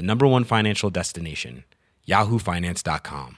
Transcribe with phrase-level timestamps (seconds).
[0.00, 1.64] the number one financial destination,
[2.08, 3.36] yahoofinance.com.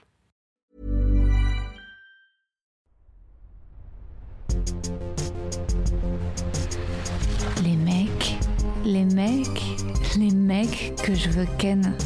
[7.65, 8.37] Les mecs,
[8.85, 9.63] les mecs,
[10.17, 11.97] les mecs que je veux ken.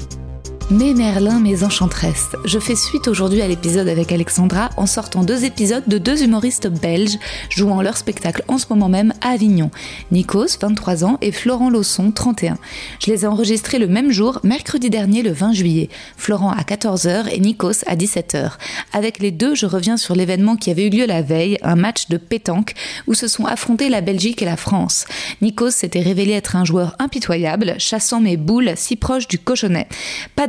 [0.69, 2.31] Mes Merlin, mes enchantresses.
[2.45, 6.67] Je fais suite aujourd'hui à l'épisode avec Alexandra en sortant deux épisodes de deux humoristes
[6.67, 7.19] belges
[7.51, 9.71] jouant leur spectacle en ce moment même à Avignon.
[10.11, 12.59] Nikos, 23 ans, et Florent Lausson, 31.
[12.99, 15.89] Je les ai enregistrés le même jour, mercredi dernier, le 20 juillet.
[16.17, 18.55] Florent à 14h et Nikos à 17h.
[18.93, 22.09] Avec les deux, je reviens sur l'événement qui avait eu lieu la veille, un match
[22.09, 22.75] de pétanque
[23.07, 25.05] où se sont affrontés la Belgique et la France.
[25.43, 29.87] Nikos s'était révélé être un joueur impitoyable, chassant mes boules si proches du cochonnet.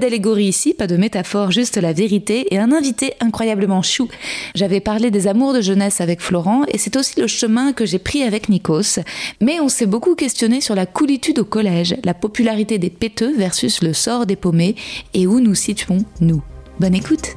[0.07, 4.07] D'allégorie ici, pas de métaphore, juste la vérité et un invité incroyablement chou.
[4.55, 7.99] J'avais parlé des amours de jeunesse avec Florent et c'est aussi le chemin que j'ai
[7.99, 9.01] pris avec Nikos.
[9.41, 13.83] Mais on s'est beaucoup questionné sur la coolitude au collège, la popularité des péteux versus
[13.83, 14.77] le sort des paumés
[15.13, 16.41] et où nous situons nous.
[16.79, 17.35] Bonne écoute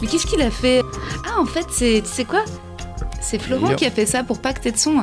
[0.00, 0.82] Mais qu'est-ce qu'il a fait?
[1.26, 2.44] Ah en fait c'est, tu sais quoi?
[3.20, 3.76] C'est Florent Yo.
[3.76, 4.94] qui a fait ça pour pas que t'aies de son.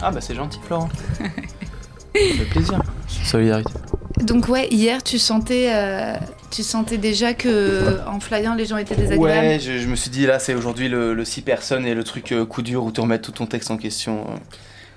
[0.00, 0.88] Ah bah c'est gentil Florent.
[1.20, 2.80] Ça fait plaisir.
[3.06, 3.72] Solidarité.
[4.20, 6.14] Donc ouais, hier tu sentais, euh,
[6.50, 9.46] tu sentais déjà que en flyant les gens étaient désagréables.
[9.46, 12.04] Ouais, je, je me suis dit là c'est aujourd'hui le, le 6 personnes et le
[12.04, 14.20] truc euh, coup dur où tu remets tout ton texte en question.
[14.30, 14.36] euh.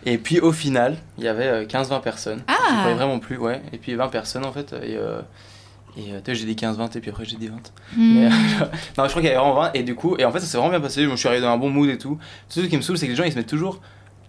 [0.06, 2.42] Et puis au final, il y avait euh, 15-20 personnes.
[2.48, 2.54] Ah.
[2.70, 3.62] J'y croyais vraiment plus, ouais.
[3.74, 4.74] Et puis 20 personnes en fait.
[4.84, 7.56] Et, et tu sais, j'ai dit 15-20 et puis après j'ai dit 20.
[7.56, 8.14] Hmm.
[8.16, 8.30] Mais, euh,
[8.98, 10.46] non, je crois qu'il y avait vraiment 20 et du coup, et en fait ça
[10.46, 11.04] s'est vraiment bien passé.
[11.10, 12.20] Je suis arrivé dans un bon mood et tout.
[12.54, 13.82] Tout ce qui me saoule, c'est que les gens ils se mettent toujours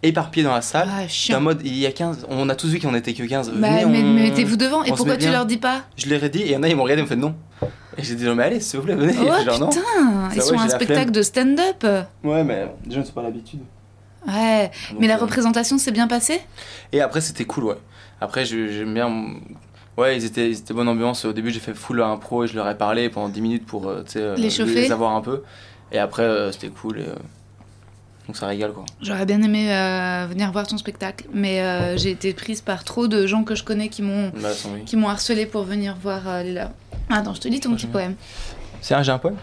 [0.03, 0.89] éparpillés dans la salle.
[0.91, 1.41] Ah, En chiant.
[1.41, 3.51] mode, il y a 15, on a tous vu qu'on était que 15.
[3.55, 4.85] Bah, Venez, mais on- mettez-vous devant.
[4.85, 5.33] Et on pourquoi tu bien.
[5.33, 7.01] leur dis pas Je leur ai dit, et il y en a, ils m'ont regardé,
[7.03, 7.35] ils m'ont fait non.
[7.97, 9.15] Et j'ai dit, non, mais allez, s'il vous plaît, venez.
[9.21, 9.69] Oh Genre, non.
[9.69, 9.81] putain,
[10.37, 11.11] ils sont ouais, un spectacle flemme.
[11.11, 11.87] de stand-up.
[12.23, 13.61] Ouais, mais les gens ne sont pas l'habitude.
[14.27, 16.41] Ouais, Donc, mais la euh, représentation s'est bien passée?
[16.93, 17.77] Et après, c'était cool, ouais.
[18.21, 19.11] Après, j'aime bien.
[19.97, 21.25] Ouais, ils étaient, ils étaient bonne ambiance.
[21.25, 23.89] Au début, j'ai fait full impro et je leur ai parlé pendant 10 minutes pour
[23.89, 24.75] euh, euh, Les chauffer.
[24.83, 25.43] les avoir un peu.
[25.91, 27.01] Et après, euh, c'était cool.
[27.01, 27.15] Et, euh,
[28.29, 28.85] Donc ça régale, quoi.
[29.01, 33.09] J'aurais bien aimé euh, venir voir ton spectacle, mais euh, j'ai été prise par trop
[33.09, 34.51] de gens que je connais qui m'ont Bah,
[34.87, 36.71] qui m'ont harcelé pour venir voir euh, les leurs.
[37.09, 38.15] Attends, je te lis ton petit poème.
[38.83, 39.37] C'est un, j'ai un poème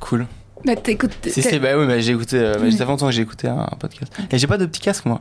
[0.00, 0.26] Cool.
[0.64, 1.12] Bah t'écoutes.
[1.26, 2.38] Si, si, bah oui, mais j'ai écouté.
[2.38, 4.12] euh, mais Mais- ça fait longtemps que j'ai écouté un, un podcast.
[4.30, 5.20] Et j'ai pas de petit casque, moi.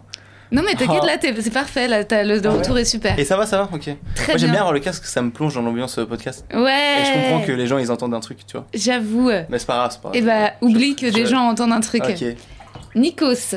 [0.54, 1.06] Non mais t'inquiète Oh.
[1.06, 3.18] là, c'est parfait là, t'as- le, le Ah ouais retour est super.
[3.18, 3.90] Et ça va, ça va, ok.
[4.16, 4.60] Très Moi, j'aime bien.
[4.60, 6.46] avoir le casque, ça me plonge dans l'ambiance podcast.
[6.54, 7.02] Ouais.
[7.02, 8.68] Et je comprends que les gens, ils entendent un truc, tu vois.
[8.74, 9.30] J'avoue.
[9.50, 10.22] Mais c'est pas grave, c'est pas grave.
[10.22, 12.04] Et bah oublie que je- des gens entendent un truc.
[12.08, 12.24] Ok.
[12.94, 13.56] Nikos.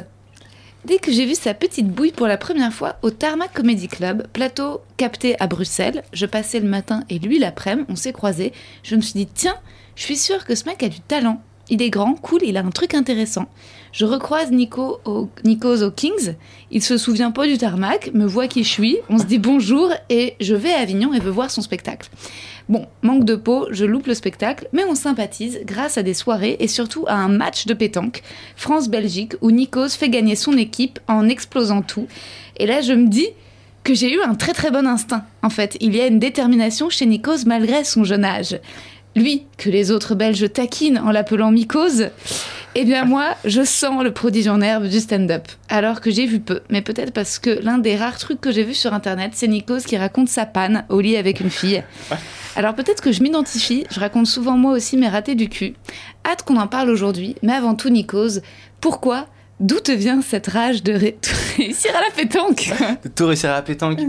[0.85, 4.29] Dès que j'ai vu sa petite bouille pour la première fois au Tarmac Comedy Club,
[4.33, 8.53] plateau capté à Bruxelles, je passais le matin et lui l'après-midi, on s'est croisés,
[8.85, 9.57] je me suis dit tiens,
[9.97, 11.43] je suis sûre que ce mec a du talent.
[11.69, 13.47] Il est grand, cool, il a un truc intéressant.
[13.95, 15.29] Je recroise Nico au,
[15.95, 16.35] Kings,
[16.73, 19.89] il se souvient pas du tarmac, me voit qui je suis, on se dit bonjour
[20.11, 22.11] et je vais à Avignon et veux voir son spectacle.
[22.69, 26.57] Bon, manque de peau, je loupe le spectacle, mais on sympathise grâce à des soirées
[26.59, 28.25] et surtout à un match de pétanque
[28.57, 32.09] France-Belgique où Nikos fait gagner son équipe en explosant tout.
[32.57, 33.29] Et là, je me dis
[33.85, 35.25] que j'ai eu un très très bon instinct.
[35.43, 38.59] En fait, il y a une détermination chez Nikos malgré son jeune âge.
[39.15, 42.03] Lui, que les autres Belges taquinent en l'appelant Mikos,
[42.75, 45.43] eh bien moi, je sens le prodige en herbe du stand-up.
[45.69, 48.65] Alors que j'ai vu peu, mais peut-être parce que l'un des rares trucs que j'ai
[48.65, 51.83] vu sur internet, c'est Nikos qui raconte sa panne au lit avec une fille.
[52.57, 55.75] Alors peut-être que je m'identifie, je raconte souvent moi aussi mes ratés du cul.
[56.25, 58.41] Hâte qu'on en parle aujourd'hui, mais avant tout Nikos,
[58.81, 59.27] pourquoi
[59.61, 61.17] D'où te vient cette rage de ré-
[61.57, 62.73] réussir à la pétanque?
[63.05, 64.01] De tout réussir à la pétanque.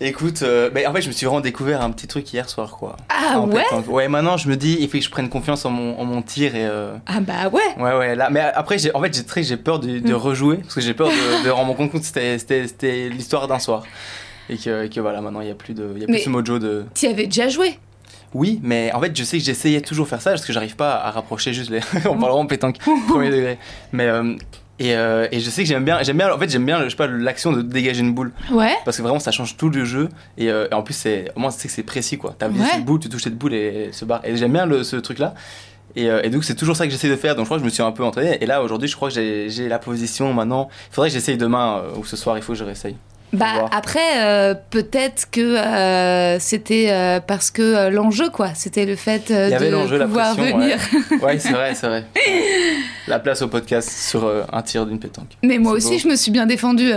[0.00, 2.76] Écoute, euh, bah, en fait, je me suis vraiment découvert un petit truc hier soir,
[2.76, 2.96] quoi.
[3.08, 3.88] Ah En ouais pétanque.
[3.88, 6.20] Ouais, maintenant, je me dis, il faut que je prenne confiance en mon, en mon
[6.20, 6.66] tir et.
[6.66, 8.28] euh, Ah bah ouais Ouais, ouais, là.
[8.28, 10.16] Mais après, j'ai, en fait, j'ai très, j'ai peur de, de Mm.
[10.16, 13.84] rejouer parce que j'ai peur de, de rendre compte que c'était, l'histoire d'un soir.
[14.50, 16.28] Et que, que voilà, maintenant, il n'y a plus de, il y a plus ce
[16.28, 16.84] mojo de.
[16.94, 17.78] Tu avais déjà joué
[18.34, 20.96] Oui, mais en fait, je sais que j'essayais toujours faire ça parce que j'arrive pas
[20.96, 21.80] à rapprocher juste les.
[22.06, 23.58] On parle vraiment pétanque, premier degré.
[23.92, 24.06] Mais.
[24.08, 24.34] euh,
[24.78, 26.88] et, euh, et je sais que j'aime bien, j'aime bien, en fait, j'aime bien, je
[26.88, 28.32] sais pas, l'action de dégager une boule.
[28.50, 28.74] Ouais.
[28.84, 30.08] Parce que vraiment, ça change tout le jeu.
[30.36, 32.34] Et, euh, et en plus, c'est, au moins, tu sais que c'est précis, quoi.
[32.38, 32.54] T'as Ouais.
[32.78, 34.20] une boule, tu touches cette boule et elle se barre.
[34.24, 35.34] Et j'aime bien le- ce truc-là.
[35.96, 37.36] Et, euh, et donc, c'est toujours ça que j'essaie de faire.
[37.36, 38.38] Donc, je crois que je me suis un peu entraîné.
[38.42, 40.68] Et là, aujourd'hui, je crois que j'ai, j'ai la position maintenant.
[40.90, 42.96] Il faudrait que j'essaye demain euh, ou ce soir, il faut que je réessaye.
[43.34, 48.50] Bah après, euh, peut-être que euh, c'était euh, parce que l'enjeu, quoi.
[48.54, 50.78] C'était le fait Il y avait de la pouvoir pression, venir.
[51.22, 52.04] Ouais, c'est vrai, c'est vrai.
[53.06, 55.36] La place au podcast sur un tir d'une pétanque.
[55.42, 55.98] Mais moi aussi, beau.
[55.98, 56.94] je me suis bien défendue.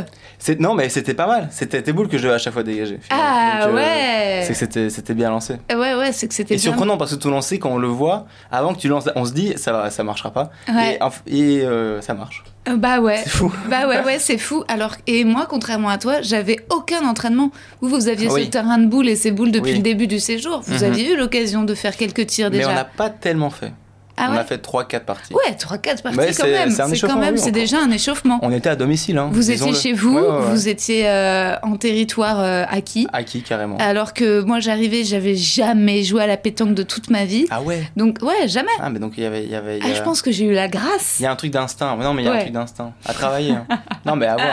[0.60, 1.50] Non, mais c'était pas mal.
[1.52, 3.00] C'était tes boules que je devais à chaque fois dégager.
[3.02, 3.30] finalement.
[3.30, 4.44] Ah Donc, ouais.
[4.44, 5.56] C'est que c'était, bien lancé.
[5.70, 6.64] Ouais, ouais, c'est que c'était Et bien.
[6.64, 9.34] surprenant parce que tout lancé, quand on le voit, avant que tu lances, on se
[9.34, 10.52] dit ça, ça marchera pas.
[10.70, 11.00] Ouais.
[11.28, 11.64] Et,
[12.02, 12.44] ça marche.
[12.70, 13.22] Euh, Bah ouais.
[13.24, 13.52] C'est fou.
[13.70, 14.64] Bah ouais, ouais, c'est fou.
[14.68, 17.52] Alors, et moi, contrairement à toi, j'avais aucun entraînement.
[17.82, 18.46] Vous, vous aviez Ah Oui.
[18.46, 19.78] ce terrain de boules et ces boules depuis Oui.
[19.78, 20.62] le début du séjour.
[20.66, 20.92] Vous Mhm.
[20.92, 22.72] aviez eu l'occasion de faire quelques tirs Mais déjà.
[22.72, 23.72] on n'a pas tellement fait.
[24.20, 25.34] Ah on a fait 3-4 parties.
[25.34, 26.72] Ouais, 3-4 parties quand c'est- même.
[26.72, 28.40] c'est quand même, oui, c'est déjà un échauffement.
[28.42, 29.18] On était à domicile.
[29.18, 33.08] Hein, Vous étiez chez vous, Ouais, vous étiez euh, en territoire euh, acquis.
[33.14, 33.78] Acquis carrément.
[33.78, 37.46] Alors que moi j'arrivais, j'avais jamais joué à la pétanque de toute ma vie.
[37.52, 37.84] Ah ouais.
[37.96, 38.72] Donc ouais, jamais.
[38.80, 39.80] Ah mais donc il y avait, y avait.
[39.84, 41.18] Ah, je pense que j'ai eu la grâce.
[41.20, 41.96] Il y a un truc d'instinct.
[41.98, 43.52] Non mais il y a un truc d'instinct à travailler.
[43.52, 43.68] hein.
[44.06, 44.48] non mais à voir.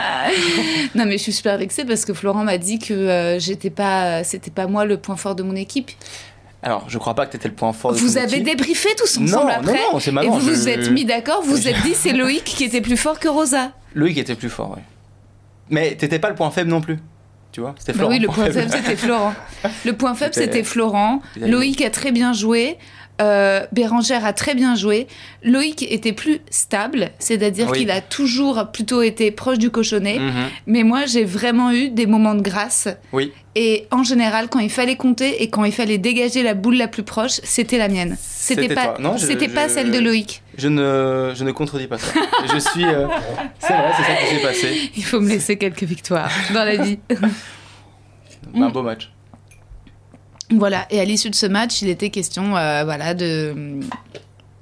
[0.93, 4.23] Non mais je suis super vexée parce que Florent m'a dit que euh, j'étais pas,
[4.23, 5.91] c'était pas moi le point fort de mon équipe.
[6.65, 9.25] Alors je crois pas que t'étais le point fort de Vous avez débriefé tous Non,
[9.27, 9.73] ensemble non, après.
[9.93, 12.43] non, c'est et vous je- vous êtes mis d'accord, vous je- êtes dit c'est Loïc
[12.43, 13.71] qui était plus fort que Rosa.
[13.93, 14.83] Loïc était plus fort, ouais.
[15.69, 16.97] Mais t'étais pas le point faible non plus.
[17.51, 18.11] Tu vois C'était Bah Florent.
[18.13, 19.33] oui, le point faible c'était Florent.
[19.85, 21.21] Le point faible C'était- Florent.
[21.39, 22.77] Vous Loïc a très bien joué.
[23.21, 25.07] Euh, Bérangère a très bien joué.
[25.41, 27.79] Loïc était plus stable, c'est-à-dire Oui.
[27.79, 30.19] qu'il a toujours plutôt été proche du cochonnet.
[30.19, 30.33] Mhm.
[30.67, 32.89] Mais moi, j'ai vraiment eu des moments de grâce.
[33.13, 33.31] Oui.
[33.55, 36.89] Et en général, quand il fallait compter et quand il fallait dégager la boule la
[36.89, 38.17] plus proche, c'était la mienne.
[38.19, 40.41] C'était pas, c'était pas je- celle de Loïc.
[40.57, 42.11] Je ne, je ne contredis pas ça.
[42.53, 42.83] je suis.
[42.85, 43.07] euh,
[43.59, 44.91] C'est vrai, c'est ça qui s'est passé.
[44.97, 46.99] Il faut me laisser quelques victoires dans la vie.
[48.55, 49.09] Un beau match.
[50.51, 50.85] Voilà.
[50.89, 53.53] Et à l'issue de ce match, il était question, euh, voilà, de,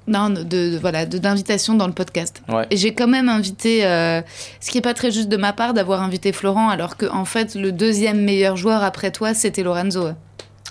[0.06, 2.42] non, de, de- voilà, d'invitation dans le podcast.
[2.48, 2.66] Ouais.
[2.70, 4.20] Et j'ai quand même invité, euh,
[4.60, 7.24] ce qui est pas très juste de ma part d'avoir invité Florent, alors que en
[7.24, 10.08] fait, le deuxième meilleur joueur après toi, c'était Lorenzo.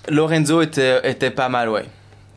[0.09, 1.85] Lorenzo était, était pas mal, ouais.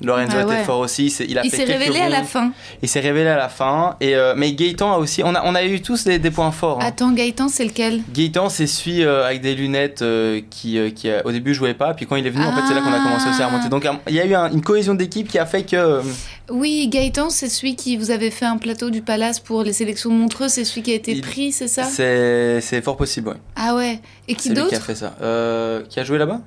[0.03, 0.65] Lorenzo Ah était ouais.
[0.65, 1.07] fort aussi.
[1.29, 2.53] Il, a Il s'est révélé à la fin.
[2.83, 3.97] Il s'est révélé à la fin.
[4.01, 5.23] Et, euh, mais Gaëtan a aussi.
[5.25, 6.81] On a, on a eu tous des, des points forts.
[6.83, 6.87] hein.
[6.87, 8.03] Attends, Gaëtan, c'est lequel?
[8.13, 11.95] Gaëtan, c'est celui euh, avec des lunettes euh, qui, qui au début jouait pas.
[11.95, 13.69] Puis quand il est venu, en fait, c'est là qu'on a commencé aussi à remonter.
[13.69, 16.03] Donc il y a eu un- une cohésion d'équipe qui a fait que.
[16.51, 20.11] Oui, Gaëtan, c'est celui qui vous avait fait un plateau du Palace pour les sélections
[20.11, 21.83] de Montreux, c'est celui qui a été Il- pris, c'est ça?
[21.85, 23.35] C'est c'est fort possible, ouais.
[23.57, 23.99] Ah ouais.
[24.29, 25.15] Et qui lui qui a d'autre fait ça.
[25.21, 26.41] Euh, qui a joué là-bas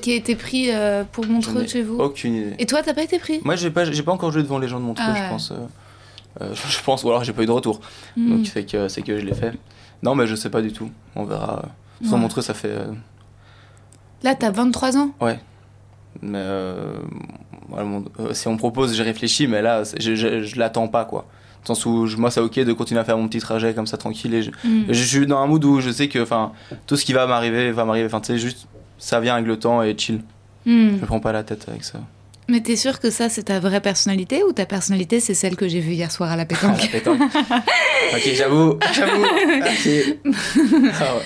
[0.00, 2.54] qui, a été pris euh, pour Montreux chez vous Aucune idée.
[2.58, 4.68] Et toi, t'as pas été pris Moi, j'ai pas, j'ai pas encore joué devant les
[4.68, 5.28] gens de Montreux, Ah je ouais.
[5.28, 5.52] pense.
[6.40, 7.80] euh, je pense, ou alors j'ai pas eu de retour.
[8.16, 8.36] Hmm.
[8.36, 9.52] Donc c'est que, c'est que je l'ai fait.
[10.02, 10.90] Non, mais je sais pas du tout.
[11.14, 11.62] On verra.
[12.04, 12.18] Sans Ouais.
[12.18, 12.76] Montreux, ça fait.
[14.22, 15.10] Là, t'as 23 ans
[16.22, 16.42] mais
[17.68, 21.04] voilà, mon- euh, si on me propose, j'ai réfléchi, mais là, je, je l'attends pas,
[21.04, 21.26] quoi.
[21.68, 23.86] Le sens où je- moi, c'est ok de continuer à faire mon petit trajet comme
[23.88, 24.32] ça, tranquille.
[24.34, 24.50] Et je,
[24.88, 26.52] je suis dans un mood où je sais que enfin,
[26.86, 28.06] tout ce qui va m'arriver va m'arriver.
[28.06, 28.66] Enfin, tu sais, juste
[28.98, 30.20] ça vient avec le temps et chill.
[30.64, 30.96] Hmm.
[31.00, 31.98] Je prends pas la tête avec ça.
[32.48, 35.66] Mais t'es sûr que ça, c'est ta vraie personnalité ou ta personnalité, c'est celle que
[35.66, 37.20] j'ai vue hier soir à la Ah, pétanque la pétanque.
[38.12, 39.24] ok, j'avoue, j'avoue.
[41.00, 41.22] Ah ouais.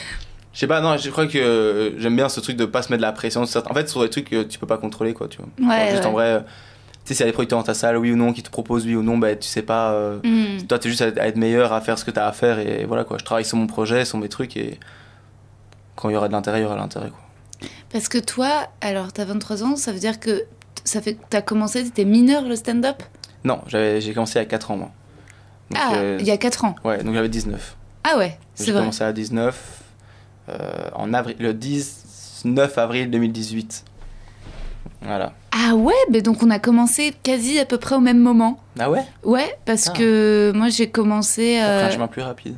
[0.53, 2.89] Je sais pas, non, je crois que euh, j'aime bien ce truc de pas se
[2.89, 3.43] mettre de la pression.
[3.43, 5.69] En fait, sur des trucs que tu peux pas contrôler, quoi, tu vois.
[5.69, 6.09] Ouais, juste ouais.
[6.09, 6.45] en vrai,
[7.11, 8.87] sais, s'il y a des producteurs dans ta salle, oui ou non, qui te proposent
[8.87, 9.93] oui ou non, bah, tu sais pas.
[9.93, 10.67] euh, Hmm.
[10.67, 12.85] Toi, t'es juste à, à être meilleur, à faire ce que t'as à faire, et
[12.85, 13.19] voilà, quoi.
[13.19, 14.79] Je travaille sur mon projet, sur mes trucs, et
[15.97, 17.21] quand il y aura de l'intérêt, il y aura de l'intérêt, quoi.
[17.93, 20.45] Parce que toi, alors t'as 23 ans, ça veut dire que
[20.85, 23.03] ça fait t'as commencé, t'étais mineur le stand-up?
[23.45, 24.91] Non, j'ai commencé à 4 ans, moi.
[25.71, 26.75] Donc, Ah, euh, il y a 4 ans.
[26.85, 27.77] Ouais, donc j'avais 19.
[28.05, 28.81] Ah ouais, c'est J'ai vrai.
[28.81, 29.83] commencé à 19
[30.49, 30.55] euh,
[30.95, 33.85] en avril, le 19 avril 2018.
[35.03, 35.33] Voilà.
[35.53, 38.61] Ah ouais, ben donc on a commencé quasi à peu près au même moment.
[38.79, 39.03] Ah ouais?
[39.25, 39.93] Ouais, parce Ah.
[39.97, 41.59] que moi j'ai commencé.
[41.63, 42.57] Euh, un chemin plus rapide.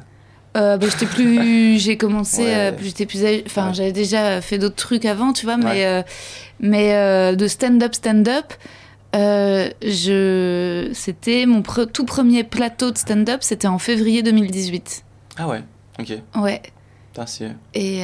[0.57, 1.79] euh, bah, j'étais plus.
[1.79, 2.43] J'ai commencé.
[2.43, 2.55] Ouais.
[2.55, 3.21] euh, j'étais plus.
[3.47, 3.75] Enfin, Ouais.
[3.75, 5.87] j'avais déjà fait d'autres trucs avant, tu vois, mais, Ouais.
[5.87, 6.03] euh,
[6.61, 8.53] mais euh, de stand-up, stand-up.
[9.83, 15.05] je c'était mon pre- tout premier plateau de stand-up c'était en février 2018
[15.39, 15.63] Ah ouais,
[15.99, 16.13] ok.
[16.43, 16.63] ouais
[17.15, 17.27] Putain,
[17.75, 17.99] et,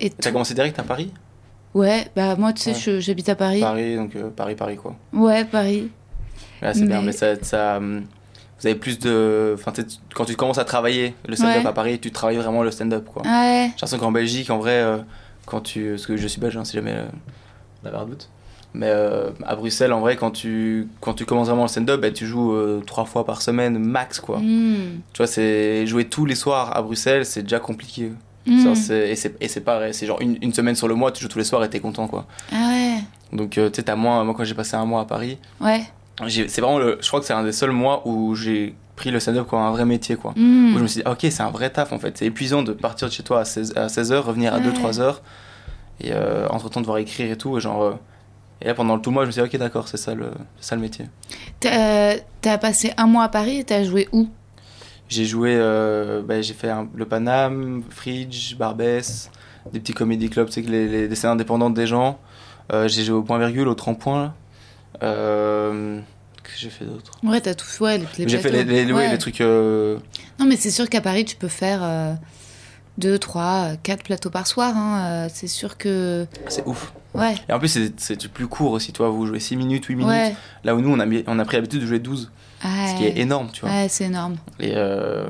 [0.00, 1.12] et T'as tout- commencé direct à Paris?
[1.74, 3.00] Ouais bah moi tu sais Ouais.
[3.00, 4.94] j'habite à Paris Paris, donc euh, Paris, Paris, quoi.
[5.12, 5.90] ouais Paris
[6.62, 8.04] Là, c'est bien, Mais- ça, ça, hum,
[8.58, 9.54] vous avez plus de.
[9.58, 11.66] Enfin, tu sais, quand tu commences à travailler le stand-up Ouais.
[11.66, 13.20] à Paris, tu travailles vraiment le stand-up, quoi.
[13.22, 14.96] ouais J'ai l'impression qu'en Belgique, en vrai, euh,
[15.44, 15.90] quand tu.
[15.90, 17.04] Parce que je suis belge, hein, si jamais euh,
[17.82, 18.30] on avait un doute.
[18.72, 22.10] Mais euh, à Bruxelles, en vrai, quand tu, quand tu commences vraiment le stand-up, bah,
[22.10, 24.38] tu joues euh, trois fois par semaine max, quoi.
[24.38, 25.00] Hmm.
[25.12, 28.12] Tu vois, c'est jouer tous les soirs à Bruxelles, c'est déjà compliqué.
[28.46, 29.10] Ça, c'est-
[29.40, 31.44] et c'est- pareil, c'est genre une, une semaine sur le mois, tu joues tous les
[31.44, 32.26] soirs et t'es content, quoi.
[32.52, 32.96] Ah ouais.
[33.32, 34.22] Donc, euh, tu sais, t'as moins.
[34.24, 35.82] Moi, quand j'ai passé un mois à Paris, Ouais.
[36.28, 36.98] c'est vraiment le.
[37.00, 39.70] Je crois que c'est un des seuls mois où j'ai pris le stand-up comme un
[39.70, 40.32] vrai métier, quoi.
[40.36, 40.74] Hmm.
[40.74, 42.16] Où je me suis dit, ah, ok, c'est un vrai taf en fait.
[42.18, 44.62] C'est épuisant de partir de chez toi à 16, à 16h, revenir à Ouais.
[44.64, 45.22] 2-3 heures,
[46.00, 47.56] et euh, entre temps devoir écrire et tout.
[47.56, 47.94] Et, genre, euh,
[48.60, 50.30] et là, pendant tout le mois, je me suis dit, ok, d'accord, c'est ça, le,
[50.60, 51.06] ça le métier.
[51.60, 54.28] T'as t'as passé un mois à Paris et t'as joué où?
[55.08, 59.30] J'ai joué, euh, bah, j'ai fait un- le Paname, Fridge, Barbès,
[59.72, 62.18] des petits comédie clubs, sais, que les, les, scènes indépendantes des gens.
[62.72, 64.22] Euh, j'ai joué au point virgule, au trempoint.
[64.22, 64.34] là.
[65.02, 66.00] Euh,
[66.42, 68.92] Qu'est-ce que j'ai fait d'autre Ouais, t'as tout ouais, les, les J'ai fait les, les,
[68.92, 69.40] ouais, les trucs.
[69.40, 69.98] euh,
[70.38, 72.14] Non, mais c'est sûr qu'à Paris, tu peux faire euh,
[72.98, 74.74] deux, trois, euh, quatre plateaux par soir.
[74.76, 75.04] hein.
[75.26, 76.26] Euh, c'est sûr que.
[76.48, 76.92] c'est ouf.
[77.14, 77.34] Ouais.
[77.48, 79.08] Et en plus, c'est- c'est plus court aussi, toi.
[79.08, 80.10] Vous jouez 6 minutes, 8 minutes.
[80.10, 80.34] Ouais.
[80.64, 82.30] Là où nous, on a, mis- on a pris l'habitude de jouer 12.
[82.64, 83.20] Ce qui est Ouais.
[83.20, 83.70] énorme, tu vois.
[83.70, 84.36] Ouais, c'est énorme.
[84.58, 85.26] Et euh,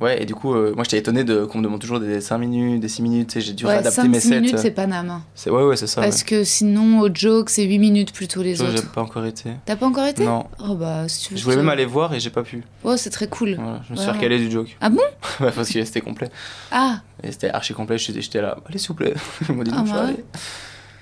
[0.00, 2.38] ouais, et du coup, euh, moi j'étais étonné de qu'on me demande toujours des 5
[2.38, 4.40] minutes, des 6 minutes, j'ai dû Ouais, réadapter 5 mes sets.
[4.40, 5.08] minutes, c'est Paname.
[5.10, 5.22] hein.
[5.34, 6.00] c'est ouais, ouais, c'est ça.
[6.02, 8.68] Parce que sinon, au joke, c'est 8 minutes plutôt les ouais.
[8.72, 8.90] J'ai autres.
[8.92, 9.50] pas encore été.
[9.64, 10.24] T'as pas encore été?
[10.24, 11.38] Non, Oh bah, si tu veux.
[11.38, 12.64] je voulais même aller voir et j'ai pas pu.
[12.82, 13.54] Oh, c'est très cool.
[13.54, 14.12] Voilà, je me suis Vraiment.
[14.20, 14.76] recalé du joke.
[14.80, 14.98] Ah bon?
[15.40, 16.30] Ouais, Parce que c'était complet.
[16.72, 19.14] Ah, Et c'était archi complet, j'étais là, allez s'il vous plaît.
[19.48, 20.24] Ils m'ont dit Ah, bah ouais.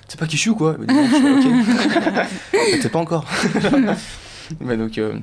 [0.08, 0.76] C'est pas qui je suis ou quoi
[2.82, 3.24] T'es pas encore.
[4.60, 5.14] Mais donc, euh,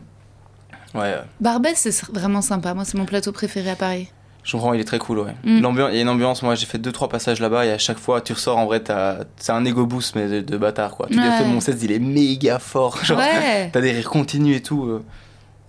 [0.98, 2.74] ouais, Barbès, c'est vraiment sympa.
[2.74, 4.10] Moi, c'est mon plateau préféré à Paris.
[4.44, 5.36] je comprends, il est très cool, ouais.
[5.44, 5.62] Mm.
[5.62, 7.98] L'ambiance, il y a une ambiance, moi j'ai fait 2-3 passages là-bas et à chaque
[8.00, 8.82] fois tu ressors, en vrai,
[9.38, 11.08] c'est un ego boost, mais de, de bâtard quoi.
[11.12, 11.44] Tu Ouais.
[11.44, 12.98] dis, mon set il est méga fort.
[13.04, 13.70] Genre, ouais.
[13.72, 14.86] T'as des rires continus et tout.
[14.86, 15.04] euh.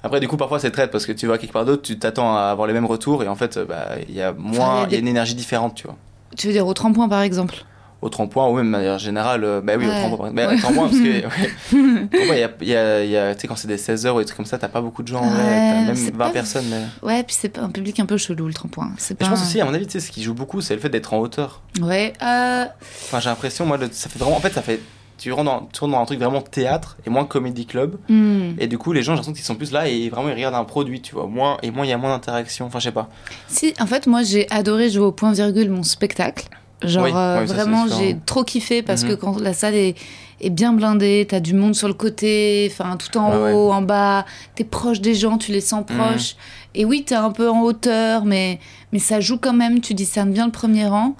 [0.04, 2.36] Après, du coup, parfois c'est traite parce que tu vas quelque part d'autre, tu t'attends
[2.36, 4.58] à avoir les mêmes retours et en fait, euh, bah, il y a moins, il
[4.60, 5.96] Enfin, y a y a des- une énergie différente, tu vois.
[6.36, 7.64] Tu veux dire au tremplin, par exemple?
[8.00, 10.04] Au tremplin ou même de manière générale, euh, bah oui, Ouais.
[10.04, 10.30] au tremplin.
[10.32, 11.26] Bah, au tremplin parce que,
[11.76, 12.10] ouais.
[12.32, 14.14] Il y a, il y a- il y a- tu sais, quand c'est des 16h
[14.14, 16.26] ou des trucs comme ça, t'as pas beaucoup de gens, Ouais, t'as même c'est 20
[16.26, 16.66] pas- personnes.
[16.70, 16.82] Mais...
[17.06, 18.92] Ouais, puis c'est un public un peu chelou, le tremplin.
[18.98, 20.74] C'est pas je pense aussi, à mon avis, tu sais, ce qui joue beaucoup, c'est
[20.74, 21.60] le fait d'être en hauteur.
[21.80, 22.12] Ouais.
[22.22, 22.66] Euh...
[23.06, 24.36] Enfin, j'ai l'impression, moi, le- ça fait vraiment.
[24.36, 24.80] En fait, ça fait.
[25.18, 27.96] Tu rentres, dans, tu rentres dans un truc vraiment théâtre et moins comédie club.
[28.08, 28.50] hmm.
[28.60, 30.54] Et du coup, les gens, j'ai l'impression qu'ils sont plus là et vraiment ils regardent
[30.54, 31.26] un produit, tu vois.
[31.26, 32.66] Moins, et moins il y a moins d'interaction.
[32.66, 33.08] Enfin, je sais pas.
[33.48, 36.44] Si, en fait, moi, j'ai adoré jouer au point virgule mon spectacle.
[36.82, 39.08] Genre, Oui, euh, oui, ça, c'est vraiment, j'ai trop kiffé parce Mhm.
[39.10, 39.96] que quand la salle est,
[40.40, 43.82] est bien blindée, t'as du monde sur le côté, enfin, tout en Ouais, haut, en
[43.82, 45.96] bas, t'es proche des gens, tu les sens Mhm.
[45.96, 46.36] proches.
[46.76, 48.60] Et oui, t'es un peu en hauteur, mais,
[48.92, 51.16] mais ça joue quand même, tu discernes bien le premier rang.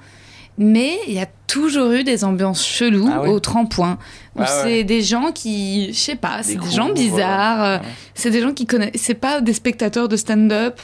[0.57, 3.97] Mais il y a toujours eu des ambiances cheloues Ah au tremplin.
[4.35, 4.83] Où Ah c'est ouais.
[4.83, 7.63] des gens qui, je sais pas, c'est des gens bizarres.
[7.63, 7.77] euh.
[8.13, 8.91] C'est des gens qui connaissent.
[8.95, 10.79] C'est pas des spectateurs de stand-up.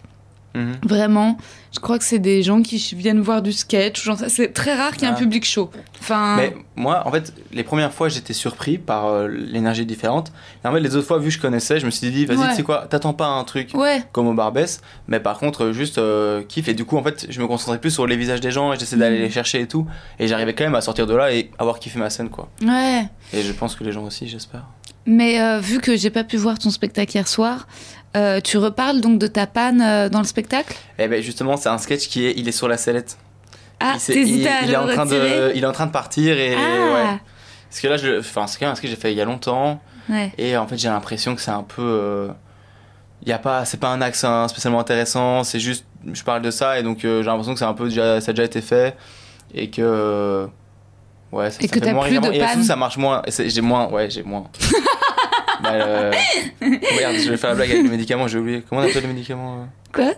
[0.56, 0.78] Mhm.
[0.84, 1.38] Vraiment,
[1.74, 4.02] je crois que c'est des gens qui viennent voir du sketch.
[4.04, 5.20] Genre, c'est très rare qu'il y ait un Ah.
[5.20, 5.70] public chaud.
[6.00, 10.32] Enfin, Mais moi, en fait, les premières fois, j'étais surpris par euh, l'énergie différente.
[10.64, 12.38] Et en fait, les autres fois, vu que je connaissais, je me suis dit, vas-y,
[12.38, 12.50] Ouais.
[12.50, 15.74] tu sais quoi, t'attends pas un truc ouais, comme au Barbès, mais par contre, euh,
[15.74, 16.70] juste euh, kiffe.
[16.70, 18.80] Et du coup, en fait, je me concentrais plus sur les visages des gens et
[18.80, 19.24] j'essayais d'aller Mhm.
[19.24, 19.86] les chercher et tout.
[20.20, 22.50] Et j'arrivais quand même à sortir de là et avoir kiffé ma scène, quoi.
[22.64, 23.04] ouais.
[23.34, 24.64] Et je pense que les gens aussi, j'espère.
[25.08, 27.68] Mais euh, vu que j'ai pas pu voir ton spectacle hier soir,
[28.16, 30.76] euh, tu reparles donc de ta panne euh, dans le spectacle?
[30.98, 33.18] Et ben justement, c'est un sketch qui est, il est sur la sellette.
[33.80, 35.92] Ah, il, il- à il le est en train de, il est en train de
[35.92, 37.20] partir et Ah, ouais.
[37.70, 39.22] Parce que là, je, enfin, c'est quand même un sketch que j'ai fait il y
[39.22, 40.32] a longtemps ouais.
[40.38, 42.28] et en fait, j'ai l'impression que c'est un peu, euh,
[43.22, 45.44] il y a pas, c'est pas un axe hein, spécialement intéressant.
[45.44, 47.90] C'est juste, je parle de ça et donc euh, j'ai l'impression que c'est un peu
[47.90, 48.96] déjà, ça a déjà été fait
[49.54, 50.48] et que,
[51.34, 52.32] ouais, ça, Et ça que t'as plus de régulièrement.
[52.32, 52.64] Et surtout, panne.
[52.64, 53.22] ça marche moins.
[53.28, 54.46] J'ai moins, ouais, j'ai moins.
[55.66, 56.12] bah, euh,
[56.96, 58.28] regarde, je vais faire la blague avec les médicaments.
[58.28, 58.64] J'ai oublié.
[58.70, 60.14] Comment on appelle les médicaments euh Quoi?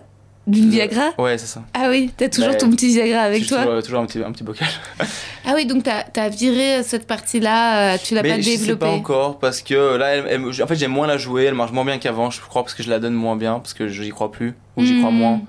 [0.46, 1.10] Du Viagra?
[1.18, 1.62] Ouais, c'est ça.
[1.74, 3.64] Ah oui, t'as toujours Bah, ton petit Viagra avec toi?
[3.64, 4.66] toujours, toujours un petit, un petit bocal.
[5.50, 8.80] Ah oui, donc t'as as viré cette partie-là, euh, tu l'as pas je sais développée
[8.80, 11.44] pas encore parce que là, elle- elle- en fait, j'aime moins la jouer.
[11.44, 13.72] Elle marche moins bien qu'avant, je crois, parce que je la donne moins bien, parce
[13.72, 15.14] que j'y crois plus ou j'y crois Hmm.
[15.14, 15.40] moins.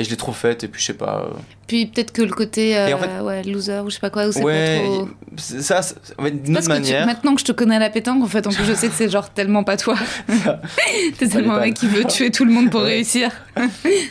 [0.00, 1.24] Et je l'ai trop faite et puis je sais pas.
[1.26, 1.34] euh,
[1.66, 4.10] Puis peut-être que le côté euh, Et en fait- ouais, loser ou je sais pas
[4.10, 5.08] quoi, ou c'est Ouais, pas trop...
[5.36, 7.04] ça, c'est- en fait, d'une autre que tu- manière.
[7.06, 8.94] maintenant que je te connais à la pétanque, en fait, en plus, je sais que
[8.94, 9.96] c'est genre tellement pas toi.
[11.18, 12.90] T'es tellement un mec qui veut tuer tout le monde pour Ouais.
[12.90, 13.32] réussir.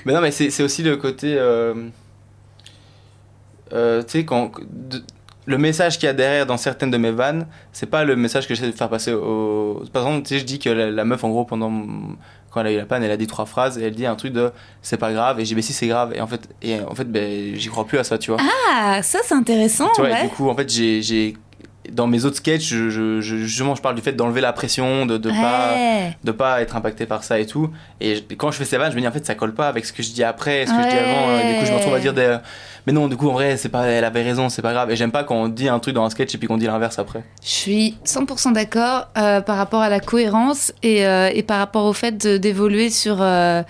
[0.05, 1.35] Mais non, mais c'est c'est aussi le côté.
[1.37, 1.73] euh,
[3.73, 4.51] euh, tu sais, quand.
[4.69, 5.03] de-
[5.47, 8.47] le message qu'il y a derrière dans certaines de mes vannes, c'est pas le message
[8.47, 9.81] que j'essaie de faire passer au.
[9.91, 11.71] Par exemple, tu sais, je dis que la, la meuf, en gros, pendant.
[12.51, 14.15] Quand elle a eu la panne, elle a dit trois phrases et elle dit un
[14.15, 14.51] truc de
[14.81, 15.39] c'est pas grave.
[15.39, 16.13] Et j'ai dit, mais si, c'est grave.
[16.15, 18.39] Et en fait, et en fait ben, j'y crois plus à ça, tu vois.
[18.71, 20.23] Ah, ça c'est intéressant, tu vois, et ouais.
[20.23, 21.01] du coup, en fait, j'ai.
[21.01, 21.35] j'ai-
[21.93, 25.05] dans mes autres sketchs, je, je, je- justement, je parle du fait d'enlever la pression,
[25.05, 25.73] de, de pas
[26.21, 27.69] de pas être impacté par ça et tout.
[28.01, 29.85] Et quand je fais ces vannes, je me dis en fait ça colle pas avec
[29.85, 31.29] ce que je dis après, ce que je dis avant.
[31.29, 32.37] euh, Du coup, je me retrouve à dire des.
[32.87, 34.89] Mais non, du coup, en vrai, c'est pas, elle avait raison, c'est pas grave.
[34.89, 36.67] Et j'aime pas quand on dit un truc dans un sketch et puis qu'on dit
[36.67, 37.21] l'inverse après.
[37.43, 41.83] Je suis 100% d'accord euh, par rapport à la cohérence et, euh, et par rapport
[41.83, 43.61] au fait d'évoluer sur euh,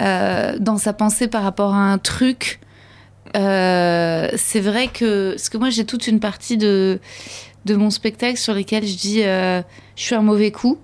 [0.00, 2.60] dans sa pensée par rapport à un truc.
[3.34, 6.98] C'est vrai que parce que moi j'ai toute une partie de
[7.66, 9.62] de mon spectacle sur lesquels je dis je
[9.96, 10.78] suis un mauvais coup,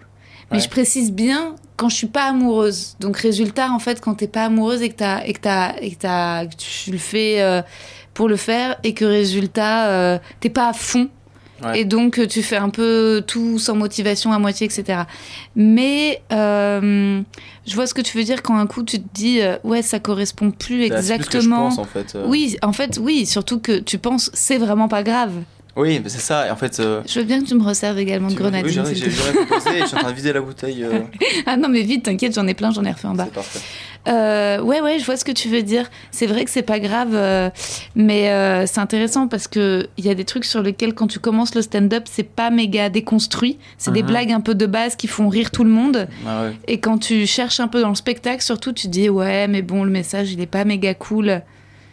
[0.50, 0.62] mais Ouais.
[0.62, 2.96] je précise bien quand je suis pas amoureuse.
[3.00, 5.90] Donc résultat en fait quand t'es pas amoureuse et que t'as et que t'as et
[5.96, 7.62] que tu le fais euh,
[8.14, 11.08] pour le faire et que résultat euh, t'es pas à fond
[11.64, 11.82] Ouais.
[11.82, 15.02] et donc tu fais un peu tout sans motivation à moitié, etc.
[15.54, 17.22] Mais euh,
[17.66, 19.80] je vois ce que tu veux dire quand un coup tu te dis euh, ouais
[19.82, 21.68] ça correspond plus ce que je exactement.
[21.68, 22.16] pense en fait.
[22.26, 25.32] Oui, en fait oui, surtout que tu penses c'est vraiment pas grave.
[25.74, 26.46] Oui, mais c'est ça.
[26.52, 26.80] En fait.
[26.80, 28.82] euh, Je veux bien que tu me resserves également de grenadine.
[28.86, 30.84] oui, j'aurais proposé et je suis en train de vider la bouteille.
[30.84, 31.00] euh,
[31.46, 33.24] Ah non mais vite, t'inquiète, j'en ai plein, j'en ai refait en bas.
[33.26, 33.60] c'est parfait.
[34.08, 35.88] Euh, ouais, ouais, je vois ce que tu veux dire.
[36.10, 37.48] C'est vrai que c'est pas grave, euh,
[37.94, 41.54] mais c'est intéressant parce que il y a des trucs sur lesquels, quand tu commences
[41.54, 43.58] le stand-up, c'est pas méga déconstruit.
[43.78, 44.08] C'est des Mhm.
[44.08, 46.08] blagues un peu de base qui font rire tout le monde.
[46.26, 46.52] Ah ouais.
[46.68, 49.84] Et quand tu cherches un peu dans le spectacle, surtout, tu dis ouais, mais bon,
[49.84, 51.40] le message, il est pas méga cool.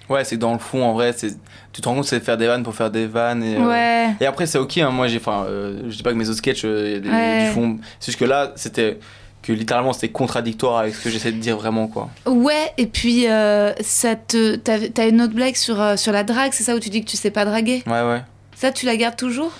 [0.10, 1.38] Ouais, c'est dans le fond, en vrai, c'est
[1.72, 3.44] tu te rends compte que c'est de faire des vannes pour faire des vannes.
[3.44, 4.10] Et, euh, Ouais.
[4.20, 4.78] Et après, c'est ok.
[4.80, 7.44] hein, moi, j'ai, enfin, euh, je dis pas que mes autres sketchs, euh, Ouais.
[7.46, 7.78] du fond.
[8.00, 8.98] C'est juste que là, c'était
[9.44, 12.10] que littéralement, c'était contradictoire avec ce que j'essaie de dire vraiment, quoi.
[12.26, 16.52] Ouais, et puis euh, ça te, t'as, t'as une autre blague sur, sur la drague,
[16.54, 17.84] c'est ça où tu dis que tu sais pas draguer?
[17.88, 18.22] Ouais, ouais.
[18.56, 19.52] Ça, tu la gardes toujours?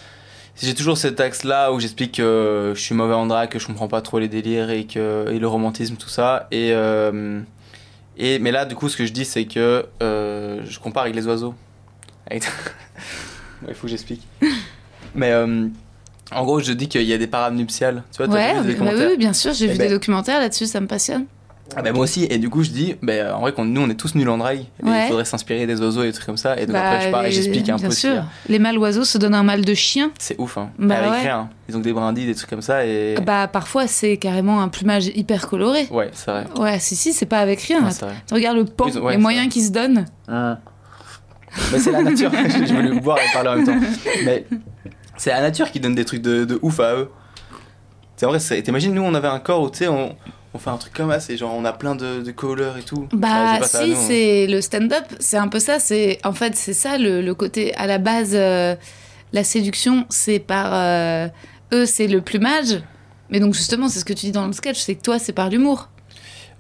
[0.62, 3.88] J'ai toujours cet axe-là où j'explique que je suis mauvais en drague, que je comprends
[3.88, 6.48] pas trop les délires et que et le romantisme, tout ça.
[6.52, 7.40] Et, euh,
[8.20, 11.16] et mais là, du coup, ce que je dis, c'est que euh, je compare avec
[11.16, 11.56] les oiseaux.
[12.30, 12.44] Avec-
[13.68, 14.22] Il faut que j'explique.
[15.16, 15.68] Mais euh,
[16.32, 18.04] en gros, je dis qu'il y a des parades nuptiales.
[18.16, 20.40] Tu vois, Ouais, vu des bah oui, bien sûr, j'ai Eh vu ben- des documentaires
[20.40, 21.26] là-dessus, ça me passionne.
[21.76, 23.90] Ah bah moi aussi, et du coup je dis, bah, en vrai, qu'on- nous on
[23.90, 25.06] est tous nuls en drague, et Ouais.
[25.06, 27.12] il faudrait s'inspirer des oiseaux et des trucs comme ça, et donc Bah, après je
[27.12, 28.24] parle et j'explique un bien peu ce sûr.
[28.48, 30.12] Les mâles oiseaux se donnent un mal de chien.
[30.20, 30.72] C'est ouf, hein.
[30.80, 31.20] Bah Avec ouais.
[31.22, 31.50] rien.
[31.70, 33.16] Ils ont que des brindilles, des trucs comme ça, et.
[33.24, 35.88] Bah parfois c'est carrément un plumage hyper coloré.
[35.92, 36.46] Ouais, c'est vrai.
[36.58, 37.84] Ouais, si si, c'est pas avec rien.
[37.84, 37.92] Ouais.
[38.28, 40.06] Tu regardes le pan, les moyens qu'ils se donnent.
[41.72, 42.32] Mais c'est la nature,
[42.68, 43.88] je voulais boire et parler en même temps.
[44.24, 44.46] Mais
[45.18, 47.10] c'est la nature qui donne des trucs de, de ouf à eux.
[48.16, 50.16] C'est vrai, c'est- t'imagines, nous on avait un corps où tu sais, on,
[50.54, 52.82] on fait un truc comme ça, c'est genre on a plein de, de couleurs et
[52.84, 53.08] tout.
[53.14, 53.96] Bah si, nous.
[54.08, 55.80] c'est le stand-up, c'est un peu ça.
[55.80, 58.32] C'est en fait c'est ça le, le côté à la base.
[58.34, 58.76] euh,
[59.32, 61.28] la séduction, c'est par euh,
[61.72, 62.82] eux, c'est le plumage.
[63.30, 65.34] Mais donc justement, c'est ce que tu dis dans le sketch, c'est que toi, c'est
[65.34, 65.90] par l'humour.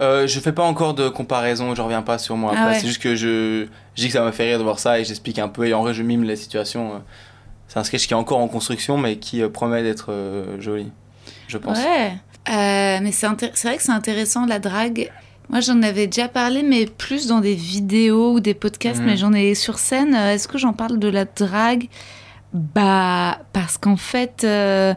[0.02, 2.80] Euh, je fais pas encore de comparaison, je reviens pas sur moi Ah ouais.
[2.80, 5.04] C'est juste que je, je dis que ça m'a fait rire de voir ça et
[5.04, 5.68] j'explique un peu.
[5.68, 6.94] Et en vrai, je mime la situation.
[6.94, 6.98] euh.
[7.68, 10.14] C'est un sketch qui est encore en construction, mais qui promet d'être
[10.60, 10.92] joli,
[11.48, 11.78] je pense.
[11.80, 12.14] Ouais.
[12.48, 15.12] Euh, mais c'est vrai que c'est intéressant la drague.
[15.50, 19.34] Moi, j'en avais déjà parlé, mais plus dans des vidéos ou des podcasts, mais j'en
[19.34, 20.14] ai sur scène.
[20.16, 21.88] Euh, Est-ce que j'en parle de la drague?
[22.54, 24.94] Bah, parce qu'en fait, euh,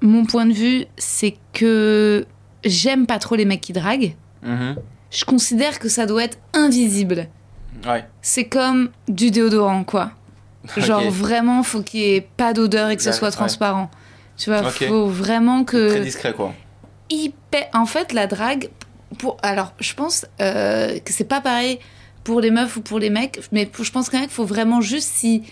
[0.00, 2.26] mon point de vue, c'est que
[2.64, 4.14] j'aime pas trop les mecs qui draguent.
[4.42, 4.76] Mhm.
[5.10, 7.28] Je considère que ça doit être invisible.
[7.86, 8.06] Ouais.
[8.22, 10.12] C'est comme du déodorant, quoi.
[10.76, 11.12] Genre Ok.
[11.12, 13.34] vraiment, faut qu'il y ait pas d'odeur et que ce soit ouais.
[14.40, 14.86] Tu vois, Ok.
[14.88, 16.54] faut vraiment que Très discret, quoi.
[17.10, 17.68] hyper.
[17.74, 18.70] En fait, la drague.
[19.18, 19.36] Pour...
[19.42, 21.78] Alors, je pense euh, que c'est pas pareil
[22.24, 24.44] pour les meufs ou pour les mecs, mais pour- je pense quand même qu'il faut
[24.44, 25.42] vraiment juste si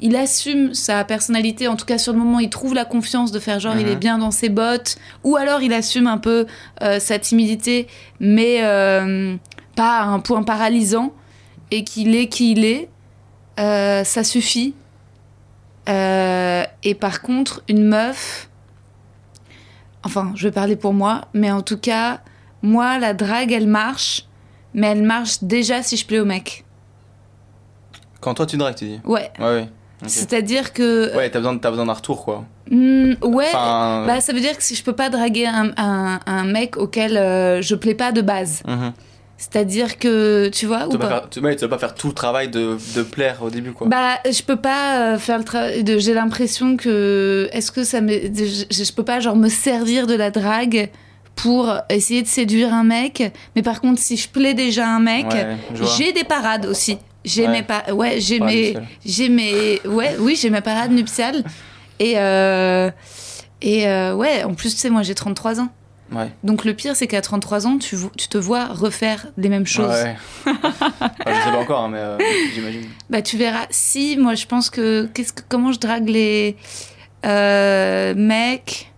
[0.00, 3.38] il assume sa personnalité, en tout cas sur le moment, il trouve la confiance de
[3.38, 3.92] faire genre il Mhm.
[3.92, 6.46] est bien dans ses bottes, ou alors il assume un peu
[6.82, 7.86] euh, sa timidité,
[8.18, 9.36] mais euh,
[9.76, 11.12] pas à un point paralysant,
[11.70, 12.88] et qu'il est qui il est,
[13.60, 14.74] euh, ça suffit.
[15.88, 18.48] Euh, et par contre, une meuf,
[20.04, 22.20] enfin, je vais parler pour moi, mais en tout cas,
[22.62, 24.26] moi, la drague, elle marche,
[24.74, 26.64] mais elle marche déjà si je plais au mec.
[28.20, 29.00] Quand toi tu dragues, tu dis.
[29.04, 29.30] Ouais.
[29.40, 29.68] Ouais.
[30.06, 31.16] C'est-à-dire que.
[31.16, 32.44] Ouais, t'as besoin, besoin d'un retour, quoi.
[32.70, 33.46] Hmm, ouais.
[33.48, 36.76] Enfin, Bah, ça veut dire que si je peux pas draguer un, un, un mec
[36.76, 38.62] auquel euh, je plais pas de base.
[38.66, 38.92] mhm.
[39.50, 42.06] C'est-à-dire que, tu vois, tu, ou pas faire, tu, ouais, tu vas pas faire tout
[42.06, 43.88] le travail de, de plaire au début, quoi.
[43.88, 45.84] Bah, je peux pas euh, faire le travail.
[45.98, 47.48] J'ai l'impression que.
[47.52, 48.12] Est-ce que ça me.
[48.12, 50.90] Je, je peux pas, genre, me servir de la drague
[51.34, 53.32] pour essayer de séduire un mec.
[53.56, 55.56] Mais par contre, si je plais déjà un mec, Ouais,
[55.96, 56.98] j'ai des parades aussi.
[57.24, 57.52] J'ai Ouais.
[57.52, 58.74] mes pa- Ouais, j'ai mes.
[59.04, 59.80] J'ai mes.
[59.84, 61.42] Ouais, oui, j'ai mes parades nuptiales.
[61.98, 62.14] Et.
[62.16, 62.90] euh,
[63.60, 65.68] Et euh, ouais, en plus, tu sais, moi, j'ai 33 ans.
[66.12, 66.30] Ouais.
[66.44, 69.88] Donc le pire, c'est qu'à 33 ans, tu, tu te vois refaire les mêmes choses.
[69.88, 70.16] Ouais.
[70.46, 70.52] ouais.
[70.62, 72.18] Enfin, je sais pas encore, hein, mais euh,
[72.54, 72.84] j'imagine.
[73.10, 73.66] Bah tu verras.
[73.70, 76.56] Si, moi je pense que, qu'est-ce que comment je drague les
[77.24, 78.92] euh, mecs?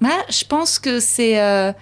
[0.00, 1.72] Bah je pense que c'est euh,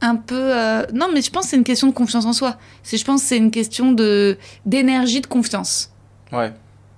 [0.00, 0.52] un peu.
[0.92, 2.56] Non mais je pense que c'est une question de confiance en soi.
[2.82, 5.92] C'est je pense que c'est une question de d'énergie de confiance.
[6.32, 6.52] Ouais.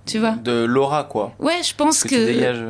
[0.04, 0.32] Tu vois?
[0.32, 1.32] De l'aura, quoi.
[1.38, 2.14] Ouais, je pense Que, que.
[2.26, 2.64] tu dégages.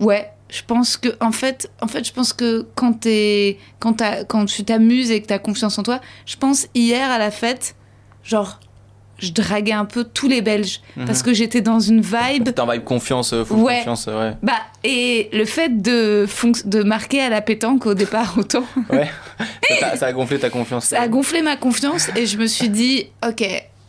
[0.00, 4.62] ouais, je pense que en fait, en fait, je pense que quand t'es, quand tu
[4.64, 7.74] t'amuses et que t'as confiance en toi, je pense hier à la fête,
[8.22, 8.60] genre,
[9.18, 11.06] je draguais un peu tous les Belges Mhm.
[11.06, 12.44] parce que j'étais dans une vibe.
[12.44, 13.78] T'es en vibe confiance, euh, full Ouais.
[13.78, 14.36] confiance, euh, ouais.
[14.42, 14.52] Bah
[14.84, 16.26] et le fait de
[16.66, 19.10] de marquer à la pétanque au départ autant, Ouais.
[19.96, 20.84] ça, a gonflé ta confiance.
[20.86, 23.42] ça a gonflé ma confiance et je me suis dit, ok,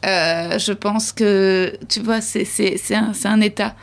[0.06, 2.48] euh, je pense que tu vois, c'est
[2.96, 3.76] un c'est un état.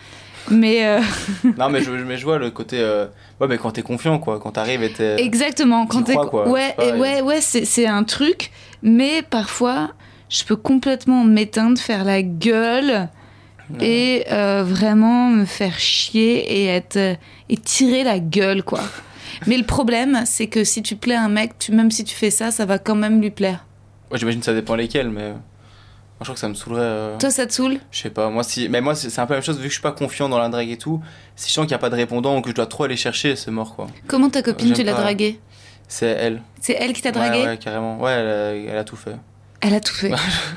[0.50, 1.00] Mais euh,
[1.58, 2.78] Non, mais je, mais je vois le côté.
[2.80, 3.06] euh,
[3.40, 4.38] Ouais, mais quand t'es confiant, quoi.
[4.40, 5.22] Quand t'arrives et t'es.
[5.22, 5.86] Exactement.
[5.86, 8.50] Quand t'es- ouais, et ouais, ouais, c'est un truc.
[8.82, 9.90] Mais parfois,
[10.28, 13.08] je peux complètement m'éteindre, faire la gueule
[13.80, 16.98] et euh, vraiment me faire chier et être
[17.48, 18.80] et tirer la gueule, quoi.
[19.46, 22.14] mais le problème, c'est que si tu plais à un mec, tu, même si tu
[22.14, 23.64] fais ça, ça va quand même lui plaire.
[24.10, 25.32] Ouais, j'imagine que ça dépend lesquels, mais.
[26.22, 26.80] Euh, je crois que ça me saoulerait.
[26.82, 27.78] euh, Toi, ça te saoule?
[27.90, 28.68] Je sais pas, moi, si.
[28.68, 30.38] Mais moi, c'est un peu la même chose, vu que je suis pas confiant dans
[30.38, 31.00] la drague et tout.
[31.36, 32.96] Si je sens qu'il n'y a pas de répondant ou que je dois trop aller
[32.96, 33.86] chercher, c'est mort, quoi.
[34.08, 35.38] Comment ta copine, J'aime tu l'as draguée?
[35.88, 36.40] C'est elle.
[36.60, 38.00] C'est elle qui t'a Ouais, dragué Ouais, carrément.
[38.00, 39.16] Ouais, elle a, elle a tout fait.
[39.60, 40.10] Elle a tout fait.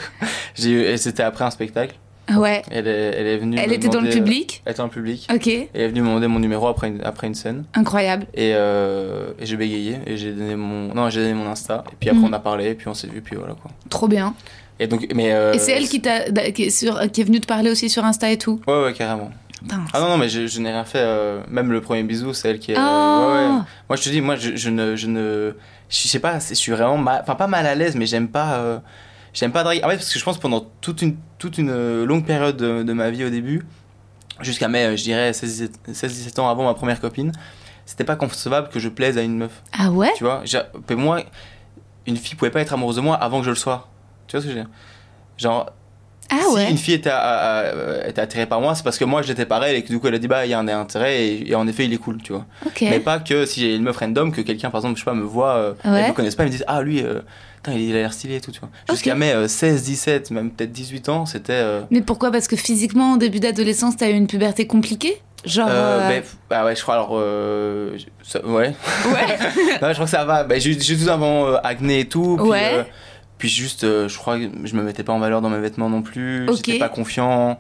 [0.56, 1.96] J'ai eu- c'était après un spectacle.
[2.28, 2.64] Ah ouais.
[2.72, 3.58] Elle est, elle est venue.
[3.60, 4.64] Elle était dans le public?
[4.66, 5.28] Elle était dans le public.
[5.32, 7.66] Ok, elle est venue me demander mon numéro après une, après une scène.
[7.76, 8.26] incroyable.
[8.34, 10.00] Et, euh, et j'ai bégayé.
[10.08, 10.92] Et j'ai donné mon.
[10.96, 11.84] Non, j'ai donné mon Insta.
[11.92, 12.30] Et puis après, Mhm.
[12.30, 12.70] on a parlé.
[12.70, 13.22] Et puis on s'est vu.
[13.22, 13.70] Puis voilà, quoi.
[13.90, 14.34] Trop bien.
[14.80, 15.08] Et donc.
[15.14, 15.34] Mais.
[15.34, 17.90] euh, Et c'est elle qui, t'a, qui, est sur, qui est venue te parler aussi
[17.90, 19.32] sur Insta et tout Ouais, ouais, carrément.
[19.62, 21.00] Putain, Ah non, non, mais je, je n'ai rien fait.
[21.00, 22.78] euh, même le premier bisou, c'est elle qui est.
[22.78, 23.28] euh, Ah.
[23.28, 23.62] ouais, ouais.
[23.90, 24.96] Moi, je te dis, moi, je, je ne.
[24.96, 25.54] Je ne
[25.90, 27.20] je sais pas, je suis vraiment mal.
[27.22, 28.56] Enfin, pas mal à l'aise, mais j'aime pas.
[28.56, 28.80] euh,
[29.34, 29.84] j'aime pas draguer.
[29.84, 32.94] En fait, parce que je pense pendant toute une, toute une longue période de, de
[32.94, 33.64] ma vie au début,
[34.42, 37.32] jusqu'à mes, je dirais, 16-17 ans avant ma première copine,
[37.86, 39.62] c'était pas concevable que je plaise à une meuf.
[39.78, 40.12] Ah ouais?
[40.18, 40.44] Tu vois
[40.90, 41.22] mais moi,
[42.08, 43.88] une fille pouvait pas être amoureuse de moi avant que je le sois.
[44.28, 44.70] Tu vois ce que je veux dire?
[45.38, 45.72] Genre,
[46.30, 48.98] Ah si ouais une fille était, à- à- à- était attirée par moi, c'est parce
[48.98, 50.50] que moi je l'étais par elle et que du coup elle a dit bah il
[50.50, 52.46] y a un intérêt et, et en effet il est cool, tu vois.
[52.66, 52.82] Ok.
[52.82, 55.14] Mais pas que si j'ai une meuf random, que quelqu'un par exemple, je sais pas,
[55.14, 56.02] me voit, euh, Ouais.
[56.02, 57.20] elle me connaisse pas, elle me dit ah lui, euh,
[57.68, 58.70] il a l'air stylé et tout, tu vois.
[58.90, 61.54] Jusqu'à mes euh, 16, 17, même peut-être 18 ans, c'était.
[61.54, 62.32] euh, Mais pourquoi?
[62.32, 65.22] Parce que physiquement, au début d'adolescence, t'as eu une puberté compliquée?
[65.46, 65.68] Genre.
[65.70, 67.10] euh, euh, ben, bah ouais, je crois alors.
[67.14, 68.74] euh, ça- ouais.
[69.06, 69.38] Ouais.
[69.82, 70.44] non, je crois que ça va.
[70.44, 72.38] Ben, j'ai j'ai tout avant euh, acné et tout.
[72.40, 72.86] Puis, Ouais.
[73.38, 75.90] Puis juste, euh, je crois que je me mettais pas en valeur dans mes vêtements
[75.90, 76.48] non plus.
[76.48, 76.58] Ok.
[76.58, 77.60] J'étais pas confiant.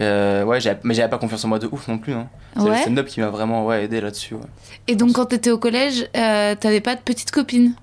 [0.00, 2.14] Euh, ouais, mais j'avais pas confiance en moi de ouf non plus.
[2.14, 2.28] Hein.
[2.56, 2.78] C'est le Ouais.
[2.82, 4.34] stand-up qui m'a vraiment ouais, aidé là-dessus.
[4.34, 4.40] ouais.
[4.88, 7.74] Et donc, quand t'étais au collège, euh, t'avais pas de petite copine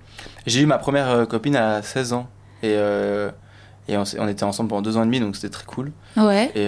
[0.47, 2.27] J'ai eu ma première copine à 16 ans.
[2.63, 5.91] Et, et on, était ensemble pendant deux ans et demi, donc c'était très cool.
[6.17, 6.51] Ouais.
[6.55, 6.67] Et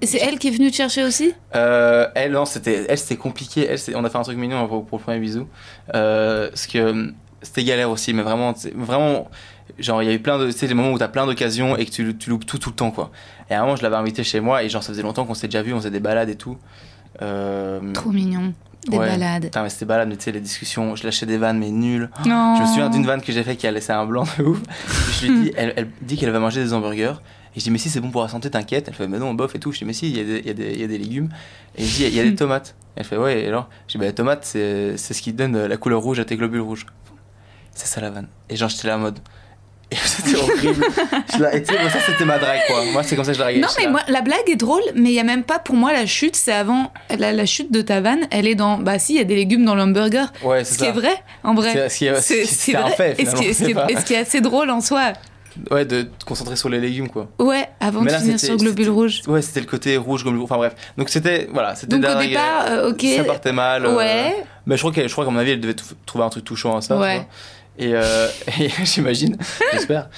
[0.00, 1.34] Et c'est elle qui est venue te chercher aussi?
[1.54, 3.66] Euh, elle, non, c'était, elle, c'était compliqué.
[3.70, 5.46] Elle, on a fait un truc mignon pour, pour le premier bisou.
[5.94, 7.12] Euh, parce que
[7.44, 9.30] c'était galère aussi, mais vraiment, c'est- vraiment,
[9.78, 11.86] genre, il y a eu plein de, sais, des moments où t'as plein d'occasions et
[11.86, 13.10] que tu, tu loupes tout, tout le temps, quoi.
[13.50, 15.34] Et à un moment, je l'avais invité chez moi et genre, ça faisait longtemps qu'on
[15.34, 16.56] s'était déjà vu, on faisait des balades et tout.
[17.22, 18.52] Euh, Trop mignon.
[18.88, 19.06] Des ouais.
[19.06, 19.44] balades.
[19.44, 22.10] Putain, mais c'était balade, mais tu sais, les discussions, je lâchais des vannes, mais nulles.
[22.26, 22.56] Non.
[22.56, 24.60] Je me souviens d'une vanne que j'ai fait qui a laissé un blanc de ouf.
[25.20, 27.14] je lui dis, elle, elle dit qu'elle va manger des hamburgers.
[27.56, 28.86] Et je dis, mais si c'est bon pour la santé, t'inquiète.
[28.88, 29.70] Elle fait, mais non, bof et tout.
[29.72, 30.98] Je dis, mais si, il y, a des- y, a des- il y a des
[30.98, 31.28] légumes.
[31.76, 32.74] Et je dis, il y a des tomates.
[32.96, 33.68] Elle fait, ouais, et alors?
[33.86, 36.24] Je dis, bah, les tomates, c'est c'est ce qui donne euh, la couleur rouge à
[36.24, 36.84] tes globules rouges.
[37.74, 38.28] C'est ça la vanne.
[38.48, 39.18] Et genre, j'étais là en mode.
[39.90, 40.84] Et c'était horrible.
[41.36, 42.84] Je la- et tu sais, moi, ça, c'était ma drague, quoi.
[42.92, 43.60] Moi, c'est comme ça que je draguais.
[43.60, 43.90] Non, mais là.
[43.90, 46.34] moi, la blague est drôle, mais il y a même pas pour moi la chute,
[46.36, 46.90] c'est avant.
[47.18, 48.78] La, la chute de ta vanne, elle est dans.
[48.78, 50.32] Bah, si, il y a des légumes dans l'hamburger.
[50.42, 50.88] Ouais, Ce c'est qui ça.
[50.88, 51.72] est vrai, en vrai.
[51.72, 53.64] C'est- ce qui est- C'est- c'est- c'est c'est un fait, Et ce qui est- ce
[53.64, 55.12] qui ce qui assez drôle en soi.
[55.70, 57.28] Ouais, de te concentrer sur les légumes, quoi.
[57.38, 59.20] Ouais, avant Mais de là, finir sur Globule Rouge.
[59.28, 60.48] Ouais, c'était le côté rouge, globule rouge.
[60.50, 60.74] Enfin bref.
[60.98, 61.48] Donc c'était.
[61.52, 63.04] Voilà, c'était Donc au départ, euh, ok.
[63.16, 63.84] Ça partait mal.
[63.86, 64.34] euh, Ouais.
[64.66, 66.76] Mais je crois qu'elle, je crois qu'à mon avis, elle devait trouver un truc touchant
[66.76, 66.96] à ça.
[66.96, 67.24] tu Ouais.
[67.78, 68.28] Et, euh,
[68.60, 69.36] et j'imagine,
[69.72, 70.08] j'espère.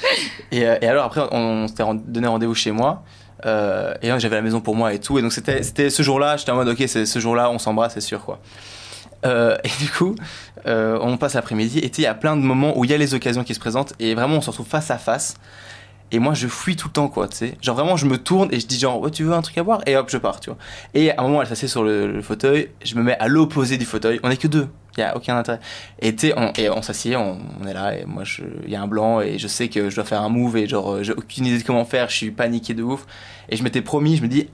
[0.53, 3.03] Et, euh, et alors après, on, on s'était donné rendez-vous chez moi.
[3.45, 5.19] Euh, et j'avais la maison pour moi et tout.
[5.19, 6.37] Et donc c'était, c'était ce jour-là.
[6.37, 8.41] J'étais en mode, ok, c'est ce jour-là, on s'embrasse, c'est sûr, quoi.
[9.25, 10.15] Euh, et du coup,
[10.65, 11.79] on passe l'après-midi.
[11.79, 13.61] Et il y a plein de moments où il y a les occasions qui se
[13.61, 13.95] présentent.
[13.99, 15.37] Et vraiment, on se retrouve face à face.
[16.13, 17.59] Et moi, je fuis tout le temps, quoi, tu sais.
[17.61, 19.65] Genre, vraiment, je me tourne et je dis, genre, ouais, tu veux un truc à
[19.65, 19.81] boire?
[19.87, 20.59] Et hop, je pars, tu vois.
[20.95, 22.71] Et à un moment, elle s'assied sur le, fauteuil.
[22.85, 24.21] Je me mets à l'opposé du fauteuil.
[24.23, 24.69] On est que deux.
[24.97, 25.59] Il y a aucun intérêt.
[26.01, 27.97] Et tu sais, on, et on s'assied, on, on est là.
[27.99, 28.23] Et moi,
[28.65, 30.57] il y a un blanc et je sais que je dois faire un move.
[30.57, 32.09] Et genre, euh, j'ai aucune idée de comment faire.
[32.09, 33.05] Je suis paniqué de ouf.
[33.49, 34.49] Et je m'étais promis, je me dis,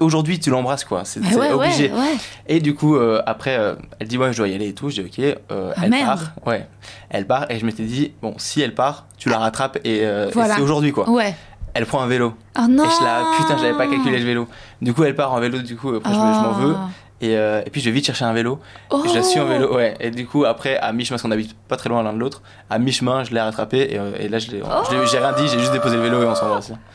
[0.00, 1.90] aujourd'hui tu l'embrasses quoi, c'est Ah c'est ouais, obligé.
[1.90, 2.16] ouais, ouais.
[2.46, 4.88] Et du coup, euh, après, euh, elle dit ouais, je dois y aller et tout.
[4.90, 5.36] Je dis ok.
[5.50, 6.06] euh, Ah, elle merde.
[6.06, 6.30] part.
[6.46, 6.66] Ouais.
[7.10, 10.60] Elle part et je m'étais dit bon, si elle part, tu la rattrapes et, c'est
[10.60, 11.08] aujourd'hui quoi.
[11.10, 11.34] Ouais.
[11.74, 12.34] Elle prend un vélo.
[12.58, 14.48] Oh non Et je la putain, j'avais pas calculé le vélo.
[14.82, 15.58] Du coup, elle part en vélo.
[15.58, 16.74] Du coup, après, je, me- je m'en veux.
[17.20, 18.58] Et, euh, et puis je vais vite chercher un vélo.
[18.90, 19.02] Oh.
[19.06, 19.94] Je la suis en vélo, ouais.
[20.00, 22.42] Et du coup, après, à mi-chemin, parce qu'on habite pas très loin l'un de l'autre,
[22.70, 23.78] à mi-chemin, je l'ai rattrapé.
[23.92, 26.34] Et, et là, je j'ai rien dit, j'ai juste déposé le vélo et on.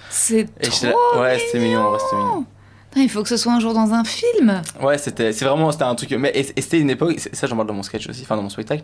[0.10, 2.46] C'est trop ouais, c'était mignon, ouais, c'était mignon.
[2.95, 4.62] Il faut que ce soit un jour dans un film.
[4.82, 6.12] Ouais, c'était, c'est vraiment, c'était un truc.
[6.12, 8.43] Mais et, et c'était une époque, ça j'en parle dans mon sketch aussi, enfin dans
[8.43, 8.84] mon spectacle,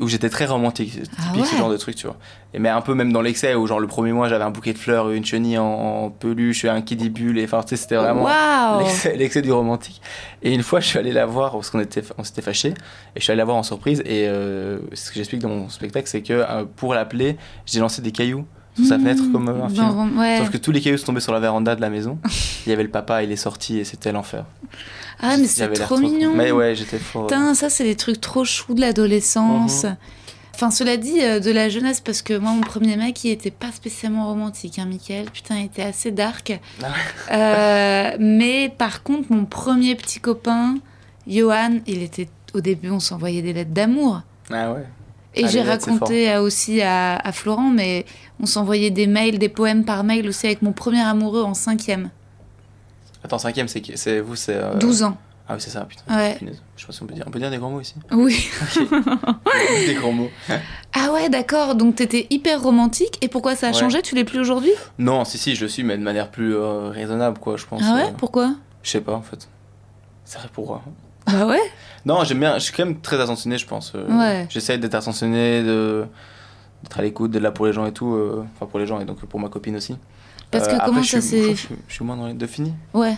[0.00, 0.98] où j'étais très romantique.
[1.18, 2.16] Ah typique ce genre de truc, tu vois.
[2.54, 4.72] Et mais un peu même dans l'excès, où genre le premier mois, j'avais un bouquet
[4.72, 8.26] de fleurs, une chenille en, en peluche, un kidibule, et enfin, tu sais, c'était vraiment.
[8.78, 10.00] L'excès, l'excès du romantique.
[10.42, 12.74] Et une fois, je suis allé la voir parce qu'on était, on s'était fâchés.
[13.14, 14.00] Et je suis allé la voir en surprise.
[14.06, 18.00] Et euh, ce que j'explique dans mon spectacle, c'est que euh, pour l'appeler, j'ai lancé
[18.00, 18.46] des cailloux
[18.76, 20.18] sous sa fenêtre comme euh, un film.
[20.18, 20.38] Ouais.
[20.38, 22.18] Sauf que tous les cailloux sont tombés sur la véranda de la maison.
[22.66, 24.44] Il y avait le papa, il est sorti et c'était l'enfer.
[25.20, 26.32] Ah, mais c'est trop mignon.
[26.34, 27.26] Mais ouais, j'étais fort.
[27.26, 29.84] Putain, ça, c'est des trucs trop choux de l'adolescence.
[29.84, 29.96] Mhm.
[30.54, 33.50] Enfin, cela dit, euh, de la jeunesse, parce que moi, mon premier mec, il était
[33.50, 35.30] pas spécialement romantique, hein, Michael.
[35.30, 36.58] Putain, il était assez dark.
[36.82, 36.86] Ah
[37.32, 40.76] Euh, mais par contre, mon premier petit copain,
[41.26, 42.28] Johan, il était.
[42.54, 44.22] Au début, on s'envoyait des lettres d'amour.
[44.50, 44.86] Ah ouais.
[45.36, 48.04] Et j'ai raconté à- aussi à, à Florent, mais
[48.40, 52.10] on s'envoyait des mails, des poèmes par mail aussi avec mon premier amoureux en cinquième.
[53.22, 54.54] Attends, cinquième, c'est, vous, c'est.
[54.54, 55.16] euh, 12 ans.
[55.48, 56.02] Ah oui, c'est ça, putain.
[56.16, 56.36] Ouais.
[56.40, 57.24] Je sais pas si on peut dire.
[57.26, 57.94] On peut dire des grands mots ici?
[58.10, 58.48] Oui.
[59.86, 60.30] des grands mots.
[60.92, 61.74] Ah ouais, d'accord.
[61.76, 63.18] Donc t'étais hyper romantique.
[63.22, 63.78] Et pourquoi ça a Ouais.
[63.78, 64.02] changé?
[64.02, 64.72] Tu l'es plus aujourd'hui?
[64.98, 67.82] Non, si, si, je le suis, mais de manière plus euh, raisonnable, quoi, je pense.
[67.84, 68.08] Ah ouais?
[68.08, 68.54] euh, Pourquoi?
[68.82, 69.48] Je sais pas, en fait.
[70.24, 70.82] C'est vrai pourquoi.
[71.26, 71.60] Bah ouais.
[72.04, 73.92] Non, j'aime bien, je suis quand même très attentionné, je pense.
[73.96, 74.46] euh, Ouais.
[74.48, 76.06] J'essaie d'être attentionné, de
[76.82, 78.14] d'être à l'écoute, d'être là pour les gens et tout.
[78.14, 79.96] euh, Enfin, pour les gens et donc pour ma copine aussi.
[80.50, 81.50] Parce que Euh, comment je ça je s'est.
[81.50, 82.74] Je, suis- je suis moins dans les deux finis.
[82.94, 83.16] Ouais.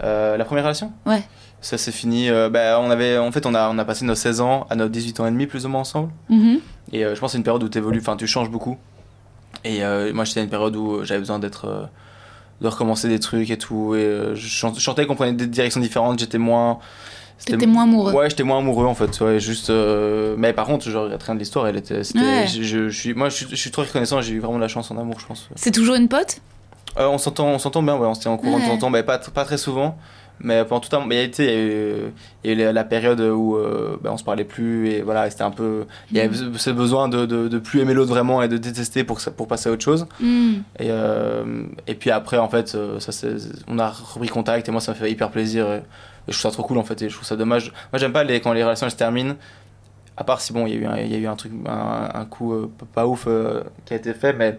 [0.00, 0.92] La première relation?
[1.06, 1.22] Ouais.
[1.60, 2.28] Ça s'est fini.
[2.50, 4.88] bah, on avait, en fait, on a, on a passé nos 16 ans à nos
[4.88, 6.10] 18 ans et demi, plus ou moins ensemble.
[6.28, 6.58] Mhm.
[6.92, 8.78] Et je pense que c'est une période où tu évolues, enfin, tu changes beaucoup.
[9.64, 11.88] Et moi, j'étais à une période où j'avais besoin d'être.
[12.60, 13.94] de recommencer des trucs et tout.
[13.96, 16.78] Et euh, je je chantais qu'on prenait des directions différentes, j'étais moins.
[17.44, 18.12] T'étais moins amoureux.
[18.12, 19.20] Ouais, j'étais moins amoureux en fait.
[19.20, 19.70] Ouais, juste.
[19.70, 21.66] euh, Mais par contre, je regrette rien de l'histoire.
[21.66, 21.96] Elle était.
[21.98, 22.46] Ouais.
[22.46, 24.20] je, je- je suis, moi, je suis, je suis trop reconnaissant.
[24.20, 25.48] J'ai eu vraiment de la chance en amour, je pense.
[25.56, 26.38] C'est toujours une pote?
[26.98, 27.96] Euh, on s'entend, on s'entend bien.
[27.96, 29.96] Ouais, on tient en courant de temps en temps, mais pas, pas très souvent.
[30.44, 31.94] Mais pendant tout un, mais il y a eu,
[32.42, 35.30] il y a eu la, période où euh, ben, on se parlait plus et voilà,
[35.30, 38.10] c'était un peu, il y avait ce- ce besoin de, de, de plus aimer l'autre
[38.10, 40.06] vraiment et de détester pour pour passer à autre chose.
[40.20, 40.54] Hmm.
[40.80, 43.12] Et, euh, et puis après, en fait, euh, ça,
[43.68, 45.70] on a repris contact et moi, ça me fait hyper plaisir.
[45.70, 45.82] Et,
[46.28, 47.72] et je trouve ça trop cool, en fait, et je trouve ça dommage.
[47.92, 49.34] Moi, j'aime pas les, quand les relations elles se terminent.
[50.16, 51.52] À part si, bon, il y a eu un, il y a eu un truc,
[51.66, 54.58] un, un coup euh, pas ouf euh, qui a été fait, mais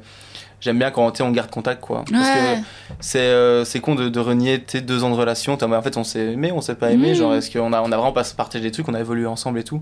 [0.59, 2.03] j'aime bien quand on garde contact, quoi.
[2.09, 2.57] Parce Ouais.
[2.57, 2.63] que
[2.99, 5.53] c'est euh, c'est con de, de renier tes deux ans de relation.
[5.61, 7.09] En fait, on s'est aimé, on s'est pas aimé.
[7.09, 7.15] Mhm.
[7.15, 9.59] Genre, est-ce qu'on a, on a vraiment pas partagé des trucs, on a évolué ensemble
[9.59, 9.81] et tout.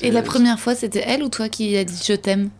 [0.00, 2.50] Et la première fois, c'était elle ou toi qui a dit je t'aime?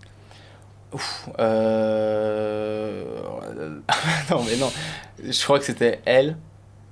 [0.93, 3.05] Ouf, euh...
[4.31, 4.71] non, mais non.
[5.25, 6.37] Je crois que c'était elle,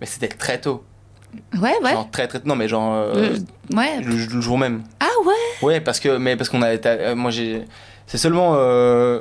[0.01, 0.85] mais c'était très tôt.
[1.61, 1.93] Ouais, ouais.
[1.93, 3.31] Genre très très non, mais genre euh,
[3.71, 4.01] Le- Ouais.
[4.01, 4.83] le, le jour même.
[5.01, 5.35] Ah ouais
[5.67, 7.65] Ouais, parce que mais parce qu'on a été, euh, moi j'ai,
[8.07, 9.21] c'est seulement euh,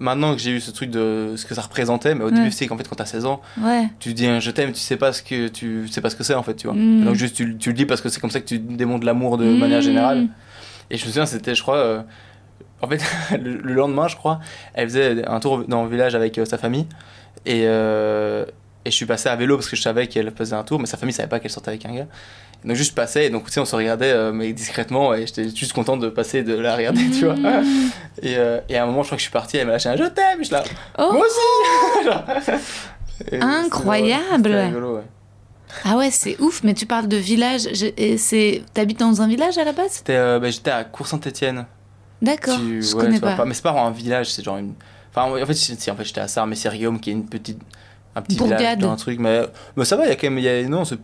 [0.00, 2.32] maintenant que j'ai eu ce truc de ce que ça représentait, mais au Ouais.
[2.34, 3.88] début c'est qu'en fait quand t'as 16 ans, Ouais.
[4.00, 6.24] tu dis un je t'aime, tu sais pas ce que tu sais pas ce que
[6.24, 6.76] c'est en fait, tu vois.
[6.76, 7.04] Mm.
[7.04, 9.38] Donc juste tu, tu le dis parce que c'est comme ça que tu démontres l'amour
[9.38, 9.58] de Mm.
[9.58, 10.28] manière générale.
[10.90, 12.02] Et je me souviens, c'était, je crois, euh,
[12.82, 13.00] en fait,
[13.42, 14.40] le, le lendemain, je crois,
[14.74, 16.86] elle faisait un tour dans le village avec euh, sa famille.
[17.46, 18.44] Et, euh,
[18.84, 20.86] et je suis passé à vélo parce que je savais qu'elle faisait un tour, mais
[20.86, 22.06] sa famille savait pas qu'elle sortait avec un gars.
[22.64, 25.26] Donc juste je passais, et donc tu sais, on se regardait, euh, mais discrètement, et
[25.26, 27.34] j'étais juste content de passer de la regarder, tu vois.
[27.34, 27.90] Mm.
[28.22, 29.90] Et, euh, et à un moment, je crois que je suis parti, elle m'a lâché
[29.90, 30.64] un je t'aime, je là,
[30.98, 32.50] Oh moi aussi.
[33.30, 34.54] Et Incroyable.
[34.54, 35.02] rigolo, ouais.
[35.84, 37.68] Ah ouais, c'est ouf, mais tu parles de village.
[38.16, 38.62] c'est...
[38.74, 40.02] T'habites dans un village à la base?
[40.08, 41.66] Euh, bah, j'étais à Cour-Saint-Etienne.
[42.22, 43.44] D'accord, Tu- je ouais, connais tu vois pas.
[43.44, 44.74] Mais c'est pas vraiment un village, c'est genre une.
[45.10, 47.60] Enfin, en fait, en fait j'étais à Sarre-Messire-Guillaume, qui est une petite.
[48.16, 48.78] Un petit Bourgade.
[48.78, 49.42] village, un truc, mais,
[49.76, 50.38] mais ça va, il y a quand même.
[50.38, 50.98] Y a, non, c'est.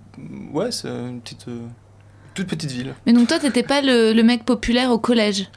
[0.53, 1.49] Ouais, c'est une petite.
[1.49, 1.67] euh,
[2.35, 2.95] toute petite ville.
[3.07, 5.49] Mais donc toi, t'étais pas le, le mec populaire au collège?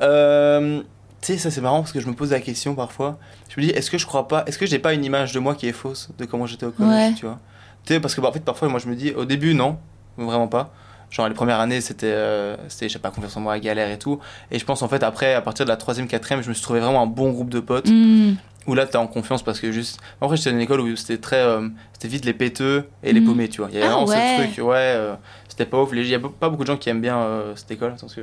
[0.00, 0.80] Euh,
[1.20, 3.18] tu sais, ça c'est marrant parce que je me pose la question parfois.
[3.48, 4.44] Je me dis, est-ce que je crois pas.
[4.46, 6.70] Est-ce que j'ai pas une image de moi qui est fausse de comment j'étais au
[6.70, 7.14] collège, Ouais.
[7.18, 7.38] tu vois?
[7.84, 9.78] Tu sais, parce que bah, en fait, parfois, moi je me dis, au début, non,
[10.16, 10.72] vraiment pas.
[11.10, 14.18] Genre les premières années, c'était, euh, c'était, j'ai pas confiance en moi, galère et tout.
[14.50, 16.62] Et je pense en fait après, à partir de la troisième, quatrième, je me suis
[16.62, 17.88] trouvé vraiment un bon groupe de potes.
[17.88, 18.34] Hmm.
[18.66, 20.96] Où là t'es en confiance parce que juste en vrai j'étais dans une école où
[20.96, 23.24] c'était très euh, c'était vite les péteux et les Mm.
[23.26, 24.36] paumés tu vois il y avait Ah vraiment ouais.
[24.36, 25.14] ce truc ouais euh,
[25.48, 27.70] c'était pas ouf il y a pas beaucoup de gens qui aiment bien euh, cette
[27.72, 28.20] école parce que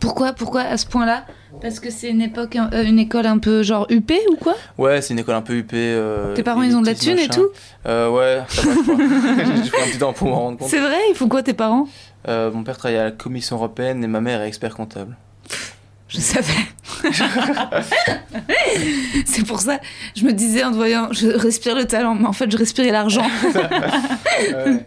[0.00, 1.24] Pourquoi, pourquoi à ce point-là?
[1.60, 4.54] Parce que c'est une époque, une école un peu genre UP ou quoi?
[4.76, 7.28] Ouais, c'est une école un peu euh, Tes parents ils ont de la thune et
[7.28, 7.48] tout?
[7.86, 10.68] Ouais, ça va, je pris un petit temps pour m'en rendre compte.
[10.68, 11.86] C'est vrai Ils font quoi tes parents?
[12.26, 15.16] Mon père travaille à la Commission européenne et ma mère est expert comptable.
[16.12, 16.52] Je savais.
[19.24, 19.78] c'est pour ça,
[20.16, 22.90] je me disais en te voyant, je respire le talent, mais en fait je respirais
[22.90, 23.26] l'argent.
[24.42, 24.86] Ouais.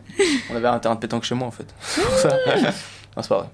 [0.51, 1.65] On avait un terrain de pétanque chez moi en fait.
[1.81, 2.29] C'est pour ça.
[2.29, 3.47] non, c'est pas vrai.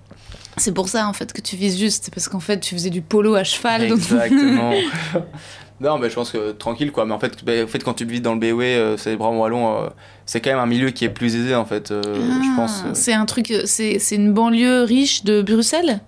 [0.57, 2.89] C'est pour ça en fait que tu vises juste, c'est parce qu'en fait tu faisais
[2.89, 3.87] du polo à cheval.
[3.87, 4.71] donc- Exactement.
[5.81, 7.05] non, mais je pense que tranquille quoi.
[7.05, 9.29] Mais en fait, bah, en fait quand tu vis dans le BOE, euh, c'est bras
[9.31, 9.89] wallons, euh,
[10.25, 11.91] c'est quand même un milieu qui est plus aisé en fait.
[11.91, 12.19] euh, je
[12.51, 12.83] Ah, pense.
[12.85, 12.91] euh.
[12.93, 15.99] C'est un truc, c'est une banlieue riche de Bruxelles?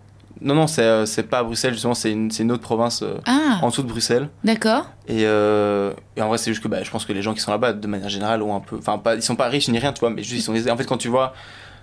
[0.44, 3.60] Non, non, c'est euh, pas à Bruxelles justement, c'est une, une autre province euh, Ah,
[3.62, 4.30] en dessous de Bruxelles.
[4.44, 4.86] d'accord.
[5.08, 7.40] Et, euh, et en vrai, c'est juste que bah, je pense que les gens qui
[7.40, 8.78] sont là-bas, de manière générale, ont un peu.
[8.78, 10.70] Enfin, pas, ils sont pas riches ni rien, tu vois, mais juste ils sont.
[10.72, 11.34] En fait, quand tu vois.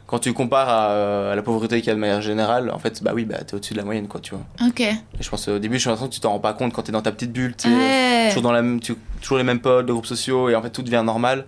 [0.07, 3.01] Quand tu compares à, à la pauvreté qu'il y a de manière générale, en fait,
[3.01, 4.43] bah oui, bah t'es au-dessus de la moyenne, quoi, tu vois.
[4.67, 4.81] Ok.
[4.81, 6.83] Et je pense au début, je suis l'impression que tu t'en rends pas compte quand
[6.83, 8.27] t'es dans ta petite bulle, Ouais.
[8.27, 10.71] toujours, dans la même, tu- toujours les mêmes potes, les groupes sociaux, et en fait,
[10.71, 11.45] tout devient normal.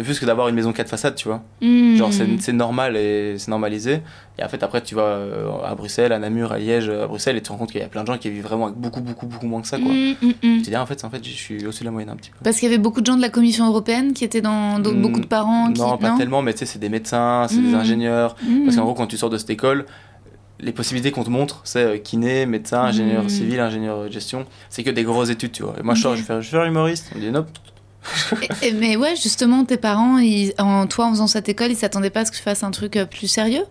[0.00, 1.42] Ne plus que d'avoir une maison quatre façades, tu vois.
[1.60, 1.96] Hmm.
[1.96, 4.00] Genre, c'est normal et c'est normalisé.
[4.38, 7.36] Et en fait, après, tu vas euh, à Bruxelles, à Namur, à Liège, à Bruxelles,
[7.36, 8.78] et tu te rends compte qu'il y a plein de gens qui vivent vraiment avec
[8.78, 9.92] beaucoup, beaucoup, beaucoup moins que ça, quoi.
[9.92, 10.32] Hmm, hmm.
[10.40, 12.16] Tu te dis, ah, en fait, en fait, je suis au-dessus de la moyenne un
[12.16, 12.38] petit peu.
[12.42, 14.94] Parce qu'il y avait beaucoup de gens de la Commission européenne qui étaient dans, donc
[14.94, 17.60] Hmm, beaucoup de parents qui Non, pas tellement, mais tu sais, c'est des médecins, c'est
[17.60, 18.36] des ingénieurs.
[18.64, 19.86] Parce qu'en gros, quand tu sors de cette école,
[20.62, 24.46] les possibilités qu'on te montre, c'est euh, kiné, médecin, ingénieur civil, ingénieur de gestion.
[24.68, 25.74] C'est que des grosses études, tu vois.
[25.78, 27.10] Et moi, je sors, je faire, je faire humoriste.
[27.14, 27.46] On me dit, non.
[28.62, 32.10] Et- mais ouais, justement, tes parents, ils, en toi, en faisant cette école, ils s'attendaient
[32.10, 33.64] pas à ce que tu fasses un truc euh, plus sérieux?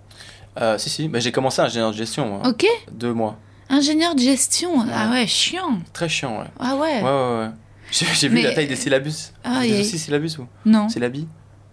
[0.60, 2.42] Euh, si, si, bah, j'ai commencé ingénieur de gestion, moi.
[2.48, 2.66] Ok.
[2.92, 3.38] Deux mois.
[3.70, 4.72] Ingénieur de gestion?
[4.94, 5.80] Ah ouais, chiant.
[5.94, 6.48] Très chiant, ouais.
[6.60, 7.02] Ah ouais.
[7.02, 7.50] Ouais, ouais, ouais.
[7.92, 9.32] J'ai vu la taille des syllabus.
[9.44, 10.90] Ah, y aussi syllabus ou Non.
[10.90, 11.28] Syllabi?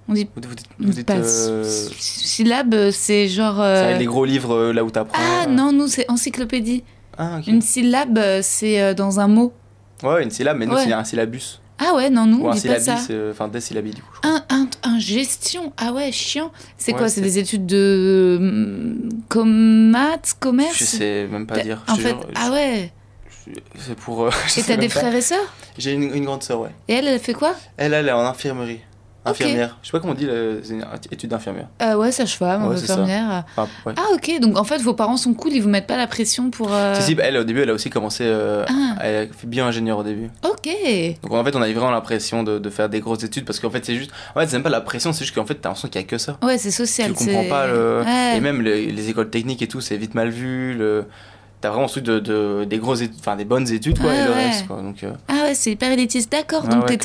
[0.08, 3.60] On dit Vous, vous dites, vous dites pas euh, sy- syllabe, c'est genre.
[3.60, 5.20] euh, avec les gros livres euh, là où t'apprends.
[5.20, 5.50] Ah euh.
[5.50, 6.84] non, nous, c'est encyclopédie.
[7.18, 7.48] Ah, ok.
[7.48, 9.52] Une syllabe, c'est dans un mot.
[10.04, 11.60] Ouais, une syllabe, mais nous, c'est un syllabus.
[11.78, 12.96] Ah ouais, non, nous, Ou on un dit pas ça.
[13.10, 14.08] euh, Enfin, des syllabi, du coup.
[14.14, 14.42] je crois.
[14.48, 15.72] Un, un, un gestion.
[15.76, 16.50] Ah ouais, chiant.
[16.78, 18.36] C'est Ouais, quoi C'est des études de.
[18.40, 20.76] hum, Com maths, commerce?
[20.78, 21.82] Je sais même pas dire.
[21.88, 22.92] En fait, jure, ah je- ouais.
[23.78, 24.24] C'est pour.
[24.24, 25.52] euh, Et t'as des frères et sœurs?
[25.78, 26.70] J'ai une, une grande sœur, ouais.
[26.88, 27.54] Et elle, elle fait quoi?
[27.76, 28.80] Elle, elle est en infirmerie.
[29.30, 29.76] Infirmière.
[29.82, 31.66] Je sais pas comment on dit, le- c'est une étude d'infirmière.
[31.82, 33.44] euh, Ouais, sage-femme, Ouais, infirmière.
[33.56, 33.94] Enfin, ouais.
[33.96, 36.50] Ah ok, donc en fait, vos parents sont cool, ils vous mettent pas la pression
[36.50, 36.72] pour.
[36.72, 38.24] euh, Si, si, bah, elle, au début, elle a aussi commencé.
[38.26, 38.96] euh, Ah.
[39.02, 40.30] Elle a fait bio ingénieur au début.
[40.44, 40.68] Ok.
[41.22, 43.60] Donc en fait, on a eu vraiment l'impression de, de faire des grosses études parce
[43.60, 44.10] qu'en fait, c'est juste.
[44.34, 46.04] En fait, c'est même pas la pression, c'est juste qu'en fait, t'as l'impression qu'il y
[46.04, 46.38] a que ça.
[46.42, 47.12] Ouais, c'est social.
[47.12, 48.02] tu comprends pas le.
[48.04, 48.36] Ouais.
[48.36, 50.74] Et même les, les écoles techniques et tout, c'est vite mal vu.
[50.74, 51.04] Le...
[51.66, 54.30] T'as vraiment truc de, de- des grosses enfin des bonnes études, quoi, Ouais, et le
[54.30, 54.44] ouais.
[54.44, 54.80] reste, quoi.
[54.82, 56.30] Donc, euh, Ah ouais, c'est hyper élitiste.
[56.30, 56.62] D'accord.
[56.68, 56.96] ah donc ouais.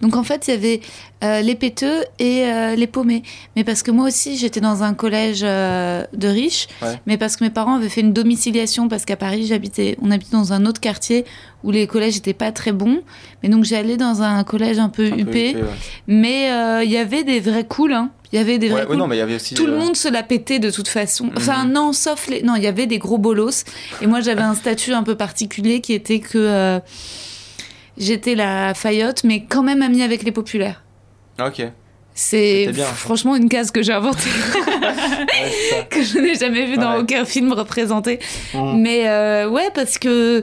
[0.00, 0.80] Donc en fait, il y avait
[1.24, 3.24] euh, les péteux et euh, les paumés.
[3.56, 6.68] Mais parce que moi aussi, j'étais dans un collège de riches.
[7.06, 10.36] Mais parce que mes parents avaient fait une domiciliation parce qu'à Paris, j'habitais, on habitait
[10.36, 11.24] dans un autre quartier
[11.64, 13.02] où les collèges n'étaient pas très bons.
[13.42, 15.28] Mais donc j'allais dans un collège un peu Un peu UP.
[15.28, 15.62] huppé, ouais.
[16.06, 17.92] Mais euh, il y avait des vrais cools.
[17.92, 18.10] Hein.
[18.32, 18.96] Il y avait des vrais Ouais, cools.
[18.96, 19.54] non, mais il y avait aussi.
[19.54, 21.30] Tout le euh, monde se la pétait de toute façon.
[21.36, 21.72] Enfin, Mhm.
[21.72, 22.42] non, sauf les.
[22.42, 23.64] Non, il y avait des gros bolos.
[24.02, 26.78] Et moi, j'avais un statut un peu particulier qui était que euh,
[27.98, 30.82] j'étais la faillotte, mais quand même amie avec les populaires.
[31.38, 31.62] ah, Ok.
[32.18, 32.84] C'est ça.
[32.86, 34.30] franchement une case que j'ai inventée,
[35.90, 37.00] que je n'ai jamais vue dans Ouais.
[37.00, 38.20] aucun film représenté.
[38.54, 38.78] Mm.
[38.80, 40.42] Mais euh, ouais, parce que.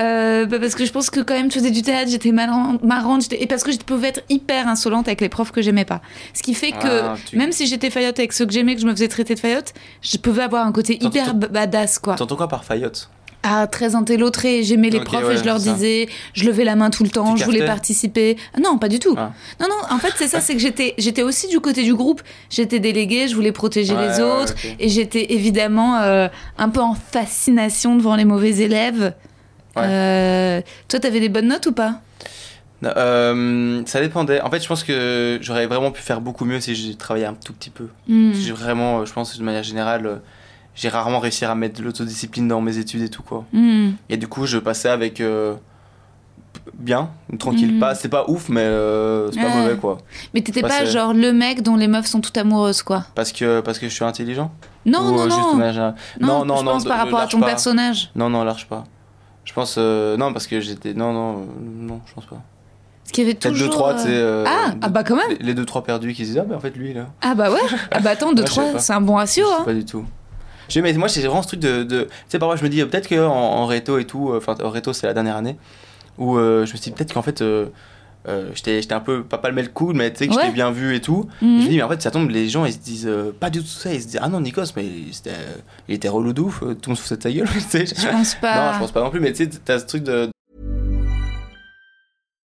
[0.00, 2.78] Euh, bah, parce que je pense que quand même je faisais du théâtre, j'étais marrant-
[2.82, 6.00] marrante, et parce que je pouvais être hyper insolente avec les profs que j'aimais pas.
[6.34, 8.80] Ce qui fait que Ah, tu- même si j'étais faillotte avec ceux que j'aimais, que
[8.80, 12.14] je me faisais traiter de faillotte, je pouvais avoir un côté hyper badass, quoi.
[12.16, 13.10] T'entends quoi par faillotte?
[13.42, 14.62] Ah, très intello, très.
[14.62, 17.32] J'aimais les profs ouais, et je leur disais, je levais la main tout le temps,
[17.34, 18.36] Tu je voulais participer.
[18.62, 19.14] Non, pas du tout.
[19.16, 19.32] Ah.
[19.58, 22.20] Non, non, en fait, c'est ça, c'est que j'étais, j'étais aussi du côté du groupe.
[22.50, 24.54] J'étais déléguée, je voulais protéger Ouais, les ouais, autres.
[24.78, 29.14] Et j'étais évidemment euh, un peu en fascination devant les mauvais élèves.
[29.80, 29.86] Ouais.
[29.90, 32.00] Euh, toi, t'avais des bonnes notes ou pas?
[32.82, 34.40] Non, euh, ça dépendait.
[34.40, 37.34] En fait, je pense que j'aurais vraiment pu faire beaucoup mieux si j'ai travaillé un
[37.34, 37.88] tout petit peu.
[38.08, 38.32] Hmm.
[38.32, 40.16] J'ai vraiment, je pense, de manière générale, euh,
[40.74, 43.44] j'ai rarement réussi à mettre de l'autodiscipline dans mes études et tout, quoi.
[43.52, 43.90] Hmm.
[44.08, 45.54] Et du coup, je passais avec euh,
[46.74, 47.74] bien, tranquille.
[47.74, 47.80] Mhm.
[47.80, 49.98] Pas, c'est pas ouf, mais euh, c'est pas mauvais, quoi.
[50.34, 53.04] Mais t'étais pas genre le mec dont les meufs sont toutes amoureuses, quoi?
[53.14, 54.50] Parce que, parce que je suis intelligent?
[54.86, 55.56] Non, Ou, non, euh, juste non.
[55.58, 57.46] Non, non, non, je non, pense de- par rapport à ton pas.
[57.46, 58.10] personnage.
[58.14, 58.84] Non, non, large pas.
[59.44, 62.36] Je pense, euh, non, parce que j'étais, non, non, euh, non, je pense pas.
[63.02, 63.66] Parce qu'il y avait toujours.
[63.68, 64.08] deux, trois, euh, tu sais.
[64.12, 65.30] euh, Ah, deux- ah bah quand même.
[65.40, 67.06] Les, les deux, trois perdus qui se disent, ah, bah en fait, lui, là.
[67.22, 67.58] Ah bah ouais.
[67.90, 68.78] Ah bah attends, 2 Ouais, je sais 3, pas.
[68.78, 69.64] c'est un bon ratio, Je sais hein.
[69.64, 70.04] pas du tout.
[70.76, 71.82] Mais moi, j'ai vraiment ce truc de.
[71.82, 74.70] de- Tu sais, parfois, je me dis, peut-être qu'en en réto et tout, enfin, en
[74.70, 75.56] réto, c'est la dernière année,
[76.18, 77.66] où euh, je me suis dit, peut-être qu'en fait, euh,
[78.28, 80.42] euh, j'étais j'étais un peu pas pas le mec cool mais tu sais que Ouais.
[80.42, 81.60] j'étais bien vu et tout Mhm.
[81.60, 83.48] je me dis mais en fait ça tombe les gens ils se disent euh, pas
[83.50, 85.56] du tout ça ils se disent ah non Nikos mais c'était euh,
[85.88, 87.48] il était relou de ouf euh, tout le monde se foutait de sa gueule.
[87.96, 88.66] Je pense pas.
[88.68, 90.30] non je pense pas non plus mais tu sais t'as ce truc de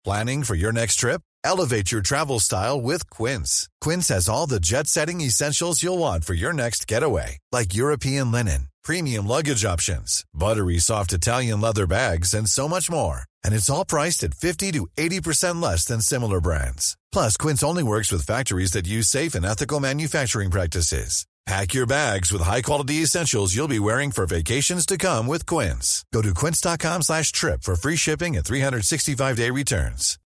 [0.05, 1.21] Planning for your next trip?
[1.45, 3.69] Elevate your travel style with Quince.
[3.81, 8.33] Quince has all the jet setting essentials you'll want for your next getaway, like European
[8.33, 13.25] linen, premium luggage options, buttery soft Italian leather bags, and so much more.
[13.45, 16.97] And it's all priced at 50 to 80% less than similar brands.
[17.13, 21.25] Plus, Quince only works with factories that use safe and ethical manufacturing practices.
[21.45, 26.05] Pack your bags with high-quality essentials you'll be wearing for vacations to come with Quince.
[26.13, 30.19] Go to quince.com slash trip for free shipping and 365-day returns.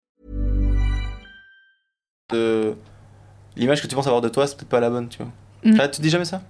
[2.30, 2.76] de-
[3.56, 5.32] l'image que tu penses avoir de toi c'est peut-être pas la bonne tu vois
[5.64, 5.80] Mm.
[5.80, 6.44] Ah, tu te dis jamais ça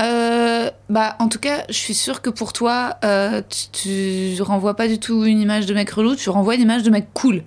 [0.00, 3.42] Euh, bah, en tout cas, je suis sûre que pour toi, euh,
[3.72, 6.82] tu, tu renvoies pas du tout une image de mec relou, tu renvoies une image
[6.82, 7.42] de mec cool.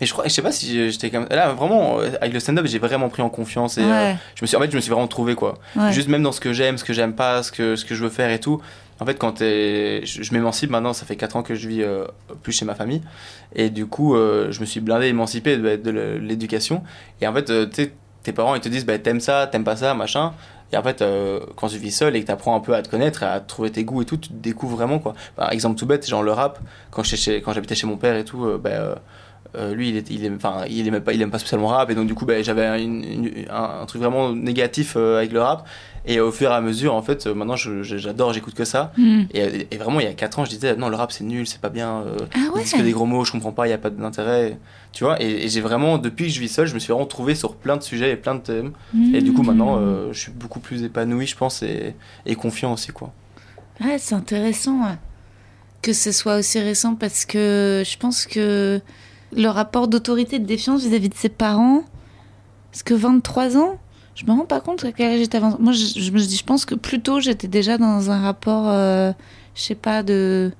[0.00, 2.66] mais je crois je sais pas si j'étais comme là vraiment euh, avec le stand-up
[2.66, 4.90] j'ai vraiment pris en confiance et euh, je me suis en fait je me suis
[4.90, 5.54] vraiment trouvé quoi.
[5.76, 5.92] Ouais.
[5.92, 8.02] juste même dans ce que j'aime ce que j'aime pas ce que ce que je
[8.02, 8.60] veux faire et tout.
[9.00, 11.82] En fait quand t'es- je, je m'émancipe maintenant ça fait 4 ans que je vis
[11.82, 12.04] euh,
[12.42, 13.00] plus chez ma famille.
[13.54, 16.82] Et du coup euh, je me suis blindé émancipé de, de l'éducation.
[17.20, 20.32] Et en fait tes parents ils te disent bah, t'aimes ça t'aimes pas ça machin
[20.72, 22.88] et en fait euh, quand tu vis seul et que t'apprends un peu à te
[22.88, 25.14] connaître à trouver tes goûts et tout tu te découvres vraiment quoi.
[25.36, 26.58] Par exemple tout bête genre le rap
[26.90, 28.96] quand j'étais chez- j'habitais chez mon père et tout bah,
[29.56, 31.76] euh, lui il, est, il, aime, enfin, il aime pas il aime pas spécialement le
[31.76, 35.40] rap et donc du coup bah, j'avais un, un truc vraiment négatif euh, avec le
[35.40, 35.66] rap
[36.08, 39.22] et au fur et à mesure en fait euh, maintenant j'adore j'écoute que ça Hmm.
[39.32, 41.46] et, et vraiment il y a 4 ans je disais non le rap c'est nul
[41.46, 42.04] c'est pas bien
[42.34, 42.62] Ah ouais.
[42.62, 44.58] disent que des gros mots je comprends pas il y a pas d'intérêt
[44.92, 47.06] tu vois et, et j'ai vraiment depuis que je vis seul je me suis vraiment
[47.06, 48.72] trouvé sur plein de sujets et plein de thèmes
[49.14, 49.46] et du coup Hmm.
[49.46, 49.80] maintenant
[50.12, 51.94] je suis beaucoup plus épanoui je pense et,
[52.26, 53.12] et confiant aussi quoi
[53.84, 54.96] Ouais, c'est intéressant ouais,
[55.82, 58.80] que ce soit aussi récent parce que je pense que
[59.36, 61.82] le rapport d'autorité et de défiance vis-à-vis de ses parents,
[62.72, 63.78] parce que 23 ans,
[64.14, 65.56] je me rends pas compte à quel âge j'étais avant.
[65.60, 68.64] Moi, je, je me dis, je pense que plus tôt, j'étais déjà dans un rapport,
[68.68, 69.12] euh,
[69.54, 70.52] je sais pas, de.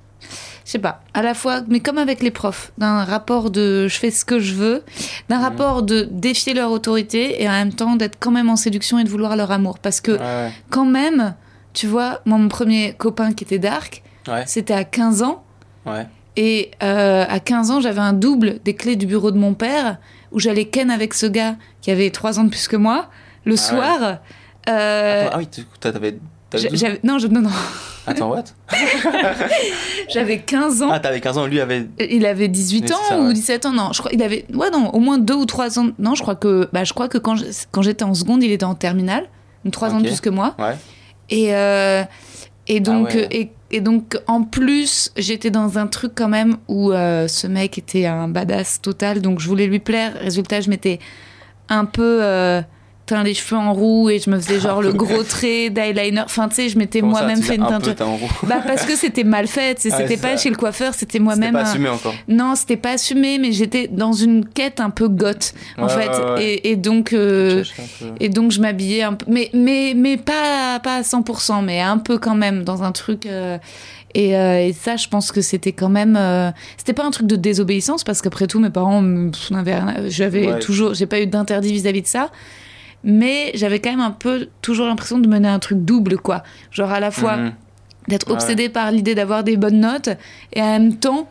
[0.65, 3.97] Je sais pas, à la fois, mais comme avec les profs, d'un rapport de je
[3.99, 4.83] fais ce que je veux,
[5.29, 8.99] d'un rapport de défier leur autorité et en même temps d'être quand même en séduction
[8.99, 9.79] et de vouloir leur amour.
[9.79, 11.35] Parce que ouais, quand même,
[11.75, 15.45] tu vois, moi, mon premier copain qui était dark, ouais, c'était à 15 ans.
[15.87, 16.07] ouais.
[16.37, 19.97] Et euh, à 15 ans, j'avais un double des clés du bureau de mon père,
[20.33, 23.09] où j'allais ken avec ce gars qui avait 3 ans de plus que moi,
[23.45, 23.57] le ouais.
[23.57, 24.19] soir.
[24.69, 25.49] Euh, Attends, ah oui
[25.81, 26.19] t'avais
[26.51, 26.79] t'avais j'a- 12?
[26.81, 27.51] j'avais, non, je- non, non,
[28.07, 28.45] attends what?
[30.13, 30.89] J'avais 15 ans.
[30.91, 33.33] ah t'avais 15 ans lui avait Il avait 18 Oui, ans ça, ou ouais.
[33.33, 35.89] 17 ans, non, je crois, il avait, ouais, non, au moins 2 ou 3 ans.
[35.99, 38.53] Non, je crois que, bah, je crois que quand, je- quand j'étais en seconde, il
[38.53, 39.27] était en terminale,
[39.65, 40.55] donc 3 ans de plus que moi.
[40.59, 40.77] ouais
[41.31, 42.03] Et, euh,
[42.69, 43.29] et donc, Ah ouais.
[43.31, 47.79] et, et donc, en plus, j'étais dans un truc quand même où euh, ce mec
[47.79, 50.13] était un badass total, donc je voulais lui plaire.
[50.21, 51.01] Résultat, je m'étais
[51.69, 52.63] un peu euh,
[53.07, 56.23] teint les cheveux en roux et je me faisais genre le gros trait d'eyeliner.
[56.25, 57.95] Enfin, tu sais, je m'étais moi-même fait une teinture.
[58.43, 60.43] Bah parce que c'était mal fait, Ah c'était pas ça.
[60.43, 61.53] chez le coiffeur, c'était c'était moi-même.
[61.53, 65.09] pas un- assumé encore Non, c'était pas assumé, mais j'étais dans une quête un peu
[65.09, 66.45] goth en Ouais, fait, ouais, ouais.
[66.45, 67.63] Et, et donc euh,
[68.21, 71.99] et donc je m'habillais un peu, mais mais mais pas pas à 100%, mais un
[71.99, 73.27] peu quand même dans un truc.
[73.27, 73.59] euh,
[74.15, 77.27] et, euh, et ça, je pense que c'était quand même, euh, c'était pas un truc
[77.27, 79.05] de désobéissance parce qu'après tout, mes parents,
[80.09, 80.59] j'avais Ouais.
[80.59, 82.31] toujours, j'ai pas eu d'interdit vis-à-vis de ça.
[83.09, 86.43] Mais j'avais quand même un peu toujours l'impression de mener un truc double, quoi.
[86.73, 87.53] Genre à la fois Mhm.
[88.09, 88.33] d'être Ouais.
[88.35, 90.09] obsédée par l'idée d'avoir des bonnes notes
[90.53, 91.29] et en même temps,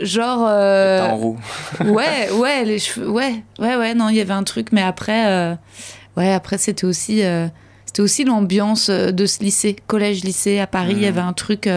[0.00, 0.46] genre.
[0.48, 1.38] euh, en roue
[1.84, 5.26] ouais, ouais, les cheveux, ouais, ouais, ouais, non, il y avait un truc, mais après,
[5.28, 5.54] euh,
[6.16, 7.48] ouais, après c'était aussi, euh,
[7.84, 10.92] c'était aussi l'ambiance euh, de ce lycée, collège-lycée à Paris.
[10.92, 11.08] Il y Mhm.
[11.08, 11.68] avait un truc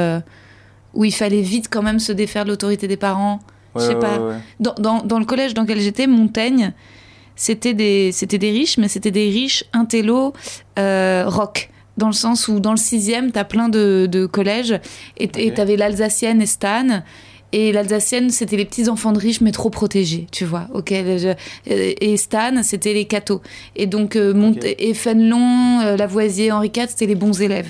[0.93, 3.39] où il fallait vite quand même se défaire de l'autorité des parents.
[3.75, 4.19] Ouais, Je sais ouais, pas.
[4.59, 6.71] Dans, dans, dans le collège dans lequel j'étais, Montaigne,
[7.36, 10.34] c'était des, c'était des riches, mais c'était des riches intello
[10.79, 11.69] euh, rock.
[11.97, 14.79] Dans le sens où dans le sixième, t'as plein de, de collèges
[15.17, 15.53] et et Ok.
[15.53, 17.03] t'avais l'Alsacienne et Stan.
[17.55, 20.65] Et l'Alsacienne, c'était les petits enfants de riches, mais trop protégés, tu vois.
[20.73, 20.89] Ok.
[20.91, 21.36] je-
[21.67, 23.41] et Stan, c'était les cathos.
[23.75, 24.93] Et donc, euh, Mont- et
[25.86, 27.69] euh, Lavoisier, Henri IV, c'était les bons élèves.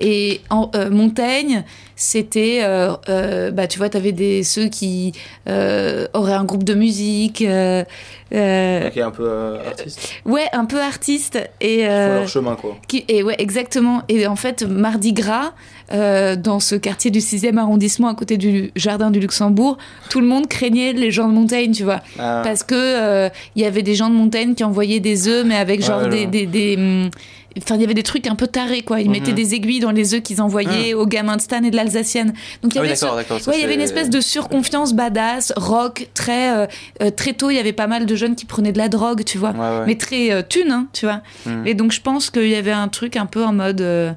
[0.00, 1.64] Et en, euh, Montaigne,
[1.96, 5.12] c'était, euh, euh, bah, tu vois, t'avais des ceux qui
[5.46, 7.82] auraient un groupe de musique, euh,
[8.32, 10.12] un peu artiste.
[10.26, 12.76] ouais, un peu artiste et Ils font leur chemin, quoi.
[12.86, 14.02] qui, et ouais, exactement.
[14.08, 15.52] Et en fait, Mardi Gras,
[15.90, 19.78] dans ce quartier du 6e arrondissement à côté du jardin du Luxembourg,
[20.10, 22.00] tout le monde craignait les gens de Montaigne, tu vois.
[22.18, 25.56] Ah, Parce que il y avait des gens de Montaigne qui envoyaient des œufs, mais
[25.56, 27.10] avec genre des, des, des,
[27.56, 29.00] Enfin, il y avait des trucs un peu tarés, quoi.
[29.00, 29.12] Ils Mhm.
[29.12, 32.32] mettaient des aiguilles dans les œufs qu'ils envoyaient aux gamins de Stan et de l'Alsacienne.
[32.62, 35.52] Donc, il y Ah oui, avait Ouais, il y avait une espèce de surconfiance badass,
[35.56, 36.66] rock, très euh,
[37.02, 37.50] euh, très tôt.
[37.50, 39.58] Il y avait pas mal de jeunes qui prenaient de la drogue, tu vois, Ouais,
[39.58, 39.86] ouais.
[39.86, 41.22] mais très euh, thune, hein, tu vois.
[41.46, 41.66] Mhm.
[41.66, 44.12] Et donc je pense qu'il y avait un truc un peu en mode, euh,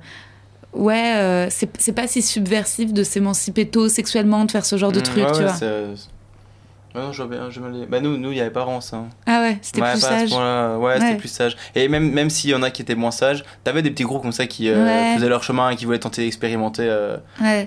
[0.74, 5.26] ouais, c'est pas si subversif de s'émanciper tôt sexuellement, de faire ce genre de truc,
[5.34, 5.56] tu vois.
[6.94, 8.82] Ouais, non, je vois bien, je me Bah, nous, nous, il y avait pas vraiment
[8.82, 9.04] ça.
[9.26, 10.32] Ah ouais, c'était Ouais, plus sage.
[10.34, 11.00] Ouais, Ouais.
[11.00, 11.56] c'était plus sage.
[11.76, 14.22] Et même, même s'il y en a qui étaient moins sages, t'avais des petits groupes
[14.22, 17.18] comme ça qui euh, faisaient leur chemin et qui voulaient tenter d'expérimenter euh,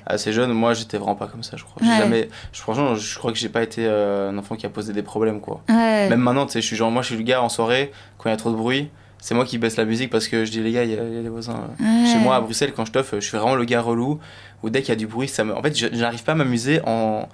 [0.07, 0.53] assez jeune.
[0.53, 1.83] Moi, j'étais vraiment pas comme ça, je crois.
[1.87, 4.93] Jamais, je, franchement, je crois que j'ai pas été euh, un enfant qui a posé
[4.93, 5.63] des problèmes, quoi.
[5.69, 8.29] Même maintenant, tu sais, je suis genre, moi, je suis le gars en soirée, quand
[8.29, 10.51] il y a trop de bruit, c'est moi qui baisse la musique parce que je
[10.51, 11.69] dis, les gars, il y, a il y a des voisins.
[11.81, 12.05] Ouais.
[12.13, 14.21] Chez moi, à Bruxelles, quand je toffe, je suis vraiment le gars relou,
[14.63, 15.57] où dès qu'il y a du bruit, ça me.
[15.57, 17.27] En fait, n'arrive pas à m'amuser en,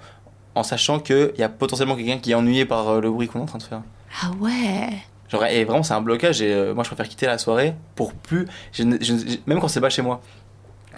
[0.55, 3.39] en sachant qu'il y a potentiellement quelqu'un qui est ennuyé par euh, le bruit qu'on
[3.39, 3.81] est en train de faire.
[4.21, 4.89] Ah ouais.
[5.29, 8.13] Genre, et vraiment, c'est un blocage, et euh, moi, je préfère quitter la soirée pour
[8.13, 8.47] plus.
[8.73, 9.13] je je
[9.45, 10.21] même quand c'est pas chez moi.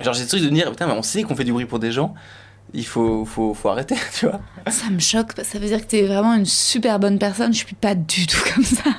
[0.02, 1.78] Genre, j'ai ce truc de dire, putain, mais on sait qu'on fait du bruit pour
[1.78, 2.16] des gens,
[2.74, 4.40] il faut, faut, faut arrêter, tu vois.
[4.72, 7.54] Ça me choque, ça veut dire que t'es vraiment une super bonne personne.
[7.54, 8.90] Je suis pas du tout comme ça.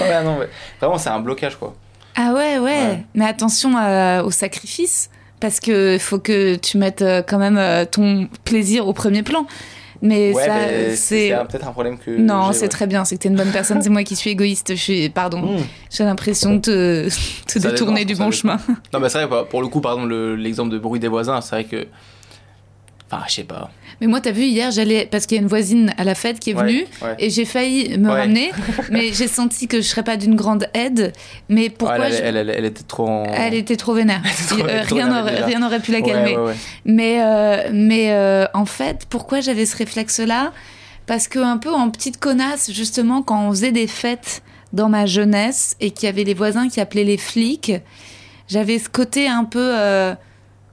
[0.00, 0.48] ouais, non, mais
[0.80, 1.74] vraiment, c'est un blocage, quoi.
[2.16, 2.60] Ah ouais, ouais.
[2.60, 3.04] Ouais.
[3.14, 8.26] Mais attention euh, au sacrifice, parce que faut que tu mettes euh, quand même ton
[8.44, 9.46] plaisir au premier plan.
[10.00, 11.34] Mais ouais, ça, c'est.
[11.50, 12.10] peut-être un problème que.
[12.10, 12.68] Non, c'est ouais.
[12.68, 15.08] très bien, c'est que t'es une bonne personne, c'est moi qui suis égoïste, je suis.
[15.08, 15.64] Pardon, Mmh.
[15.90, 17.08] j'ai l'impression de te,
[17.52, 18.58] te détourner dépend, du bon chemin.
[18.92, 21.08] Non, mais c'est vrai, pour- pour le coup, par exemple, le- l'exemple de bruit des
[21.08, 21.86] voisins, c'est vrai que.
[23.10, 23.70] Enfin, je sais pas.
[24.00, 25.08] Mais moi, t'as vu, hier, j'allais.
[25.10, 27.14] Parce qu'il y a une voisine à la fête qui est venue, ouais.
[27.18, 28.20] et j'ai failli me Ouais.
[28.20, 28.50] ramener,
[28.90, 31.12] mais j'ai senti que je serais pas d'une grande aide.
[31.48, 33.24] Mais pourquoi elle, je- elle, elle- elle était trop en.
[33.24, 34.22] Elle était trop vénère.
[34.48, 35.46] trop- Euh, trop rien n'aurait déjà.
[35.46, 36.36] rien n'aurait pu la calmer.
[36.84, 40.52] Mais, euh, mais euh, en fait, pourquoi j'avais ce réflexe-là?
[41.06, 44.42] Parce que un peu en petite connasse, justement, quand on faisait des fêtes
[44.74, 47.72] dans ma jeunesse et qu'il y avait les voisins qui appelaient les flics,
[48.46, 50.14] j'avais ce côté un peu euh,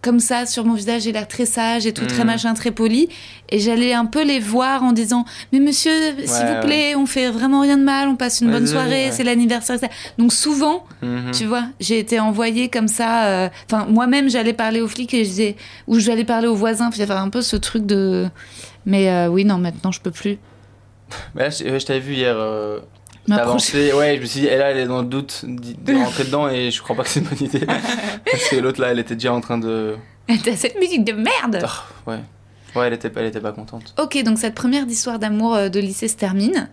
[0.06, 2.28] comme ça sur mon visage, j'ai l'air très sage et tout, très Mhm.
[2.28, 3.10] machin, très poli.
[3.50, 5.92] Et j'allais un peu les voir en disant Mais monsieur,
[6.24, 8.68] s'il Ouais, vous plaît, on fait vraiment rien de mal, on passe une Ouais, bonne
[8.68, 9.76] soirée, c'est l'anniversaire.
[9.78, 9.92] etc.
[10.20, 11.32] Donc souvent, Mhm.
[11.32, 13.26] tu vois, j'ai été envoyée comme ça.
[13.26, 15.56] euh, Enfin, moi-même, j'allais parler aux flics et je disais,
[15.88, 16.90] ou j'allais parler aux voisins.
[16.94, 18.28] Il y avait un peu ce truc de.
[18.86, 20.38] Mais euh, oui, non, maintenant, je peux plus.
[21.34, 22.36] Mais là, je, ouais, je t'avais vu hier.
[22.38, 22.80] Euh,
[23.28, 23.92] Ma t'avancer.
[23.94, 26.48] Ouais, je me suis dit, et là, elle est dans le doute de rentrer dedans
[26.50, 27.66] et je crois pas que c'est une bonne idée.
[28.32, 29.96] Parce que l'autre là, elle était déjà en train de.
[30.44, 32.20] T'as cette musique de merde Ah, ouais.
[32.76, 33.94] Ouais, elle était, pas- elle était pas contente.
[33.98, 36.70] Ok, donc cette première histoire d'amour euh, de lycée se termine.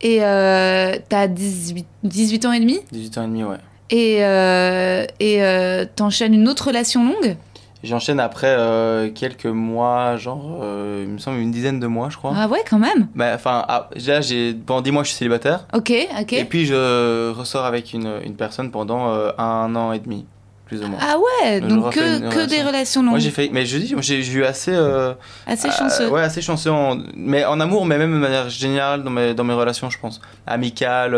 [0.00, 2.80] Et euh, t'as 18, 18 ans et demi?
[2.92, 3.56] 18 ans et demi, ouais.
[3.90, 7.36] Et, euh, et euh, t'enchaînes une autre relation longue?
[7.84, 12.16] J'enchaîne après euh, quelques mois, genre, euh, il me semble une dizaine de mois, je
[12.16, 12.32] crois.
[12.34, 13.08] Ah ouais, quand même.
[13.14, 15.66] Bah, enfin, ah, là, j'ai, pendant 10 mois, je suis célibataire.
[15.74, 16.32] Ok, ok.
[16.32, 20.24] Et puis, je ressors avec une, une personne pendant euh, un an et demi,
[20.64, 20.98] plus ou moins.
[21.00, 22.46] Ah ouais, donc que, que relation.
[22.46, 23.10] des relations longues.
[23.10, 24.74] Moi, j'ai fait, mais je dis, j'ai j'ai eu assez.
[25.46, 26.08] Assez chanceux.
[26.08, 26.70] ouais, assez chanceux.
[26.70, 29.98] En, mais en amour, mais même de manière générale dans mes, dans mes relations, je
[29.98, 30.20] pense.
[30.46, 31.14] Amicales.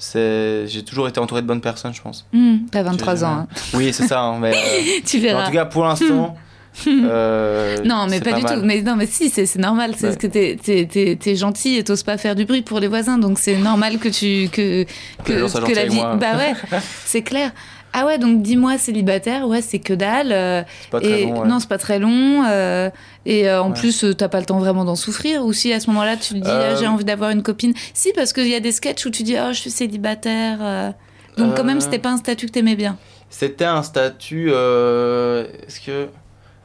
[0.00, 2.26] J'ai toujours été entouré de bonnes personnes, je pense.
[2.32, 3.28] Hmm, T'as 23 J'ai- ans.
[3.28, 3.46] hein.
[3.74, 4.20] Oui, c'est ça.
[4.22, 5.42] hein, mais, euh, Tu verras.
[5.44, 6.36] en tout cas, pour l'instant.
[6.86, 8.60] euh, Non, mais pas, du mal.
[8.60, 8.64] tout.
[8.66, 9.94] Mais non, mais si, c'est normal.
[9.96, 10.16] C'est Ouais.
[10.16, 13.38] que t'es- t'es- t'es gentil et t'oses pas faire du bruit pour les voisins, donc
[13.38, 14.84] c'est normal que tu que
[15.24, 16.14] Que avec moi.
[16.16, 16.52] Bah ouais,
[17.04, 17.50] c'est clair.
[17.92, 20.30] Ah ouais, donc dis-moi célibataire, ouais, c'est que dalle.
[20.32, 21.40] euh, C'est pas très et long.
[21.42, 21.48] ouais.
[21.48, 22.44] non, c'est pas très long.
[22.48, 22.88] euh,
[23.26, 23.74] et euh, en Ouais.
[23.78, 25.44] plus, euh, t'as pas le temps vraiment d'en souffrir.
[25.44, 27.74] Ou si à ce moment-là, tu te dis, ah, j'ai envie d'avoir une copine.
[27.94, 30.94] Si, parce qu'il y a des sketchs où tu dis, oh, je suis célibataire.
[31.36, 32.96] Donc quand même, c'était pas un statut que t'aimais bien.
[33.28, 34.50] C'était un statut.
[34.50, 36.08] Est-ce que.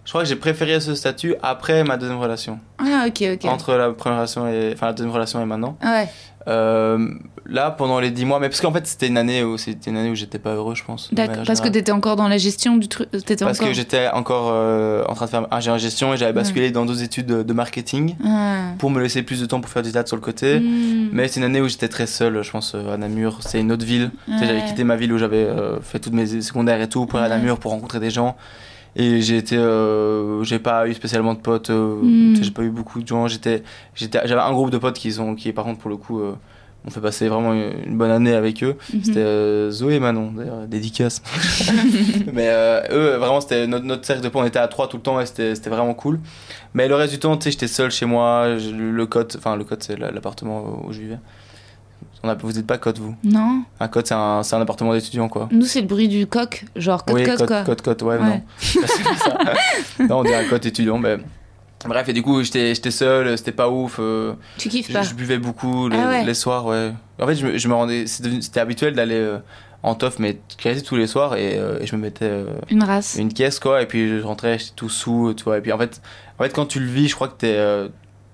[0.03, 2.59] Je crois que j'ai préféré ce statut après ma deuxième relation.
[2.77, 3.45] Ah ok, ok.
[3.45, 4.71] Entre la première relation et.
[4.73, 5.77] Enfin, la deuxième relation et maintenant.
[5.83, 6.07] Ouais.
[6.47, 7.07] Euh,
[7.47, 9.97] là, pendant les 10 mois, mais parce qu'en fait, c'était une année où c'était une
[9.97, 11.11] année où j'étais pas heureux, je pense.
[11.13, 11.43] D'accord.
[11.45, 13.09] Parce que t'étais encore dans la gestion du truc.
[13.11, 13.69] T'étais Parce encore.
[13.69, 17.01] que j'étais encore euh, en train de faire ingénieur gestion et j'avais basculé dans d'autres
[17.03, 18.73] études de, de marketing Ah.
[18.77, 20.59] pour me laisser plus de temps pour faire du théâtre sur le côté.
[20.59, 21.09] Hmm.
[21.11, 23.39] Mais c'est une année où j'étais très seul, je pense, euh, à Namur.
[23.41, 24.11] C'est une autre ville.
[24.39, 27.33] J'avais quitté ma ville où j'avais euh, fait toutes mes secondaires et tout pour aller
[27.33, 27.37] à.
[27.37, 28.35] Namur pour rencontrer des gens.
[28.95, 31.69] Et j'ai été, euh, j'ai pas eu spécialement de potes.
[31.69, 32.35] euh, Mm.
[32.41, 33.27] J'ai pas eu beaucoup de gens.
[33.27, 33.63] J'étais,
[33.95, 36.33] j'étais, j'avais un groupe de potes qui sont, qui par contre pour le coup, euh,
[36.87, 38.75] ont fait passer vraiment une, bonne année avec eux.
[38.93, 39.03] Mhm.
[39.03, 41.21] C'était euh, Zoé et Manon, d'ailleurs, dédicace.
[42.33, 44.43] Mais euh, eux, vraiment, c'était notre, notre cercle de potes.
[44.43, 46.19] On était à trois tout le temps et c'était vraiment cool.
[46.73, 48.47] Mais le reste du temps, tu sais, j'étais seul chez moi.
[48.49, 51.17] Le, le cote, enfin, le cote, c'est la- l'appartement où je vivais.
[52.23, 53.63] On a, vous n'êtes pas cote, vous Non.
[53.79, 55.47] Un cote, c'est un, un appartement d'étudiant, quoi.
[55.51, 56.65] Nous, c'est le bruit du coq.
[56.75, 57.63] Genre coq, oui, cote, quoi.
[57.63, 58.19] cote, cote, ouais, Ouais.
[58.79, 58.87] non.
[59.17, 59.37] Ça.
[60.09, 61.17] non, on dirait un cote étudiant, mais.
[61.85, 63.97] Bref, et du coup, j'étais seul, c'était pas ouf.
[63.99, 65.03] euh, Tu kiffes pas.
[65.03, 66.23] je buvais beaucoup les, Ah ouais.
[66.25, 66.91] les soirs, ouais.
[67.21, 68.07] En fait, je me, je me rendais.
[68.07, 69.37] C'était habituel d'aller euh,
[69.83, 73.17] en tof, mais quasi tous les soirs, et, euh, et je me mettais Une race.
[73.19, 75.59] une caisse, quoi, et puis je rentrais, j'étais tout sous, tu vois.
[75.59, 76.01] Et puis en fait,
[76.39, 77.87] en fait quand tu le vis, je crois que t'es,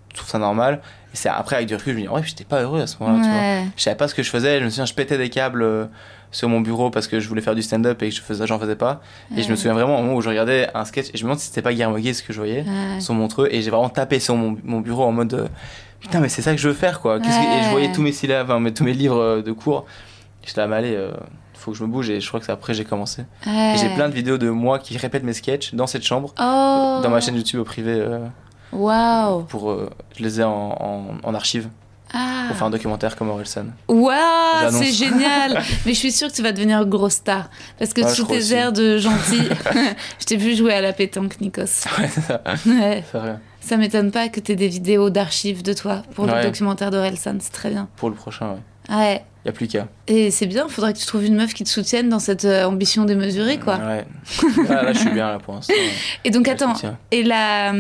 [0.10, 0.82] tu trouves ça normal.
[1.14, 2.96] Et c'est après, avec du recul, je me dis, ouais, j'étais pas heureux à ce
[3.00, 3.42] moment-là, tu vois.
[3.76, 4.60] Je savais pas ce que je faisais.
[4.60, 5.86] Je me souviens, je pétais des câbles euh,
[6.32, 8.58] sur mon bureau parce que je voulais faire du stand-up et que je faisais, j'en
[8.60, 9.02] faisais pas.
[9.36, 11.30] Et je me souviens vraiment au moment où je regardais un sketch et je me
[11.30, 12.64] demande si c'était pas Guillermo Guy ce que je voyais
[13.02, 15.48] sur Montreux et j'ai vraiment tapé sur mon, mon bureau en mode euh,
[16.00, 17.20] putain mais c'est ça que je veux faire quoi.
[17.20, 19.86] Que- Et je voyais tous mes syllabes, tous mes livres euh, de cours.
[20.46, 20.98] J'étais là, mais
[21.54, 23.24] faut que je me bouge et je crois que c'est après que j'ai commencé.
[23.46, 23.74] Ouais.
[23.76, 27.00] Et j'ai plein de vidéos de moi qui répètent mes sketchs dans cette chambre, Oh
[27.04, 27.92] dans ma chaîne YouTube au privé.
[27.94, 28.20] euh,
[28.72, 31.70] Waouh pour, euh, je les ai en, en, en archive
[32.14, 33.66] Ah pour faire un documentaire comme Orelsan.
[33.88, 37.50] Waouh, c'est génial Mais je suis sûre que tu vas devenir grosse star.
[37.80, 39.42] Parce que Ouais, sous tes airs de gentil,
[40.20, 41.62] je t'ai vu jouer à la pétanque, Nikos.
[41.98, 42.42] Ouais, c'est ça.
[42.66, 43.04] Ouais.
[43.12, 43.38] C'est vrai.
[43.60, 47.52] Ça m'étonne pas que t'aies des vidéos d'archives de toi pour le documentaire d'Orelsan, c'est
[47.54, 47.88] très bien.
[47.98, 48.54] Pour le prochain,
[48.90, 48.96] ouais.
[48.96, 49.24] Ouais.
[49.46, 49.88] Y a plus qu'à.
[50.08, 52.66] Et c'est bien, faudrait que tu trouves une meuf qui te soutienne dans cette euh,
[52.66, 53.78] ambition démesurée, quoi.
[53.78, 54.06] Ouais.
[54.70, 55.74] Ah, là, je suis bien là pour l'instant.
[56.24, 56.74] Et donc, attends,
[57.10, 57.74] et la,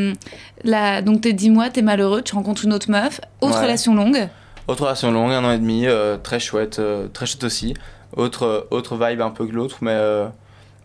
[0.63, 3.61] la, donc t'es 10 mois, t'es malheureux, tu rencontres une autre meuf, autre Ouais.
[3.61, 4.27] relation longue.
[4.67, 7.75] Autre relation longue, un an et demi, euh, très chouette, euh, très chouette aussi.
[8.15, 10.25] Autre, euh, autre vibe un peu que l'autre, mais, euh,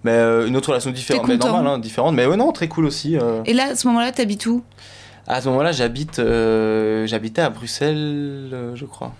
[0.04, 1.26] mais euh, une autre relation différente.
[1.26, 2.14] Mais normale, hein, différente.
[2.14, 3.16] Mais ouais, non, très cool aussi.
[3.16, 3.42] euh.
[3.46, 4.62] Et là, à ce moment-là, t'habites où?
[5.26, 9.12] À ce moment-là, j'habite, euh, j'habitais à Bruxelles, euh, je crois.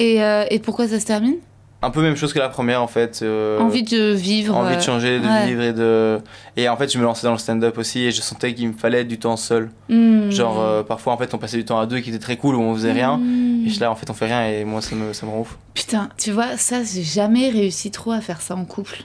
[0.00, 1.36] Et, euh, et pourquoi ça se termine?
[1.82, 3.20] Un peu même chose que la première en fait.
[3.22, 4.54] euh, Envie de vivre.
[4.54, 5.46] envie de euh, changer, de ouais.
[5.46, 6.18] vivre et de.
[6.58, 8.74] Et en fait, je me lançais dans le stand-up aussi et je sentais qu'il me
[8.74, 9.70] fallait du temps seul.
[9.88, 10.30] hmm.
[10.30, 12.54] Genre, euh, parfois, en fait, on passait du temps à deux qui était très cool
[12.56, 13.16] où on faisait rien.
[13.16, 13.64] Hmm.
[13.66, 15.56] Et là, en fait, on fait rien et moi, ça me, ça me rend ouf.
[15.72, 19.04] Putain, tu vois, ça, j'ai jamais réussi trop à faire ça en couple.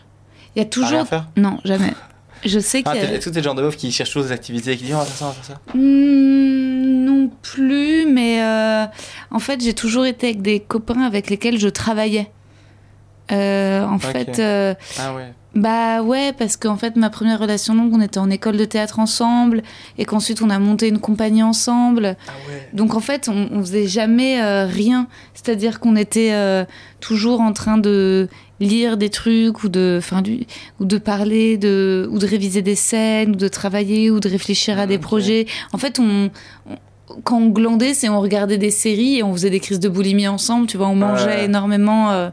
[0.55, 0.89] Il y a À toujours.
[0.89, 1.27] rien faire?
[1.37, 1.93] Non, jamais.
[2.43, 4.09] Je sais Ah, qu'il y a- Est-ce que t'es le genre de meuf qui cherche
[4.11, 5.61] toujours des activités et qui dit on va faire ça, on va faire ça?
[5.73, 5.79] Hmm,
[7.25, 8.85] non plus, mais euh,
[9.31, 12.29] en fait, j'ai toujours été avec des copains avec lesquels je travaillais.
[13.31, 15.33] Euh, en fait, euh, Ah ouais.
[15.55, 18.99] bah ouais, parce qu'en fait, ma première relation longue, on était en école de théâtre
[18.99, 19.63] ensemble,
[19.97, 22.17] et qu'ensuite on a monté une compagnie ensemble.
[22.27, 22.69] Ah ouais.
[22.73, 25.07] Donc en fait, on, on faisait jamais euh, rien.
[25.33, 26.33] C'est-à-dire qu'on était
[26.99, 30.45] toujours en train de lire des trucs ou de, du,
[30.79, 34.77] ou de parler, de, ou de réviser des scènes, ou de travailler, ou de réfléchir
[34.77, 35.47] à Ah, des projets.
[35.73, 36.29] En fait, on,
[36.69, 36.77] on-
[37.23, 40.27] quand on glandait, c'est on regardait des séries et on faisait des crises de boulimie
[40.27, 40.67] ensemble.
[40.67, 42.11] Tu vois, on mangeait énormément.
[42.11, 42.29] euh,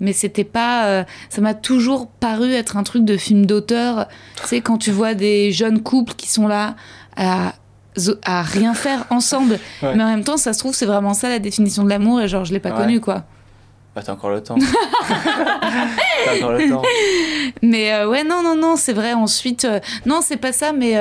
[0.00, 0.86] mais c'était pas.
[0.86, 4.06] euh, ça m'a toujours paru être un truc de film d'auteur.
[4.42, 6.74] Tu sais, quand tu vois des jeunes couples qui sont là
[7.16, 7.52] à,
[8.24, 9.58] à rien faire ensemble.
[9.82, 9.94] Ouais.
[9.94, 12.20] Mais en même temps, ça se trouve, c'est vraiment ça la définition de l'amour.
[12.20, 12.76] Et genre, je l'ai pas Ouais.
[12.76, 13.24] connu, quoi.
[13.94, 14.56] Bah, t'as encore le temps.
[16.24, 16.82] t'as encore le temps.
[17.62, 19.12] Mais euh, ouais, non, non, non, c'est vrai.
[19.12, 19.66] Ensuite,
[20.06, 20.94] non, c'est pas ça, mais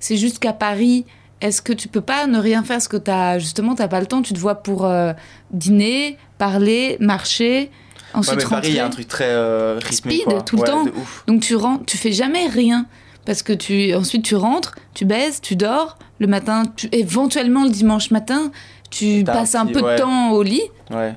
[0.00, 1.04] c'est juste qu'à Paris,
[1.42, 2.76] est-ce que tu peux pas ne rien faire?
[2.76, 5.12] Parce que t'as justement t'as pas le temps Tu te vois pour euh,
[5.50, 7.70] dîner, parler, marcher,
[8.14, 10.14] Ouais, ensuite mais Paris, il y a un truc très euh, rythmé.
[10.16, 10.42] Speed, quoi.
[10.42, 10.84] tout le Ouais, temps.
[11.26, 12.86] Donc tu rentres, tu fais jamais rien
[13.24, 17.70] parce que tu ensuite tu rentres, tu baises, tu dors le matin, tu, éventuellement le
[17.70, 18.50] dimanche matin,
[18.90, 19.96] tu passes un petit- peu de ouais.
[19.96, 21.14] temps au lit, Ouais.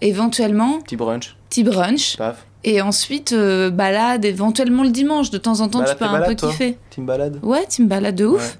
[0.00, 1.36] éventuellement Petit brunch.
[1.48, 2.16] petit brunch.
[2.16, 2.44] Paf.
[2.64, 5.30] Et ensuite, euh, balade, éventuellement le dimanche.
[5.30, 6.50] De temps en temps, Balade, tu peux un peu toi?
[6.50, 6.76] kiffer.
[6.90, 7.38] Team balade?
[7.42, 8.58] Ouais, tu me balades de ouf.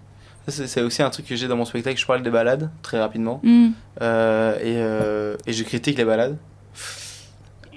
[0.49, 1.99] C'est aussi un truc que j'ai dans mon spectacle.
[1.99, 3.41] Je parle des balades très rapidement.
[3.43, 3.69] Hmm.
[4.03, 6.37] Euh, et, euh, et je critique les balades.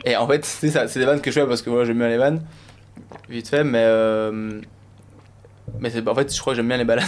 [0.06, 1.98] Et en fait, c'est ça, c'est des vannes que je fais parce que moi j'aime
[2.00, 2.42] bien les vannes,
[3.30, 3.84] vite fait, mais.
[3.84, 4.60] euh,
[5.80, 7.06] mais en fait, je crois que j'aime bien les balades.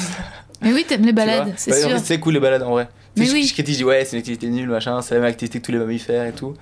[0.61, 1.89] Mais oui, t'aimes les balades, c'est Bah, en sûr.
[1.97, 2.87] fait, c'est cool les balades en vrai.
[3.17, 3.43] Mais je, oui.
[3.45, 5.65] je critique, je dis ouais, c'est une activité nulle, machin, c'est la même activité que
[5.65, 6.53] tous les mammifères et tout.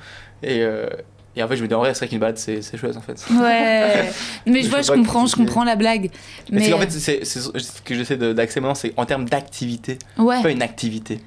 [0.43, 0.87] Et, euh,
[1.35, 2.97] et en fait, je me dis en vrai, c'est vrai qu'une balade c'est c'est chouette
[2.97, 3.23] en fait.
[3.31, 4.11] Ouais.
[4.45, 6.09] Mais je vois, je comprends, je comprends la blague.
[6.51, 9.25] Mais, Mais, c'est qu'en fait, c'est c'est ce que j'essaie d'axer maintenant, c'est en termes
[9.29, 10.41] d'activité, ouais.
[10.41, 11.19] pas une activité.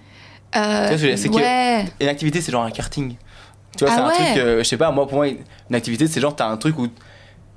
[0.56, 1.84] Euh, vois c'est que- ouais.
[2.00, 3.16] Une activité, c'est genre un karting.
[3.76, 4.32] Tu vois, Ah c'est un ouais.
[4.32, 6.78] truc, euh, je sais pas, moi pour moi, une activité, c'est genre t'as un truc
[6.78, 6.86] où.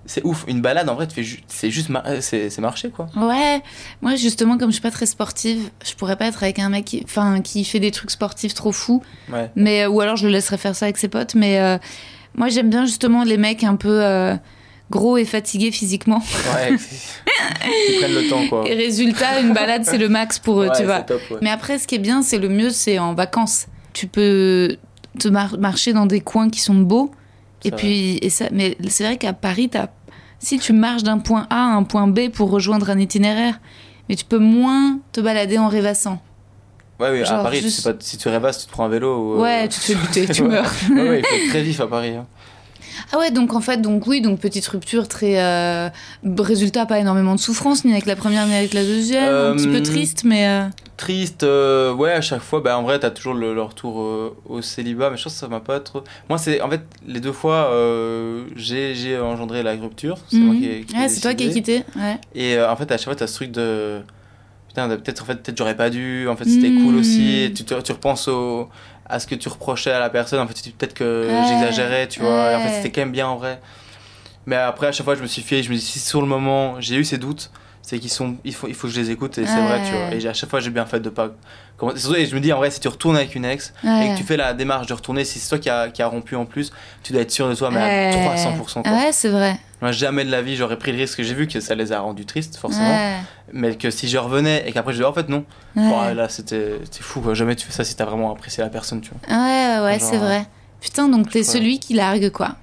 [0.10, 2.62] C'est ouf, une balade en vrai, tu fais ju- c'est juste mar- euh, c'est c'est
[2.62, 3.08] marcher quoi.
[3.18, 3.62] Ouais,
[4.02, 6.86] moi justement comme je suis pas très sportive, je pourrais pas être avec un mec
[6.86, 7.06] qui,
[7.44, 9.04] qui fait des trucs sportifs trop fous.
[9.30, 9.52] Ouais.
[9.58, 11.36] Mais ou alors je le laisserais faire ça avec ses potes.
[11.36, 11.78] Mais euh,
[12.38, 14.36] moi j'aime bien justement les mecs un peu euh,
[14.90, 16.22] gros et fatigués physiquement.
[16.56, 16.76] Ouais,
[17.90, 18.64] ils prennent le temps quoi.
[18.68, 21.00] Et résultat, une balade c'est le max pour eux, Ouais, tu vois.
[21.00, 21.38] c'est top, ouais.
[21.42, 23.68] Mais après, ce qui est bien, c'est le mieux, c'est en vacances.
[23.94, 24.78] Tu peux
[25.20, 27.12] te mar- marcher dans des coins qui sont beaux.
[27.66, 29.90] Et puis, et ça, mais c'est vrai qu'à Paris, t'as-
[30.40, 33.60] si tu marches d'un point A à un point B pour rejoindre un itinéraire,
[34.08, 36.22] mais tu peux moins te balader en rêvassant.
[37.00, 39.18] Ouais, oui, à Paris, juste- c'est pas, si tu rêvasses, tu te prends un vélo.
[39.18, 40.72] Ou, euh, Ouais, tu te fais buter, tu meurs.
[40.92, 42.16] ouais, ouais, il faut être très vif à Paris.
[42.16, 42.26] hein.
[43.14, 45.88] Ah ouais, donc en fait, donc oui, donc petite rupture, très euh,
[46.40, 49.68] résultat, pas énormément de souffrance, ni avec la première ni avec la deuxième, un petit
[49.68, 50.64] peu Euh, triste, mais euh,
[50.98, 53.98] Triste, ouais, à chaque fois, bah, en vrai, t'as toujours le, le retour
[54.50, 56.04] au célibat, mais je pense que ça m'a pas trop.
[56.28, 57.72] Moi, c'est en fait, les deux fois,
[58.56, 60.18] j'ai engendré la rupture.
[60.30, 60.60] C'est moi Mhm.
[60.60, 61.84] qui ai, qui ai Ouais, c'est toi qui as quitté.
[61.96, 62.18] Ouais.
[62.34, 64.00] Et en fait, à chaque fois, t'as ce truc de.
[64.78, 67.42] Putain, peut-être en fait, peut-être j'aurais pas dû, en fait, c'était cool aussi.
[67.46, 68.70] Et tu, tu repenses au,
[69.08, 71.40] à ce que tu reprochais à la personne, en fait, tu te dis peut-être que
[71.40, 71.44] Ouais.
[71.48, 72.52] j'exagérais, tu vois.
[72.52, 73.60] Et en fait, c'était quand même bien en vrai.
[74.46, 76.28] Mais après, à chaque fois, je me suis fié, je me dis, si sur le
[76.28, 77.50] moment, j'ai eu ces doutes,
[77.82, 78.38] c'est qu'ils sont.
[78.44, 80.14] Il faut, il faut que je les écoute, et c'est vrai, tu vois.
[80.14, 81.32] Et à chaque fois, j'ai bien fait de pas.
[82.16, 84.24] et je me dis, en vrai, si tu retournes avec une ex, et que tu
[84.24, 86.72] fais la démarche de retourner, si c'est toi qui a, qui a rompu en plus,
[87.02, 88.12] tu dois être sûr de toi, mais Ouais.
[88.14, 88.84] à 300%.
[88.84, 88.92] Quoi.
[88.92, 89.58] Ouais, c'est vrai.
[89.82, 91.22] Moi, jamais de la vie, j'aurais pris le risque.
[91.22, 92.90] J'ai vu que ça les a rendus tristes, forcément.
[92.90, 93.18] Ouais.
[93.54, 95.46] Mais que si je revenais et qu'après je disais, en fait, non.
[95.76, 95.88] Ouais.
[95.90, 97.34] Bon, là, c'était fou, quoi.
[97.36, 99.38] Jamais tu fais ça si t'as vraiment apprécié la personne, tu vois.
[99.38, 100.46] Ouais, ouais, ouais, c'est vrai.
[100.82, 101.44] Putain, donc t'es ouais.
[101.44, 102.56] celui qui largue, quoi?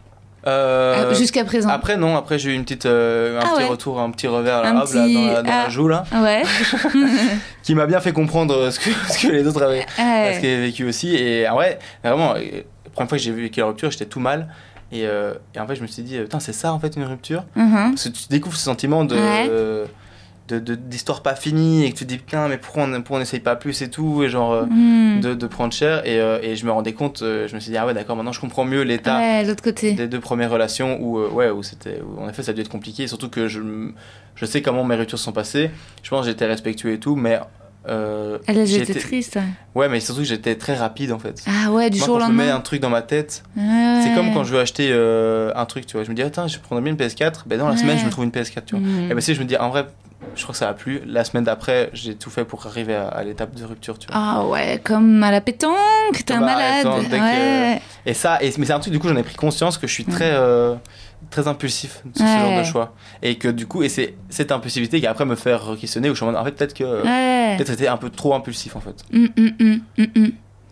[0.47, 1.69] Euh, Ah, Jusqu'à présent.
[1.71, 3.69] Après, non, après, j'ai eu une petite, euh, un Ah petit ouais.
[3.69, 5.69] retour, un petit revers, là, Un hop, là, petit- dans, la, dans la ah.
[5.71, 6.43] joue, là, Ouais.
[7.63, 10.37] qui m'a bien fait comprendre euh, ce que, ce que les autres avaient, ce ouais.
[10.41, 11.15] qu'ils avaient vécu aussi.
[11.15, 12.41] Et vrai, vraiment, euh,
[12.85, 14.49] la première fois que j'ai vécu la rupture, j'étais tout mal.
[14.95, 17.05] Et, euh, et en fait, je me suis dit, putain, c'est ça, en fait, une
[17.05, 17.45] rupture.
[17.57, 17.91] Mhm.
[17.91, 19.15] Parce que tu découvres ce sentiment de.
[19.17, 19.47] Ouais.
[19.51, 19.85] euh,
[20.49, 23.81] d'histoire pas finie et que tu te dis putain mais pourquoi on n'essaye pas plus
[23.81, 25.21] et tout et genre euh, Hmm.
[25.23, 27.71] de, de prendre cher et, euh, et je me rendais compte euh, je me suis
[27.71, 29.93] dit ah ouais d'accord maintenant je comprends mieux l'état Ouais, l'autre côté.
[29.93, 32.69] des deux premières relations où euh, ouais où c'était en effet ça a dû être
[32.69, 33.61] compliqué surtout que je
[34.35, 35.71] je sais comment mes ruptures sont passées
[36.03, 37.41] je pense que j'étais respectueux et tout mais
[37.89, 39.37] euh, Elle, j'étais j'étais- triste.
[39.37, 39.43] ouais.
[39.75, 42.19] ouais mais surtout que j'étais très rapide en fait Ah ouais, du moi jour au
[42.19, 42.59] quand je me mets lendemain.
[42.59, 44.01] un truc dans ma tête Ouais.
[44.03, 46.49] c'est comme quand je veux acheter euh, un truc tu vois je me dis attends
[46.49, 47.79] je prendrais bien une PS4 ben dans la Ouais.
[47.79, 49.11] semaine je me trouve une PS4 tu vois Hmm.
[49.11, 49.87] et ben si je me dis en vrai
[50.37, 53.09] je crois que ça a plu la semaine d'après j'ai tout fait pour arriver à,
[53.09, 55.75] à l'étape de rupture tu vois Ah ouais, comme à la pétanque,
[56.25, 56.85] t'es un malade.
[56.85, 57.81] que- ouais.
[58.07, 59.93] Et ça, et, mais c'est un truc, du coup, j'en ai pris conscience que je
[59.93, 60.75] suis très, euh,
[61.31, 62.39] très impulsif ce Ouais.
[62.41, 62.95] genre de choix.
[63.23, 66.23] Et que du coup, et c'est cette impulsivité qui après me faire questionner, où je
[66.25, 67.57] en mode, en fait, peut-être que Ouais.
[67.57, 69.05] peut-être c'était un peu trop impulsif en fait.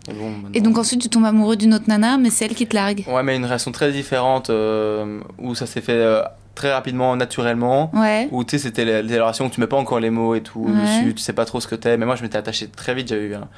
[0.06, 2.54] Mais bon, maintenant- Et donc ensuite tu tombes amoureux d'une autre nana, mais c'est elle
[2.54, 3.04] qui te largue.
[3.08, 6.22] Ouais, mais une relation très différente euh, où ça s'est fait euh,
[6.54, 7.90] très rapidement, naturellement.
[7.94, 8.28] Ouais.
[8.32, 10.40] Où tu sais, c'était les, les relations où tu mets pas encore les mots et
[10.42, 11.96] tout dessus, tu sais pas trop ce que t'es.
[11.96, 13.48] Mais moi, je m'étais attaché très vite, j'avais eu un.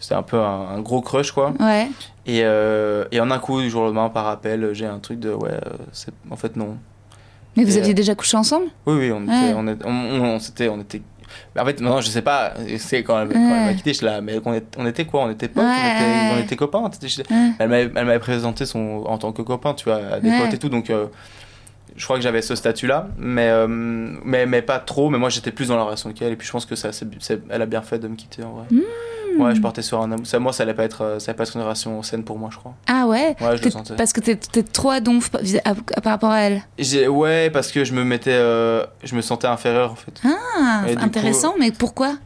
[0.00, 1.54] C'était un peu un, un gros crush quoi.
[1.60, 1.88] Ouais.
[2.26, 5.18] Et, euh, et en un coup, du jour au lendemain, par appel, j'ai un truc
[5.18, 5.58] de ouais, euh,
[5.92, 6.76] c'est en fait non.
[7.56, 8.66] Mais vous Et, aviez euh, déjà couché ensemble?
[8.86, 9.50] Oui, oui, on Ouais.
[9.72, 11.02] était, on, était.
[11.58, 14.20] En fait, maintenant, je sais pas, c'est quand elle, quand elle m'a quitté, je là,
[14.20, 15.70] mais on, est- on était quoi On était potes, Ouais.
[15.70, 16.90] on, était, on était copains.
[17.02, 17.22] je-.
[17.58, 20.54] Elle m'avait elle m'avait présenté son, en tant que copain, tu vois, à des potes
[20.54, 21.06] et tout, donc euh,
[21.96, 25.52] je crois que j'avais ce statut-là, mais, euh, mais, mais pas trop, mais moi j'étais
[25.52, 27.66] plus dans la relation qu'elle, et puis je pense que ça, c'est- c'est- elle a
[27.66, 28.64] bien fait de me quitter en vrai.
[28.70, 28.80] Mmh.
[29.38, 30.26] Ouais, je partais sur un amour.
[30.26, 32.38] Ça, moi, ça allait pas être, euh, ça allait pas être une relation saine pour
[32.38, 32.74] moi, je crois.
[32.86, 33.94] Ah ouais Ouais, je le sentais.
[33.96, 35.42] Parce que t'es t'es trop donf par
[36.04, 36.62] rapport à elle.
[36.78, 40.20] J'ai- Ouais, parce que je me mettais, euh, je me sentais inférieur en fait.
[40.24, 42.16] Ah, Et du intéressant, mais pourquoi?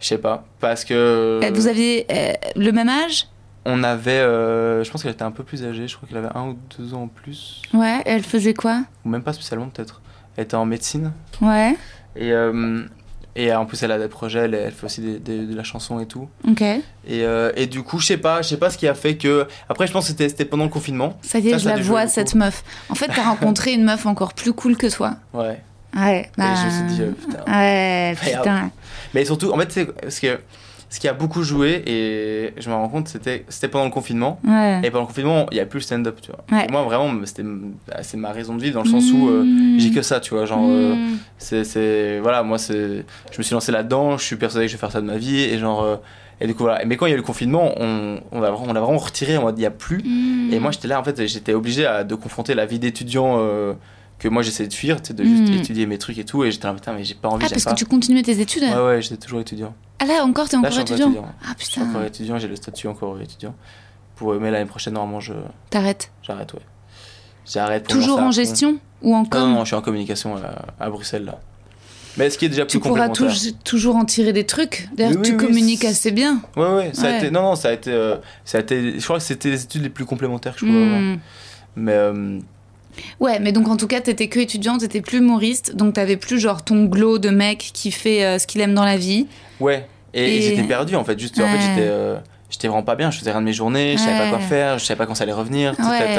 [0.00, 0.94] Je sais pas, parce que
[1.42, 3.26] Euh, Vous aviez euh, le même âge?
[3.66, 5.88] on avait, euh, je pense qu'elle était un peu plus âgée.
[5.88, 8.82] Je crois qu'elle avait un ou deux ans en plus, Ouais, elle faisait quoi?
[9.04, 10.02] Ou même pas spécialement peut-être.
[10.36, 11.74] Elle était en médecine Ouais,
[12.16, 12.82] et euh,
[13.36, 15.64] et en plus elle a des projets, elle, elle fait aussi des- des- de la
[15.64, 16.28] chanson et tout.
[16.48, 16.60] ok.
[16.62, 16.80] Et,
[17.24, 19.46] euh, et du coup, je sais pas, je sais pas ce qui a fait que.
[19.68, 21.18] Après, je pense que c'était- pendant le confinement.
[21.22, 22.62] Ça y est, Ça, je ça la vois, cette meuf.
[22.88, 25.16] En fait, t'as rencontré une meuf encore plus cool que toi.
[25.32, 25.60] Ouais.
[25.96, 26.44] Ouais, bah...
[26.52, 27.44] Et je me suis dit, euh, putain.
[27.52, 28.70] Ouais, putain.
[29.14, 30.40] Mais surtout, en fait, c'est parce que
[30.94, 34.38] ce qui a beaucoup joué et je me rends compte, c'était c'était pendant le confinement.
[34.46, 34.80] Ouais.
[34.84, 36.44] Et pendant le confinement, il y a plus le stand-up, tu vois.
[36.56, 36.68] Ouais.
[36.70, 39.78] Moi, vraiment, c'était bah, c'est ma raison de vivre dans le sens où euh, Mmh.
[39.80, 40.46] j'ai que ça, tu vois.
[40.46, 41.18] Genre, euh, Mmh.
[41.38, 44.16] c'est c'est voilà, moi, c'est je me suis lancé là-dedans.
[44.18, 45.82] Je suis persuadé que je vais faire ça de ma vie et genre.
[45.82, 45.96] euh,
[46.40, 46.84] et du coup, voilà.
[46.84, 49.36] Mais quand il y a eu le confinement, on, on l'a on l'a vraiment retiré
[49.36, 49.98] en mode il n'y a plus.
[49.98, 50.52] Mmh.
[50.52, 53.72] Et moi, j'étais là, en fait, j'étais obligé à- de confronter la vie d'étudiant euh,
[54.24, 55.58] que moi j'essayais de fuir, tu de juste Mm.
[55.58, 56.44] étudier mes trucs et tout.
[56.44, 57.72] Et j'étais là, putain, mais j'ai pas envie, Ah, parce pas.
[57.72, 59.74] que tu continuais tes études Ouais, ouais, j'étais toujours étudiant.
[60.00, 61.12] Ah là, encore, t'es encore encore étudiant.
[61.46, 63.54] Ah Je suis encore putain, étudiant, j'ai le statut encore étudiant.
[64.16, 65.32] Pour, mais l'année prochaine, normalement, je,
[65.70, 66.10] t'arrêtes.
[66.22, 66.60] j'arrête, ouais.
[67.46, 70.88] J'arrête Toujours en gestion ou en Non, non, non, je suis en communication à, à
[70.90, 71.38] Bruxelles, là.
[72.16, 73.36] Mais ce qui est déjà Tu plus pourras complémentaire.
[73.38, 74.88] tou- toujours en tirer des trucs.
[74.96, 76.40] D'ailleurs, Oui, tu oui, communiques assez bien.
[76.56, 77.30] Ouais, ouais, ça a été.
[77.32, 77.90] Non, non, ça a été.
[77.90, 80.64] euh, ça a été je crois que c'était les études les plus complémentaires que je
[80.66, 81.00] pouvais avoir.
[81.00, 81.18] Hmm.
[81.76, 81.92] Mais.
[81.92, 82.38] euh,
[83.20, 86.38] Ouais, mais donc en tout cas, t'étais que étudiante, t'étais plus humoriste, donc t'avais plus
[86.38, 89.26] genre ton glow de mec qui fait euh, ce qu'il aime dans la vie.
[89.60, 89.86] ouais.
[90.16, 91.18] Et, et Et- j'étais perdu, en fait.
[91.18, 91.88] Juste, en fait, j'étais.
[91.88, 92.16] euh,
[92.62, 94.84] vraiment pas bien, je faisais rien de mes journées, je savais pas quoi faire, je
[94.84, 95.72] savais pas quand ça allait revenir.
[95.90, 96.18] Ouais.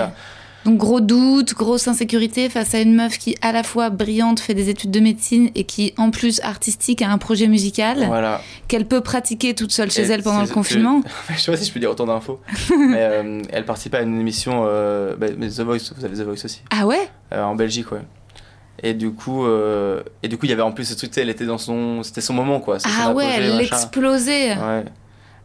[0.65, 4.55] Donc gros doute, grosse insécurité face à une meuf qui à la fois brillante fait
[4.55, 8.41] des études de médecine et qui en plus artistique a un projet musical Voilà.
[8.67, 11.01] qu'elle peut pratiquer toute seule chez Et elle pendant le confinement.
[11.29, 12.39] je sais pas si je peux dire autant d'infos,
[12.77, 16.43] mais euh, elle participait à une émission, euh, bah, The Voice, vous avez The Voice
[16.45, 17.09] aussi, Ah ouais?
[17.31, 18.01] Euh, en Belgique, ouais.
[18.83, 19.45] Et du coup,
[20.23, 22.21] et du coup, il y avait en plus ce truc, elle était dans son, c'était
[22.21, 22.77] son moment quoi.
[22.79, 23.59] son Ah ouais, elle machin.
[23.75, 24.49] explosait.
[24.57, 24.83] Ouais.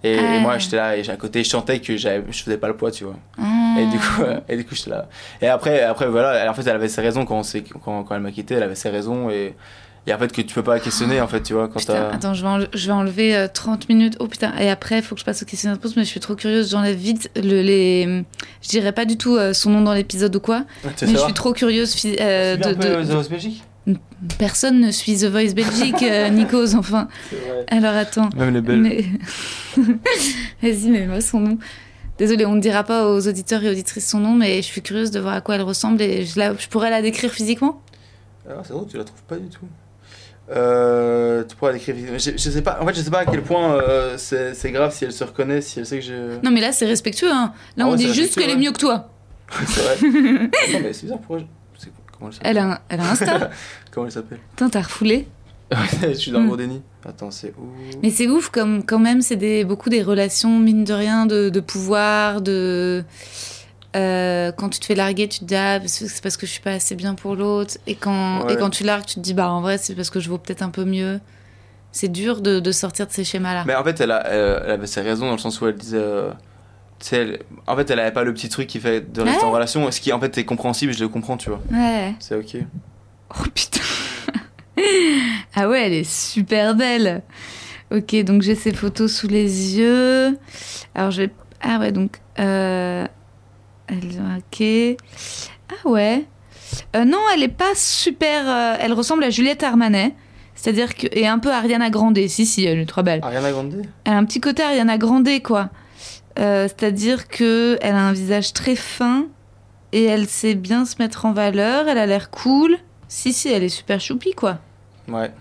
[0.03, 0.39] Et, et Ah.
[0.41, 3.05] moi, j'étais là, et à côté, je chantais que je faisais pas le poids, tu
[3.05, 3.17] vois.
[3.39, 3.77] Ah.
[3.79, 5.09] Et du coup, et du coup, j'étais là.
[5.43, 8.23] Et après, après, voilà, en fait, elle avait ses raisons quand, on quand, quand elle
[8.23, 9.55] m'a quitté, elle avait ses raisons et,
[10.07, 12.33] et en fait que tu peux pas questionner, en fait, tu vois, quand Putain, attends,
[12.33, 14.17] je vais, enle- je vais enlever euh, 30 minutes.
[14.21, 16.09] Oh putain, et après, il faut que je passe aux questions de réponse, mais je
[16.09, 16.71] suis trop curieuse.
[16.71, 18.25] J'enlève vite le, les.
[18.63, 21.35] Je dirais pas du tout euh, son nom dans l'épisode ou quoi, mais je suis
[21.35, 21.95] trop curieuse.
[22.19, 23.63] euh, Tu de, de- The Voice Belgique
[24.39, 27.09] Personne ne suit The Voice Belgique, euh, Nikos, enfin.
[27.69, 28.29] Alors attends.
[28.37, 28.81] Même les belles.
[28.81, 29.05] Mais...
[30.63, 31.59] Vas-y, mais moi son nom.
[32.19, 35.11] Désolée, on ne dira pas aux auditeurs et auditrices son nom, mais je suis curieuse
[35.11, 37.81] de voir à quoi elle ressemble et je, la- je pourrais la décrire physiquement?
[38.49, 39.65] Ah, c'est drôle, tu la trouves pas du tout.
[40.51, 41.95] Euh, tu pourrais l'écrire.
[42.19, 42.79] Je, je sais pas.
[42.83, 45.61] En fait, je sais pas à quel point euh, c'est grave si elle se reconnaît,
[45.61, 46.41] si elle sait que je.
[46.43, 47.53] Non, mais là c'est respectueux, hein.
[47.77, 49.11] Là Ah on ouais, dit juste qu'elle est mieux que toi.
[49.67, 49.97] c'est vrai.
[50.73, 51.19] non, mais c'est bizarre.
[51.19, 51.45] Pourquoi je...
[52.19, 53.51] Comment elle a un, elle a un Insta.
[53.91, 55.27] Comment elle s'appelle Putain, t'as refoulé.
[56.03, 56.49] Je suis dans le Mm.
[56.49, 56.83] gros déni.
[57.09, 57.69] Attends, c'est où?
[58.03, 61.49] Mais c'est ouf, comme quand même, c'est des, beaucoup des relations, mine de rien, de,
[61.49, 63.05] de pouvoir, de.
[63.97, 66.61] euh, quand tu te fais larguer, tu te dis ah, c'est parce que je suis
[66.61, 67.79] pas assez bien pour l'autre.
[67.87, 68.55] Et quand, Ouais.
[68.55, 70.39] et quand tu largues, tu te dis bah en vrai, c'est parce que je vaux
[70.39, 71.21] peut-être un peu mieux.
[71.93, 73.65] C'est dur de, de sortir de ces schémas-là.
[73.67, 75.75] Mais en fait, elle, a, elle, elle avait ses raisons dans le sens où elle
[75.77, 75.97] disait.
[75.99, 76.31] euh,
[77.13, 79.45] elle- en fait, elle avait pas le petit truc qui fait de rester Ouais.
[79.47, 79.91] en relation.
[79.91, 81.61] Ce qui en fait est compréhensible, je le comprends, tu vois.
[81.73, 82.15] Ouais.
[82.21, 82.59] C'est ok.
[83.31, 83.81] Oh putain.
[85.55, 87.23] ah ouais, elle est super belle.
[87.93, 90.39] Ok, donc j'ai ces photos sous les yeux.
[90.95, 91.31] Alors je vais.
[91.61, 92.19] Ah ouais, donc.
[92.39, 93.07] Euh...
[93.89, 94.23] Elle...
[94.39, 94.97] Ok.
[95.69, 96.25] Ah ouais.
[96.95, 98.49] Euh, non, elle est pas super.
[98.49, 100.15] euh, Elle ressemble à Juliette Armanet.
[100.55, 101.07] C'est-à-dire que.
[101.13, 102.19] Et un peu Ariana Grande.
[102.29, 103.21] Si, si, elle est trop belle.
[103.23, 103.83] Ariana Grande?
[104.05, 105.71] Elle a un petit côté Ariana Grande, quoi.
[106.39, 109.27] Euh, C'est-à-dire que elle a un visage très fin
[109.93, 111.89] et elle sait bien se mettre en valeur.
[111.89, 112.79] Elle a l'air cool.
[113.13, 114.59] Si, si, elle est super choupie, quoi.
[115.09, 115.33] Ouais.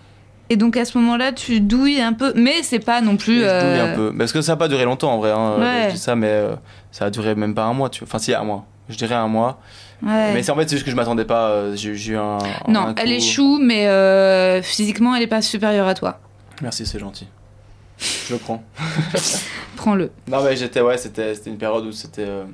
[0.49, 3.41] Et donc à ce moment-là, tu douilles un peu, mais c'est pas non plus.
[3.41, 4.13] Je douille euh, un peu.
[4.17, 5.29] Parce que ça a pas duré longtemps en vrai.
[5.29, 5.57] hein.
[5.59, 5.85] Ouais.
[5.89, 6.55] Je dis ça, mais euh,
[6.91, 8.07] ça a duré même pas un mois, tu vois.
[8.07, 8.65] Enfin, si, un mois.
[8.89, 9.59] Je dirais un mois.
[10.01, 10.33] ouais.
[10.33, 11.49] Mais c'est en fait, c'est juste que je m'attendais pas.
[11.51, 12.39] euh, J'ai eu un.
[12.67, 16.19] Non, un elle coup- est chou, mais euh, physiquement, elle est pas supérieure à toi.
[16.63, 17.27] Merci, c'est gentil.
[17.99, 18.63] Je le prends.
[19.75, 20.11] Prends-le.
[20.27, 22.25] Non, mais j'étais, ouais, c'était une période où c'était.
[22.27, 22.45] euh,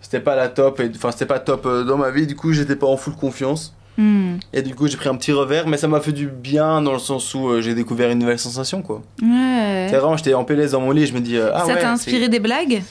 [0.00, 0.80] C'était pas la top.
[0.94, 2.26] Enfin, c'était pas top euh, dans ma vie.
[2.28, 3.74] Du coup, j'étais pas en full confiance.
[3.96, 4.36] Hmm.
[4.52, 5.66] Et du coup, j'ai pris un petit revers.
[5.68, 8.38] Mais ça m'a fait du bien dans le sens où euh, j'ai découvert une nouvelle
[8.38, 9.02] sensation, quoi.
[9.22, 9.86] Ouais.
[9.90, 11.06] C'est vraiment, j'étais en PLS dans mon lit.
[11.06, 11.36] Je me dis.
[11.36, 12.82] euh, ah Ça ouais, t'a inspiré des blagues?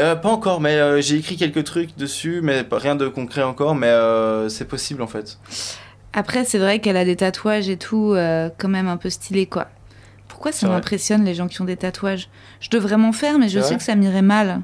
[0.00, 3.74] Euh, pas encore, mais euh, j'ai écrit quelques trucs dessus, mais rien de concret encore,
[3.74, 5.38] mais euh, c'est possible en fait.
[6.14, 8.14] Après, c'est vrai qu'elle a des tatouages et tout,
[8.58, 9.68] quand même un peu stylé, quoi.
[10.28, 12.28] Pourquoi ça m'impressionne les gens qui ont des tatouages?
[12.60, 14.60] Je devrais m'en faire, mais je sais que ça m'irait mal.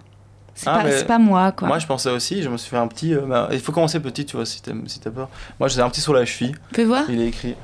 [0.60, 1.68] C'est Ah, pas, c'est pas moi, quoi.
[1.68, 3.14] Moi je pensais aussi, je me suis fait un petit.
[3.14, 5.28] euh, bah, il faut commencer petit, tu vois, si t'as si peur.
[5.60, 7.04] Moi j'ai un petit sur la cheville, Fais voir.
[7.08, 7.54] il est écrit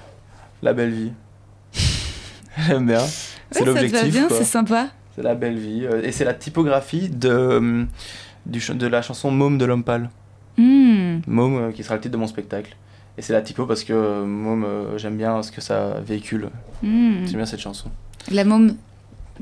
[0.62, 1.12] La belle vie.
[2.68, 3.00] J'aime bien.
[3.50, 4.12] C'est Ouais, ça te va l'objectif.
[4.12, 4.88] bien, c'est sympa.
[5.16, 5.84] C'est la belle vie.
[5.84, 7.84] euh, Et c'est la typographie de, euh,
[8.46, 10.08] du, de la chanson Môme de l'homme pâle.
[10.56, 11.18] Hmm.
[11.26, 12.76] Môme qui sera le titre de mon spectacle.
[13.18, 14.66] Et c'est la typo parce que Môme,
[14.98, 16.48] j'aime bien ce que ça véhicule.
[16.82, 17.24] Hmm.
[17.26, 17.90] J'aime bien cette chanson.
[18.30, 18.76] La môme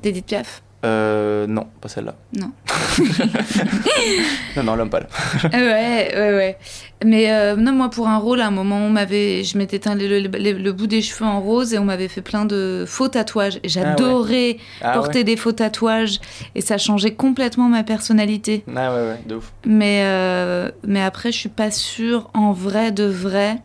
[0.02, 0.62] d'Edith Piaf.
[0.84, 2.14] Euh, non, pas celle-là.
[2.36, 2.50] Non.
[4.56, 5.06] non, non, l'homme pâle.
[5.44, 6.58] Ah ouais, ouais, ouais.
[7.04, 9.94] Mais euh, non, moi, pour un rôle, à un moment, on m'avait, je m'étais teint
[9.94, 12.84] le, le- le- le bout des cheveux en rose et on m'avait fait plein de
[12.86, 13.58] faux tatouages.
[13.62, 15.24] Et J'adorais Ah porter ouais.
[15.24, 16.20] des faux tatouages
[16.54, 18.64] et ça changeait complètement ma personnalité.
[18.74, 19.52] Ah ouais, ouais, de ouf.
[19.64, 23.56] Mais, euh, mais après, je suis pas sûre, en vrai de vrai,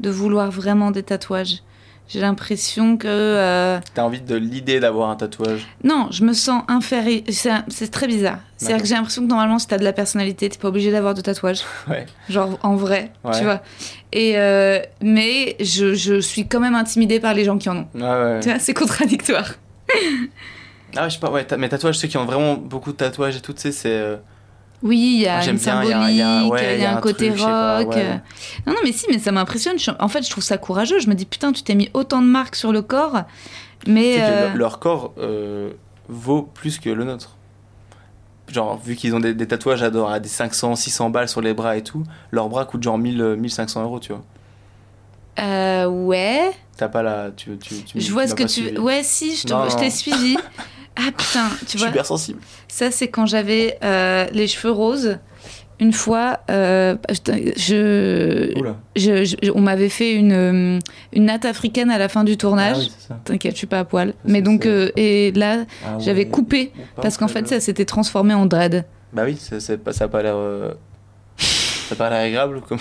[0.00, 1.58] de vouloir vraiment des tatouages.
[2.12, 3.06] J'ai l'impression que...
[3.08, 5.66] euh, T'as envie de l'idée d'avoir un tatouage.
[5.82, 7.22] Non, je me sens inférieure.
[7.68, 8.38] C'est très bizarre.
[8.58, 11.14] C'est-à-dire que j'ai l'impression que normalement, si t'as de la personnalité, t'es pas obligé d'avoir
[11.14, 11.60] de tatouage.
[11.88, 12.04] Ouais.
[12.28, 13.32] Genre en vrai, Ouais.
[13.38, 13.62] tu vois.
[14.12, 17.86] Et euh, mais je, je suis quand même intimidée par les gens qui en ont.
[18.00, 18.40] Ah ouais.
[18.40, 19.54] Tu vois, c'est contradictoire.
[20.94, 23.36] Ah ouais, je sais pas, ouais, mes tatouages, ceux qui ont vraiment beaucoup de tatouages
[23.36, 24.18] et tout, tu sais, c'est.
[24.84, 26.82] Euh, Oui, il y a Moi, une symbolique, il y y a- a, ouais, il
[26.82, 27.94] y a un, côté truc, sais pas, rock.
[27.94, 28.02] ouais.
[28.04, 28.16] euh.
[28.66, 29.76] Non, non, mais si, mais ça m'impressionne.
[30.00, 30.98] En fait, je trouve ça courageux.
[30.98, 33.22] Je me dis, putain, tu t'es mis autant de marques sur le corps.
[33.86, 34.16] Mais.
[34.20, 35.70] Euh, le- leur corps euh,
[36.08, 37.36] vaut plus que le nôtre.
[38.48, 41.40] Genre, vu qu'ils ont des, des tatouages à, genre, à des 500, 600 balles sur
[41.40, 42.02] les bras et tout,
[42.32, 44.22] leurs bras coûtent genre 1000, euh, 1500 euros, tu vois.
[45.38, 46.50] euh, ouais.
[46.76, 47.30] T'as pas la.
[47.34, 48.48] Tu, tu, tu- Je vois ce que tu.
[48.48, 48.78] suivi.
[48.78, 50.36] Ouais, si, je te- t'ai suivi.
[50.96, 51.88] Ah putain, tu vois.
[51.88, 52.40] hyper sensible.
[52.68, 55.18] Ça, c'est quand j'avais euh, les cheveux roses.
[55.80, 56.94] Une fois, euh,
[57.56, 60.78] je, on m'avait fait une, euh,
[61.12, 62.76] une natte africaine à la fin du Ah tournage.
[62.78, 63.18] oui, ça.
[63.24, 64.14] T'inquiète, je suis pas à poil.
[64.24, 64.68] Mais donc, ça.
[64.68, 66.28] euh, et là, Ah j'avais ouais.
[66.30, 68.84] coupé parce qu'en fait, ça s'était transformé en dread.
[69.12, 70.36] Bah oui, c'est c'est pas, ça a pas l'air.
[71.36, 72.78] Ça l'air agréable comme.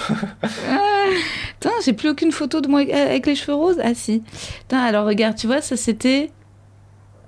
[1.60, 3.78] Putain, j'ai plus aucune photo de moi avec- avec les cheveux roses.
[3.84, 4.22] Ah si.
[4.60, 6.30] Putain, alors regarde, tu vois, ça c'était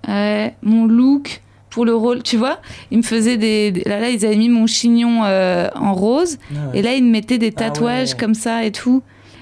[0.09, 2.23] euh, mon look pour le rôle.
[2.23, 2.59] Tu vois,
[2.91, 3.71] ils me faisaient des.
[3.71, 6.37] des- Là, là, ils avaient mis mon chignon euh, en rose.
[6.73, 8.17] Et là, ils me mettaient des Ah tatouages ouais.
[8.19, 9.01] comme ça et tout.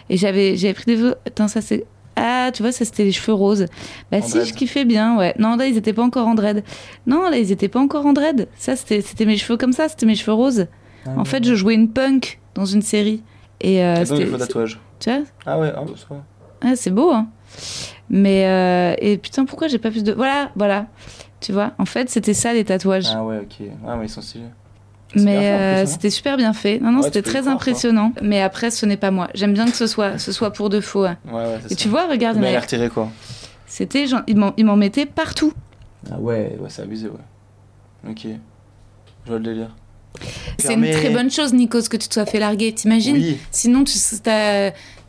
[0.10, 1.12] Et j'avais, j'avais pris des.
[1.26, 1.86] Attends, ça c'est.
[2.18, 3.66] Ah, tu vois, ça c'était les cheveux roses.
[4.12, 4.46] Bah En si, dread.
[4.46, 5.34] je kiffais bien, ouais.
[5.40, 6.64] Non, là, ils étaient pas encore en dread.
[7.08, 8.48] Non, là, ils étaient pas encore en dread.
[8.58, 10.68] Ça, c'était, c'était mes cheveux comme ça, c'était mes cheveux roses.
[11.08, 13.24] en fait, je jouais une punk dans une série.
[13.62, 14.26] Et euh, c'était.
[15.00, 15.84] Tu vois Ah ouais, ah,
[16.62, 17.28] ah, c'est beau, hein.
[18.14, 20.86] Mais euh, et putain, pourquoi j'ai pas plus de voilà, voilà.
[21.40, 23.08] Tu vois, en fait, c'était ça les tatouages.
[23.12, 23.68] Ah ouais, ok.
[23.88, 24.44] Ah, mais ils sont stylés.
[25.16, 25.86] Mais euh, hein.
[25.86, 26.80] c'était super bien fait.
[26.80, 28.14] Non, non, Ouais, c'était très croire, impressionnant.
[28.22, 29.30] Mais après, ce n'est pas moi.
[29.34, 31.06] J'aime bien que ce soit, ce soit pour de faux.
[31.06, 31.18] hein.
[31.26, 31.76] Ouais, ouais, Et ça.
[31.76, 33.10] tu vois, regarde, Mais il il y a a- retiré quoi
[33.66, 35.54] c'était genre, ils m'en, ils m'en mettaient partout.
[36.12, 38.10] Ah ouais, ouais, c'est abusé, ouais.
[38.10, 38.26] Ok.
[38.26, 39.74] Je vois le délire.
[40.60, 42.74] C'est une très bonne chose, Nikos, que tu te sois fait larguer.
[42.74, 43.16] T'imagines?
[43.16, 43.38] Oui.
[43.50, 43.94] Sinon, tu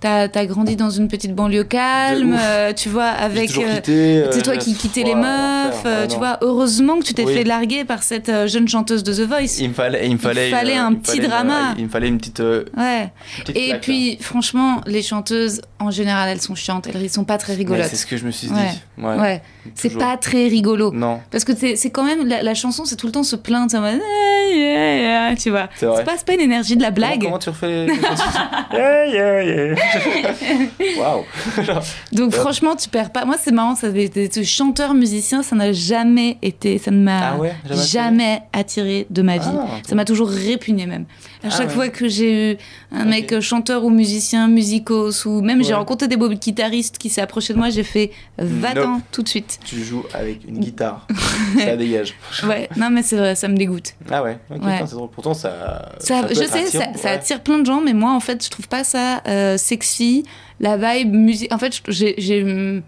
[0.03, 3.57] t'as, t'as grandi dans une petite banlieue calme, euh, tu vois, avec.
[3.57, 6.37] euh, euh, C'est toi qui quittais les meufs, tu vois.
[6.43, 7.33] Heureusement que tu t'es Oui.
[7.33, 9.59] fait larguer par cette jeune chanteuse de The Voice.
[9.61, 11.75] Il me fallait, il me fallait, fallait une- un il petit fallait drama.
[11.79, 12.41] il me fallait une petite.
[12.41, 13.11] Ouais.
[13.39, 16.89] une petite Et puis, franchement, les chanteuses, en général, elles sont chiantes.
[16.93, 17.87] Elles sont pas très rigolotes.
[17.89, 18.55] C'est ce que je me suis Ouais.
[18.99, 19.03] dit.
[19.05, 19.17] Ouais.
[19.17, 19.43] Ouais.
[19.75, 20.91] C'est pas très rigolo.
[20.93, 22.27] Non, Parce que c'est c'est quand même.
[22.27, 23.71] La, la chanson, c'est tout le temps se plaindre.
[23.71, 24.01] c'est en mode,
[24.51, 24.97] yeah,
[25.29, 25.69] yeah, Tu vois.
[25.79, 27.23] c'est pas, pas une énergie de la Comment- blague.
[27.23, 27.93] Comment, tu refais les-
[28.73, 29.75] Yeah, yeah, yeah.
[30.99, 31.25] Waouh.
[32.13, 33.25] Donc, franchement, tu perds pas.
[33.25, 33.75] Moi, c'est marrant.
[33.77, 36.79] Ça, des chanteurs, musiciens, ça n'a jamais été.
[36.79, 39.47] Ça ne m'a Ah ouais, jamais attiré jamais attiré de ma vie.
[39.53, 41.05] Ah, Ça m'a toujours répugné même.
[41.45, 41.75] À Ah chaque ouais.
[41.75, 42.57] fois que j'ai eu
[42.93, 47.21] un mec chanteur ou musicien, musicos, ou même j'ai rencontré des beaux guitaristes qui s'est
[47.21, 49.59] approché de moi, j'ai fait va-t'en tout de suite.
[49.65, 51.07] Tu joues avec une guitare.
[51.59, 52.15] ça dégage.
[52.47, 53.95] Ouais, non mais c'est vrai, ça me dégoûte.
[54.11, 54.73] Ah ouais, ok, Ouais.
[54.75, 55.11] putain, c'est drôle.
[55.11, 55.93] Pourtant, ça.
[56.01, 57.15] Je sais, ça, attirant, ça ouais.
[57.15, 60.25] attire plein de gens, mais moi en fait, je trouve pas ça euh, sexy.
[60.61, 61.53] La vibe musique.
[61.53, 62.15] En fait, j'ai.
[62.19, 62.83] j'ai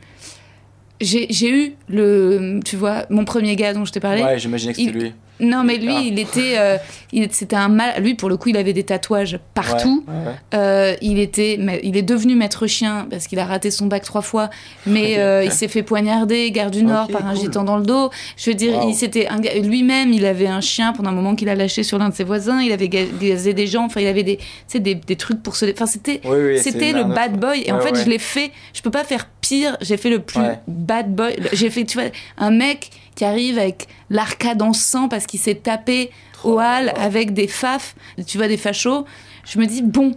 [1.00, 4.72] j'ai j'ai eu le tu vois mon premier gars dont je t'ai parlé Ouais, j'imaginais
[4.72, 5.12] que c'était Il- lui.
[5.40, 6.00] Non mais lui Ah.
[6.04, 6.76] il était euh,
[7.12, 10.34] il c'était un mal lui pour le coup il avait des tatouages partout Ouais, ouais.
[10.54, 14.02] Euh, il était, mais il est devenu maître chien parce qu'il a raté son bac
[14.04, 14.50] trois fois,
[14.86, 17.40] mais euh, il s'est fait poignarder, gare du Nord, par un cool.
[17.42, 18.10] gitan dans le dos.
[18.36, 18.88] Je veux dire, Wow.
[18.90, 19.28] il s'était
[19.62, 22.24] lui-même, il avait un chien pendant un moment qu'il a lâché sur l'un de ses
[22.24, 22.60] voisins.
[22.62, 23.84] Il avait ga- gazé des gens.
[23.86, 24.38] Enfin, il avait des,
[24.74, 27.62] des, des trucs pour se, enfin, c'était, Oui, oui, c'était le bad boy.
[27.66, 28.50] Et en fait, je l'ai fait.
[28.72, 29.76] Je peux pas faire pire.
[29.80, 31.34] J'ai fait le plus bad boy.
[31.52, 32.08] J'ai fait, tu vois,
[32.38, 36.10] un mec qui arrive avec l'arcade en sang parce qu'il s'est tapé
[36.42, 37.94] au hall avec des faf,
[38.26, 39.04] tu vois, des fachos.
[39.46, 40.12] Je me dis, bon,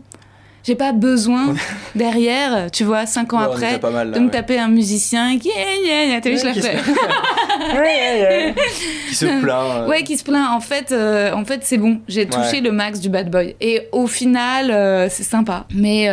[0.63, 1.55] j'ai pas besoin
[1.95, 4.31] derrière, tu vois, cinq ans Ouais, après, mal, là, de me ouais.
[4.31, 6.67] taper un musicien qui, vu, je la Qui se-.
[9.09, 9.51] Qui se plaint.
[9.51, 10.49] euh, Ouais, qui se plaint.
[10.51, 12.01] En fait, euh, en fait, c'est bon.
[12.07, 12.61] J'ai touché Ouais.
[12.61, 13.55] le max du bad boy.
[13.61, 15.65] Et au final, euh, c'est sympa.
[15.73, 16.07] Mais,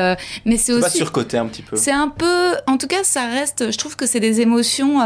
[0.45, 0.99] mais c'est C'est pas aussi.
[0.99, 1.77] surcoté un petit peu.
[1.77, 3.71] C'est un peu, en tout cas, ça reste.
[3.73, 5.01] Je trouve que c'est des émotions.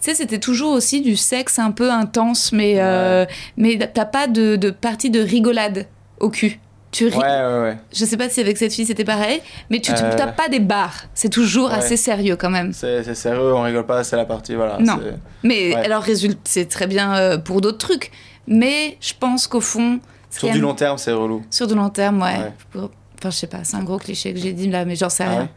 [0.00, 3.24] Tu sais, c'était toujours aussi du sexe un peu intense, mais euh,
[3.56, 5.86] mais t'as pas de, de partie de rigolade
[6.20, 6.58] au cul.
[6.92, 7.16] Tu ris.
[7.16, 7.76] Ouais, ouais, ouais.
[7.94, 9.40] Je sais pas si avec cette fille c'était pareil,
[9.70, 10.16] mais tu Euh.
[10.16, 11.04] t'as pas des barres.
[11.14, 12.72] C'est toujours assez sérieux quand même.
[12.72, 14.78] C'est c'est sérieux, on rigole pas, c'est la partie, voilà.
[14.80, 14.98] Non.
[15.00, 18.10] c'est- Mais alors résulte, c'est très bien euh, pour d'autres trucs.
[18.48, 21.44] Mais je pense qu'au fond, c'est Sur du long terme, c'est relou.
[21.50, 22.52] sur du long terme, ouais.
[22.74, 25.24] Enfin, je sais pas, c'est un gros cliché que j'ai dit là, mais j'en sais
[25.26, 25.48] Ah rien.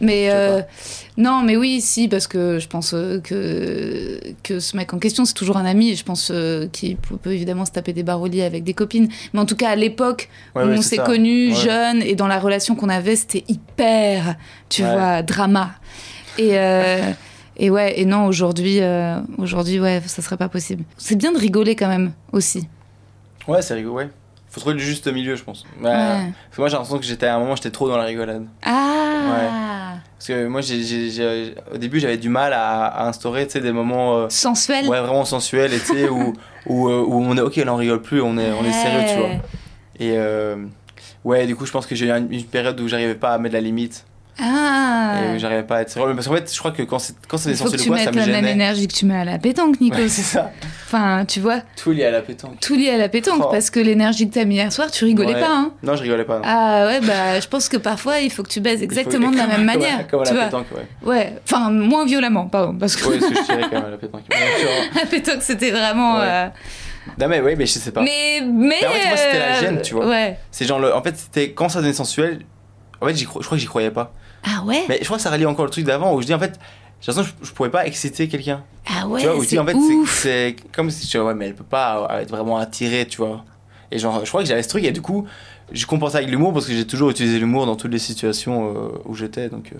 [0.00, 0.62] Mais euh,
[1.16, 5.24] non, mais oui, si, parce que je pense euh, que, que ce mec en question,
[5.24, 8.64] c'est toujours un ami, je pense euh, qu'il peut, évidemment se taper des lit avec
[8.64, 9.08] des copines.
[9.32, 11.54] Mais en tout cas, à l'époque Ouais, où ouais, on s'est connus, Ouais.
[11.54, 14.36] jeunes, et dans la relation qu'on avait, c'était hyper,
[14.68, 15.70] tu vois, drama.
[16.38, 17.10] Et, euh,
[17.56, 20.84] et ouais, et non, aujourd'hui, euh, aujourd'hui, ouais, ça serait pas possible.
[20.96, 22.66] C'est bien de rigoler quand même, aussi.
[23.46, 24.08] Ouais, c'est rigolo, ouais.
[24.52, 25.64] Faut trouver le juste milieu, je pense.
[25.80, 25.90] Ouais.
[25.90, 28.44] Parce que moi, j'ai l'impression que j'étais à un moment, j'étais trop dans la rigolade.
[28.62, 30.60] Ah Parce que moi,
[31.72, 35.72] au début, j'avais du mal à, à instaurer, des moments euh, Sensuel ouais, vraiment sensuels,
[35.72, 36.34] et tu sais, où,
[36.66, 39.08] où, euh, où on est, ok, là, on rigole plus, on est, on est sérieux,
[39.08, 39.30] tu vois.
[39.98, 40.56] Et euh,
[41.24, 43.54] ouais, du coup, je pense que j'ai eu une période où j'arrivais pas à mettre
[43.54, 44.04] la limite.
[44.40, 46.08] Ah Et j'arrivais pas à être sérieux.
[46.08, 47.70] Mais Parce qu'en fait, je crois que quand c'est, quand c'est des Il faut que
[47.76, 48.52] sensuels tu ou quoi, ça mettes me la même gênait.
[48.52, 49.96] énergie que tu mets à la pétanque, Nico.
[49.96, 50.50] Ouais, c'est ça.
[50.86, 52.58] Enfin, tu vois, Tout lié à la pétanque.
[52.60, 53.48] tout lié à la pétanque, Oh.
[53.50, 55.40] parce que l'énergie que t'as mis hier soir, tu rigolais Ouais.
[55.40, 56.36] pas, hein Non, je rigolais pas.
[56.38, 56.42] non.
[56.46, 59.36] Ah ouais, bah je pense que parfois il faut que tu baises faut- exactement de
[59.36, 60.44] la comme- même comme- manière, Comme à tu la vois.
[60.46, 61.08] pétanque, ouais.
[61.08, 63.90] Ouais, enfin moins violemment, pardon, parce que Ouais, parce que je tirais quand même à
[63.90, 64.22] la pétanque.
[64.30, 66.16] Tu la pétanque c'était vraiment.
[66.18, 66.24] Ouais.
[66.26, 66.46] euh,
[67.18, 68.02] Non, mais oui, mais je sais pas.
[68.02, 68.76] Mais mais.
[68.80, 70.06] Mais en fait, moi, c'était la euh, gêne, tu vois.
[70.08, 70.38] Ouais.
[70.50, 70.94] C'est genre, le...
[70.94, 72.40] en fait, c'était quand ça devenait sensuel.
[73.00, 74.12] En fait, je crois que j'y croyais pas.
[74.44, 74.82] Ah ouais?
[74.88, 76.58] Mais je crois que ça rallie encore le truc d'avant où je dis en fait,
[77.00, 78.62] j'ai l'impression que je, je pourrais pas exciter quelqu'un.
[78.86, 79.20] Ah ouais.
[79.20, 79.76] tu vois, où je dis en fait,
[80.06, 83.44] c'est comme si tu vois, ouais, mais elle peut pas être vraiment attirée, tu vois.
[83.90, 85.26] Et genre, je crois que j'avais ce truc, et du coup,
[85.72, 88.88] je compensais avec l'humour parce que j'ai toujours utilisé l'humour dans toutes les situations euh,
[89.04, 89.48] où j'étais.
[89.48, 89.78] Donc, euh,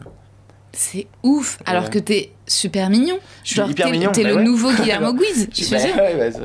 [0.72, 1.58] C'est ouf.
[1.66, 1.90] Alors Ouais.
[1.90, 3.18] que t'es super mignon.
[3.42, 4.12] je suis Genre, hyper t'es, mignon.
[4.12, 4.42] T'es bah le ouais.
[4.44, 5.48] nouveau Guillermo Guiz.
[5.52, 5.78] Ça,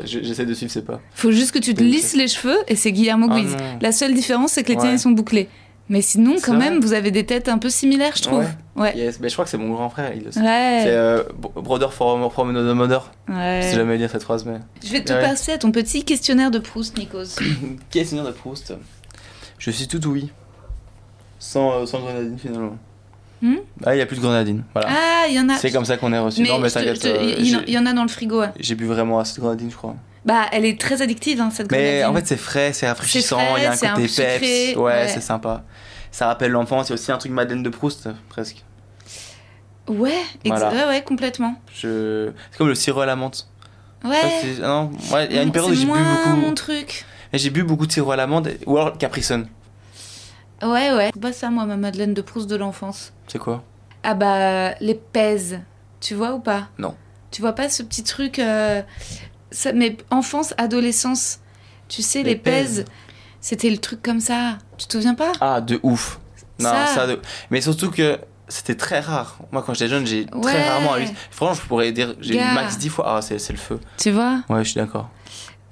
[0.05, 0.99] je- j'essaie de suivre, c'est pas.
[1.13, 3.55] Faut juste que tu te lisses les cheveux et c'est Guillermo Ah Guiz.
[3.81, 4.95] La seule différence, c'est que les tiens Ouais.
[4.95, 5.49] ils sont bouclés.
[5.89, 8.45] Mais sinon, quand même, vous avez des têtes un peu similaires, je trouve.
[8.75, 8.95] Ouais.
[8.97, 10.41] Yes, mais je crois que c'est mon grand frère, il le sait.
[10.41, 10.81] Ouais.
[10.83, 13.09] C'est euh, Bro- Brother from, from another mother.
[13.29, 13.61] Ouais.
[13.63, 14.57] Je sais jamais dire cette phrase, mais.
[14.83, 15.21] Je vais te Ouais.
[15.21, 17.37] passer à ton petit questionnaire de Proust, Nikos.
[17.89, 18.73] Questionnaire de Proust.
[19.59, 20.29] Je suis tout oui.
[21.39, 22.77] Sans, euh, sans grenadine finalement.
[23.41, 24.63] Hmm ah, il n'y a plus de grenadine.
[24.73, 24.89] Voilà.
[24.91, 25.55] Ah, il y en a.
[25.57, 26.41] c'est comme ça qu'on est reçu.
[26.41, 28.41] Mais, non, mais te- euh, il y, en- a dans le frigo.
[28.59, 29.95] J'ai bu vraiment assez de grenadine, je crois.
[30.27, 32.05] Bah, elle est très addictive, hein, cette Mais grenadine.
[32.05, 34.75] en fait, c'est frais, c'est rafraîchissant, il y a un c'est un côté sucré, peps.
[34.77, 35.07] Ouais, ouais.
[35.07, 35.63] c'est sympa.
[36.11, 38.63] Ça rappelle l'enfance, il y a aussi un truc Madeleine de Proust, presque.
[39.87, 40.11] Ouais,
[40.45, 40.69] Voilà.
[40.69, 41.55] ouais, ouais, complètement.
[41.73, 42.31] Je...
[42.51, 43.47] C'est comme le sirop à la menthe.
[44.03, 44.17] Ouais.
[44.41, 46.35] C'est- non, ouais, il y a une période où C'est j'ai bu beaucoup.
[46.35, 47.05] mon truc.
[47.33, 49.47] J'ai bu beaucoup de sirop à l'amande, ou alors Capri Sun.
[50.61, 51.11] Ouais, ouais.
[51.21, 53.13] Pas ça, moi, ma Madeleine de Proust de l'enfance.
[53.27, 53.63] C'est quoi?
[54.03, 55.59] Ah bah, les pèses.
[56.01, 56.67] Tu vois ou pas?
[56.77, 56.95] Non.
[57.31, 58.81] Tu vois pas ce petit truc euh,
[59.57, 61.39] ça, Mais enfance, adolescence,
[61.87, 62.85] tu sais, les, Les pèses,
[63.41, 64.57] c'était le truc comme ça.
[64.77, 65.31] Tu te souviens pas?
[65.41, 66.19] Ah, de ouf.
[66.59, 66.85] Non, Ça.
[66.87, 67.19] ça, de...
[67.51, 69.37] Mais surtout que c'était très rare.
[69.51, 70.41] Moi, quand j'étais jeune, j'ai Ouais.
[70.41, 71.05] très rarement eu.
[71.31, 73.05] Franchement, je pourrais dire, j'ai eu max 10 fois.
[73.17, 73.79] Ah, c'est le feu.
[73.97, 74.41] Tu vois?
[74.49, 75.09] Ouais, je suis d'accord.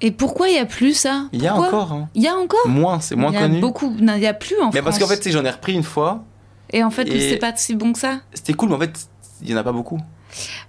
[0.00, 1.24] Et pourquoi il y a plus ça?
[1.32, 2.08] Il y a encore, hein.
[2.14, 2.66] Il y a encore?
[2.66, 3.60] Moins, c'est moins y a connu.
[3.60, 3.94] beaucoup.
[3.98, 6.22] Il y a plus en Mais parce qu'en fait, j'en ai repris une fois.
[6.70, 8.20] Et en fait, Et- c'est pas si bon que ça.
[8.34, 9.08] C'était cool, mais en fait,
[9.42, 9.98] il y en a pas beaucoup.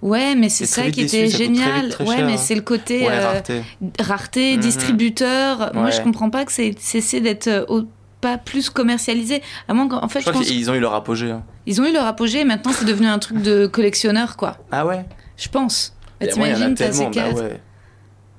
[0.01, 1.89] Ouais, mais c'est ça qui était très vite génial.
[1.89, 2.38] très ouais, mais hein.
[2.38, 3.61] c'est le côté Ouais, euh, rareté.
[3.99, 4.59] rareté, Mhm.
[4.61, 5.72] distributeur.
[5.74, 7.84] Moi, je comprends pas que c'est cessé d'être euh, au-
[8.22, 9.41] pas plus commercialisé.
[9.68, 11.30] À moins qu'en en fait, Je je crois pense qu'ils ont eu leur apogée.
[11.32, 11.43] hein.
[11.68, 14.57] ils ont eu leur apogée et maintenant c'est devenu un truc de collectionneur, quoi.
[14.72, 15.05] Ah ouais?
[15.38, 15.95] Je pense.
[16.20, 17.34] Bah, T'imagines, t'as ces tellement.
[17.36, 17.61] Bah ouais.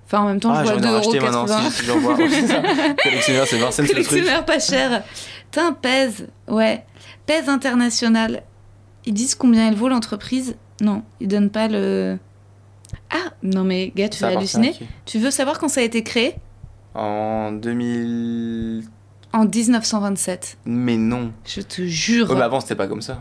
[0.07, 0.97] Enfin, en même temps, Ah, je vois envie d'en 2,80€.
[0.97, 1.47] racheter maintenant.
[1.71, 2.17] Si, si j'en vois.
[3.03, 4.09] Collectionneur, c'est Vincennes, c'est le truc.
[4.09, 5.03] Collectionneur pas cher.
[5.51, 6.27] Putain, pèse.
[6.49, 6.85] Ouais.
[7.27, 8.43] Pèse international.
[9.05, 10.57] Ils disent combien elle vaut l'entreprise?
[10.81, 12.19] Non, ils donnent pas le.
[13.11, 14.75] Ah, non mais gars, tu vas halluciner.
[15.05, 16.35] Tu veux savoir quand ça a été créé?
[16.95, 18.85] En 2000.
[19.33, 20.59] En 1927.
[20.65, 21.33] Mais non.
[21.45, 22.31] Je te jure.
[22.31, 23.21] Ouais, mais avant, c'était pas comme ça.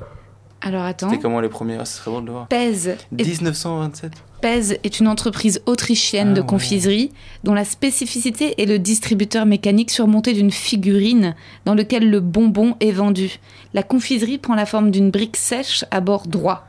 [0.61, 1.09] Alors attends.
[1.09, 2.47] C'était comment les premiers Ah, Ce serait bon de le voir.
[2.47, 4.11] Pèse est, 1927.
[4.41, 6.47] Pèse est une entreprise autrichienne Ah de ouais.
[6.47, 7.11] confiserie
[7.43, 11.35] dont la spécificité est le distributeur mécanique surmonté d'une figurine
[11.65, 13.39] dans lequel le bonbon est vendu.
[13.73, 16.66] La confiserie prend la forme d'une brique sèche à bord droit.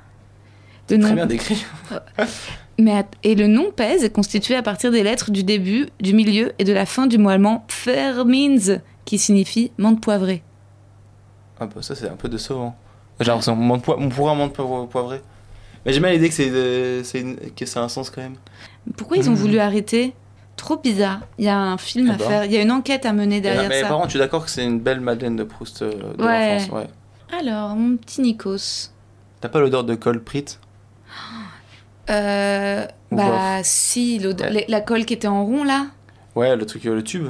[0.89, 1.65] Très bien décrit.
[2.81, 6.53] Mais et le nom pèse est constitué à partir des lettres du début, du milieu
[6.59, 10.43] et de la fin du mot allemand Pfermins, qui signifie menthe poivrée.
[11.61, 12.77] Ah bah ça, c'est un peu décevant.
[13.19, 13.57] J'ai l'impression.
[13.57, 15.21] Mon, poi- mon pourra menthe po- poivrée.
[15.85, 16.35] Mais j'aime bien l'idée que
[17.05, 18.37] c'est une- que ça a un sens quand même.
[18.97, 19.39] Pourquoi ils ont Mhm.
[19.39, 20.15] voulu arrêter?
[20.57, 21.21] Trop bizarre.
[21.39, 22.29] Il y a un film Eh à ben.
[22.29, 23.89] faire, il y a une enquête à mener derrière mais ça.
[23.89, 26.55] par contre, je suis d'accord que c'est une belle Madeleine de Proust euh, de Ouais.
[26.59, 26.71] l'enfance.
[26.73, 26.87] Ouais.
[27.41, 28.91] Alors, mon petit Nikos.
[29.41, 30.45] T'as pas l'odeur de colprit
[32.11, 34.65] Euh, bah si, Ouais.
[34.69, 35.87] la colle qui était en rond là.
[36.37, 37.29] Ouais, le truc, euh, le tube.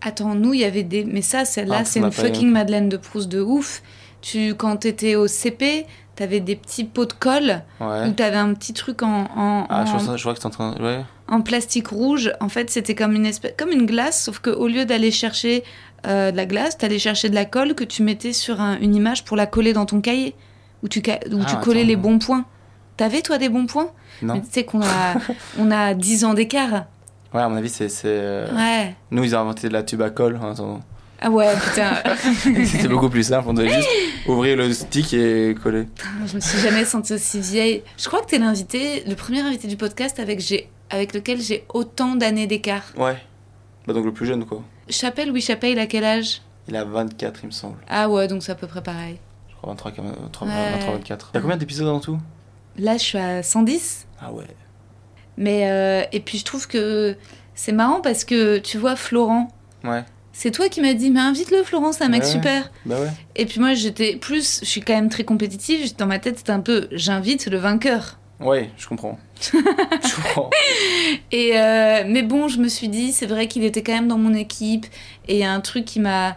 [0.00, 2.96] Attends, nous il y avait des, mais ça, celle-là, Ah, c'est une fucking Madeleine de
[2.96, 3.82] Proust de ouf.
[4.20, 8.08] Tu, quand t'étais au CP, t'avais des petits pots de colle Ouais.
[8.08, 10.74] où t'avais un petit truc en, en, Ah, je en- vois que t'es en train.
[10.80, 11.04] Ouais.
[11.28, 12.32] en plastique rouge.
[12.40, 15.62] En fait, c'était comme une espèce, comme une glace, sauf que au lieu d'aller chercher
[16.06, 18.94] euh, de la glace, t'allais chercher de la colle que tu mettais sur un- une
[18.94, 20.34] image pour la coller dans ton cahier,
[20.84, 21.88] où tu, où Ah, tu collais attends.
[21.88, 22.44] les bons points.
[22.98, 23.90] T'avais toi des bons points?
[24.20, 24.38] Non.
[24.40, 25.14] Tu sais qu'on a,
[25.58, 26.84] on a 10 ans d'écart.
[27.32, 27.88] Ouais, à mon avis, c'est.
[28.04, 28.94] euh, Ouais.
[29.10, 30.36] Nous, ils ont inventé de la tube à colle.
[30.42, 30.80] en attendant.
[31.20, 31.94] Ah ouais, putain.
[32.64, 33.48] C'était beaucoup plus simple.
[33.48, 33.88] On devait juste
[34.28, 35.86] ouvrir le stick et coller.
[36.26, 37.82] je me suis jamais sentie aussi vieille.
[37.96, 40.42] Je crois que t'es l'invité, le premier invité du podcast avec,
[40.90, 42.84] avec lequel j'ai autant d'années d'écart.
[42.96, 43.16] Ouais.
[43.86, 44.62] Bah, donc le plus jeune, quoi.
[44.88, 46.42] Chapelle, oui, Chapelle, il a quel âge?
[46.68, 47.76] Il a 24, il me semble.
[47.88, 49.18] Ah ouais, donc c'est à peu près pareil.
[49.50, 50.70] Je crois 23, 23, Ouais.
[50.72, 51.30] 23 24.
[51.32, 52.18] T'as combien d'épisodes en tout?
[52.78, 54.06] Là, je suis à 110.
[54.20, 54.44] Ah ouais.
[55.36, 57.16] Mais euh, et puis je trouve que
[57.54, 59.48] c'est marrant parce que tu vois Florent,
[59.84, 60.02] Ouais.
[60.32, 62.28] c'est toi qui m'as dit mais invite-le Florent, c'est un mec Ouais.
[62.28, 62.70] super.
[62.86, 63.08] Bah ouais.
[63.36, 65.96] Et puis moi j'étais plus, je suis quand même très compétitive.
[65.96, 68.18] Dans ma tête c'était un peu j'invite le vainqueur.
[68.40, 69.18] Ouais, je comprends.
[69.40, 70.50] je comprends.
[71.30, 74.18] Et euh, mais bon je me suis dit c'est vrai qu'il était quand même dans
[74.18, 74.86] mon équipe
[75.28, 76.36] et il y a un truc qui m'a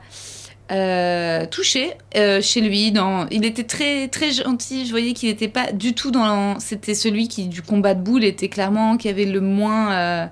[0.71, 2.91] euh, touchée euh, chez lui.
[2.91, 4.85] Dans, il était très très gentil.
[4.85, 6.59] Je voyais qu'il n'était pas du tout dans.
[6.59, 10.25] C'était celui qui du combat de boule était clairement qui avait le moins euh,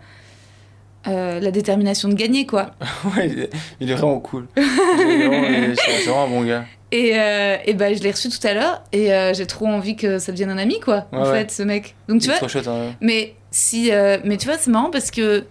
[1.08, 2.72] euh, la détermination de gagner quoi.
[3.18, 3.30] ouais,
[3.80, 4.48] il est, vraiment cool.
[4.56, 4.64] C'est
[6.06, 6.66] vraiment un bon gars.
[6.92, 9.96] Et, euh, et ben je l'ai reçu tout à l'heure et euh, j'ai trop envie
[9.96, 11.06] que ça devienne un ami quoi.
[11.12, 11.40] en Ouais, ouais.
[11.42, 11.96] fait ce mec.
[12.08, 12.38] Donc tu il vois.
[12.38, 12.68] trop chouette.
[12.68, 12.94] hein.
[13.02, 13.92] Mais si,
[14.24, 15.46] mais tu vois, c'est marrant parce que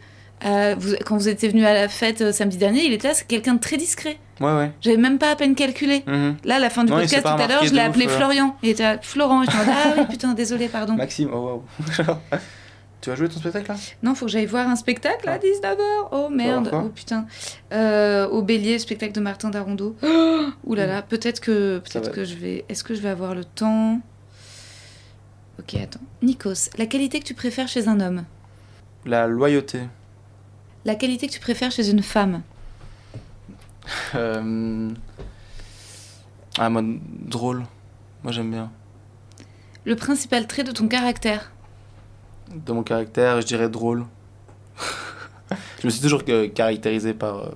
[0.45, 3.15] Euh, vous- quand vous étiez venu à la fête euh, samedi dernier, il était là,
[3.15, 4.19] c'est quelqu'un de très discret.
[4.41, 4.71] Ouais, ouais.
[4.81, 6.05] J'avais même pas à peine calculé.
[6.07, 6.37] Mhm.
[6.45, 8.17] Là, à la fin du Non, podcast tout à l'heure, je l'ai appelé ouf, euh.
[8.17, 8.57] Florian.
[8.63, 9.43] Il était là, Florent.
[9.43, 10.95] Et je dis, ah oui, putain, désolé, pardon.
[10.95, 11.63] Maxime, oh waouh.
[13.01, 13.77] tu vas jouer ton spectacle là?
[14.05, 15.39] Non, faut que j'aille voir un spectacle à Ah.
[15.39, 16.09] 19h.
[16.13, 16.71] Oh merde.
[16.73, 17.27] Oh putain.
[17.73, 19.97] Euh, au Bélier, spectacle de Martin Darondo.
[20.65, 22.15] Ouh là là, peut-être que, Ça peut-être va.
[22.15, 22.65] que je vais.
[22.69, 24.01] Est-ce que je vais avoir le temps?
[25.59, 26.01] Ok, attends.
[26.23, 28.25] Nikos, la qualité que tu préfères chez un homme?
[29.05, 29.81] La loyauté.
[30.85, 32.43] La qualité que tu préfères chez une femme
[34.15, 34.91] Euh...
[36.59, 37.65] Ah, moi, drôle.
[38.23, 38.71] Moi, j'aime bien.
[39.85, 41.53] Le principal trait de ton caractère
[42.67, 44.05] Dans mon caractère, je dirais drôle.
[45.81, 47.51] je me suis toujours euh, caractérisé par, euh,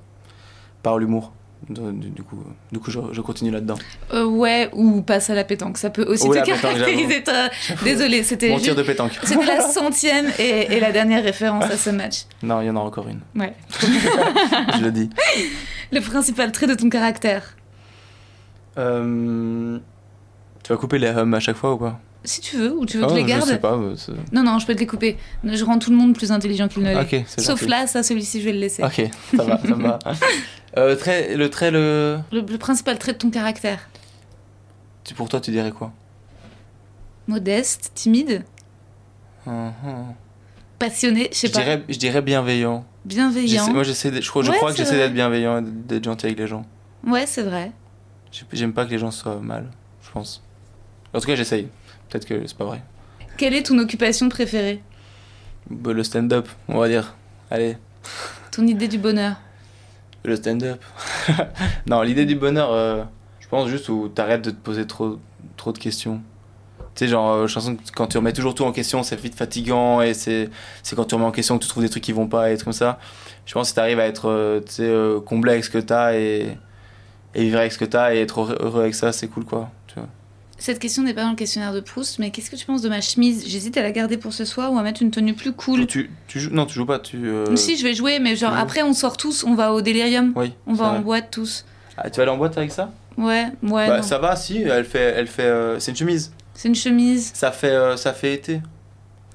[0.82, 1.32] par l'humour.
[1.68, 3.76] Du, coup, du coup je, je continue là-dedans.
[4.12, 5.78] Euh, Ouais, ou passe à la pétanque.
[5.78, 7.22] Ça peut aussi Ou te caractériser.
[7.84, 9.12] Désolée, c'était Mon tir de pétanque.
[9.22, 12.22] C'était la centième et, et la dernière référence à ce match.
[12.43, 13.20] Non, il y en a encore une.
[13.40, 13.52] Ouais.
[13.80, 15.09] je le dis.
[15.93, 17.56] Le principal trait de ton caractère
[18.78, 19.78] Euh,
[20.64, 22.98] Tu vas couper les hums à chaque fois ou pas Si tu veux, ou tu
[22.98, 23.78] veux que je les Je garde sais pas.
[24.32, 25.16] Non, non, je peux te les couper.
[25.44, 27.24] Je rends tout le monde plus intelligent qu'il ne l'est.
[27.39, 27.66] Sauf gentil.
[27.70, 28.82] là, ça, celui-ci, je vais le laisser.
[28.82, 29.02] Ok,
[29.36, 29.98] ça va, ça va.
[30.76, 32.18] Euh, trait, le trait, le...
[32.32, 33.88] Le, le principal trait de ton caractère
[35.04, 35.92] tu- Pour toi, tu dirais quoi?
[37.28, 38.44] Modeste, timide,
[39.46, 40.14] Hum, hum.
[40.78, 42.84] passionné, je sais pas, dirais, je dirais bienveillant.
[43.04, 43.72] bienveillant.
[43.72, 46.38] Moi, j'essaie, je crois, je Ouais, crois que j'essaie d'être bienveillant et d'être gentil avec
[46.38, 46.64] les gens.
[47.06, 47.72] Ouais, c'est vrai.
[48.30, 49.66] J'ai- J'aime pas que les gens soient mal,
[50.04, 50.42] je pense.
[51.12, 51.68] En tout cas, j'essaye.
[52.08, 52.82] Peut-être que c'est pas vrai.
[53.36, 54.80] Quelle est ton occupation préférée?
[55.70, 57.14] Bah, le stand-up, on va dire.
[57.50, 57.76] Allez,
[58.50, 59.36] Ton idée du bonheur
[60.24, 60.80] le stand-up.
[61.86, 63.02] non, l'idée du bonheur, euh,
[63.40, 65.18] je pense juste où t'arrêtes de te poser trop,
[65.56, 66.20] trop de questions.
[66.94, 70.02] Tu sais, genre, euh, que quand tu remets toujours tout en question, c'est vite fatigant
[70.02, 70.50] et c'est
[70.94, 72.64] quand tu remets en question que tu trouves des trucs qui vont pas et être
[72.64, 72.98] comme ça.
[73.46, 75.78] Je pense que si t'arrives à être euh, tu sais, euh, comblé avec ce que
[75.78, 76.58] t'as et,
[77.34, 79.70] et vivre avec ce que t'as et être heureux avec ça, c'est cool quoi.
[80.62, 82.89] Cette question n'est pas dans le questionnaire de Proust, mais qu'est-ce que tu penses de
[82.89, 83.44] ma chemise?
[83.48, 85.89] J'hésite à la garder pour ce soir ou à mettre une tenue plus cool?
[85.89, 87.01] Tu, tu joues, non, tu joues pas.
[87.01, 89.80] Tu, euh, Si, je vais jouer, mais genre après on sort tous, on va au
[89.80, 90.52] délirium, Oui.
[90.68, 91.64] on va en boîte tous.
[91.97, 92.93] Ah, tu vas aller en boîte avec ça?
[93.18, 94.62] Ouais, ouais, Bah, ça va, si.
[94.62, 95.43] Elle fait, elle fait.
[95.43, 96.32] euh, c'est une chemise.
[96.55, 97.32] c'est une chemise.
[97.34, 98.60] Ça fait, euh, ça fait été.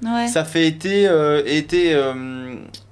[0.02, 1.02] Ouais, Ça fait été,
[1.44, 1.94] été,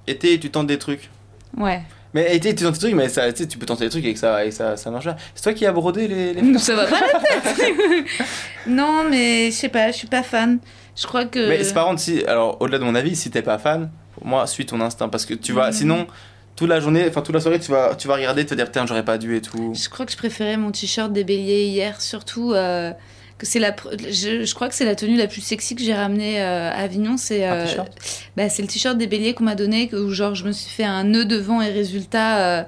[0.06, 1.08] été, et tu tentes des trucs.
[1.56, 1.80] ouais.
[2.16, 4.42] Mais tu tentes des trucs, mais ça, tu peux tenter des trucs et que ça,
[4.46, 5.16] et ça, ça marche pas.
[5.34, 6.32] C'est toi qui as brodé les.
[6.32, 6.58] les...
[6.58, 8.04] Ça va pas la tête
[8.66, 10.58] Non, mais je sais pas, je suis pas fan.
[10.96, 11.46] Je crois que.
[11.48, 14.26] Mais c'est par contre, si, alors au-delà de mon avis, si t'es pas fan, pour
[14.26, 15.72] moi, suis ton instinct parce que tu vas, Mhm.
[15.72, 16.06] sinon,
[16.56, 18.86] toute la journée, enfin toute la soirée, tu vas, tu vas regarder, te dire putain,
[18.86, 19.74] j'aurais pas dû et tout.
[19.74, 22.92] Je crois que je préférais mon t-shirt des béliers hier, surtout euh,
[23.38, 23.74] que c'est la.
[24.10, 26.76] Je, je crois que c'est la tenue la plus sexy que j'ai ramenée euh, à
[26.82, 27.16] Avignon.
[27.16, 27.66] C'est euh,
[28.36, 30.84] bah, c'est le t-shirt des béliers qu'on m'a donné, où genre je me suis fait
[30.84, 32.38] un nœud devant et résultat.
[32.38, 32.62] euh,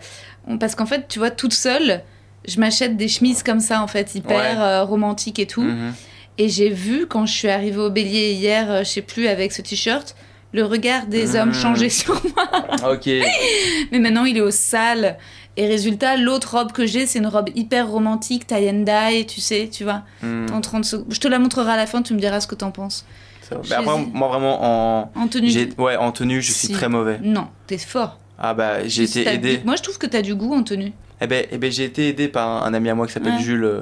[0.47, 2.03] on- parce qu'en fait, tu vois, toute seule,
[2.47, 4.79] je m'achète des chemises comme ça, en fait, hyper Ouais.
[4.81, 5.63] romantiques et tout.
[5.63, 5.93] Mhm.
[6.39, 9.61] Et j'ai vu quand je suis arrivée au bélier hier, je sais plus, avec ce
[9.63, 10.15] t-shirt,
[10.53, 11.55] le regard des hommes Mhm.
[11.55, 12.93] changer sur moi.
[12.93, 13.07] Ok.
[13.93, 15.19] Mais maintenant, il est au sale.
[15.61, 19.41] Et résultat, l'autre robe que j'ai, c'est une robe hyper romantique, tie and dye, tu
[19.41, 20.03] sais, tu vois.
[20.23, 20.47] Mhm.
[20.53, 21.07] En 30 secondes.
[21.11, 23.05] Je te la montrerai à la fin, tu me diras ce que t'en penses.
[23.51, 24.59] Mais après, moi vraiment
[25.01, 25.51] en, En tenue.
[25.79, 26.73] ouais, en tenue, je suis Si.
[26.73, 27.19] très mauvais.
[27.23, 28.19] Non, t'es fort.
[28.39, 29.61] Ah bah, j'ai été aidé.
[29.65, 30.93] Moi, je trouve que t'as du goût en tenue.
[31.21, 33.33] Eh ben, eh ben j'ai été aidé par un, un ami à moi qui s'appelle
[33.35, 33.43] Ouais.
[33.43, 33.81] Jules, euh,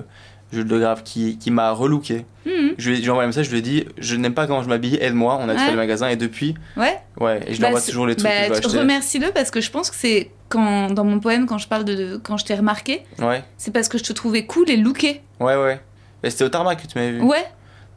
[0.52, 2.24] Jules de Grave, qui, qui m'a relooké.
[2.46, 4.46] Lui ai, je lui ai envoyé un message, je lui ai dit, je n'aime pas
[4.46, 5.36] quand je m'habille, aide-moi.
[5.42, 5.58] On a Ouais.
[5.58, 6.98] fait le magasin et depuis, Ouais.
[7.20, 8.78] ouais, et je lui Bah, envoie c'est- toujours les trucs bah, que je veux acheter.
[8.78, 11.94] Remercie-le parce que je pense que c'est quand dans mon poème, quand je parle de,
[11.94, 15.22] de- quand je t'ai remarqué, Ouais, c'est parce que je te trouvais cool et looké.
[15.40, 15.80] ouais, ouais.
[16.22, 17.20] Mais c'était au tarmac que tu m'avais vu.
[17.22, 17.44] Ouais.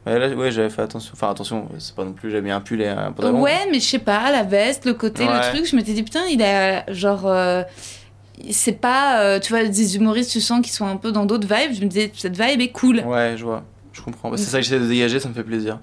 [0.06, 1.12] Ouais, là, ouais, j'avais fait attention.
[1.14, 3.40] Enfin, attention, c'est pas non plus, j'avais mis un pull et un pantalon.
[3.40, 5.34] Ouais, mais je sais pas, la veste, le côté, Ouais.
[5.34, 7.26] le truc, je m'étais dit putain, il a genre.
[7.26, 7.62] euh,
[8.50, 9.20] c'est pas.
[9.22, 11.74] euh, tu vois, des humoristes, tu sens qu'ils sont un peu dans d'autres vibes.
[11.74, 13.00] Je me disais, cette vibe est cool.
[13.00, 13.62] Ouais, je vois.
[13.92, 14.30] Je comprends.
[14.30, 15.78] Bah, c'est ça que j'essaie de dégager, ça me fait plaisir.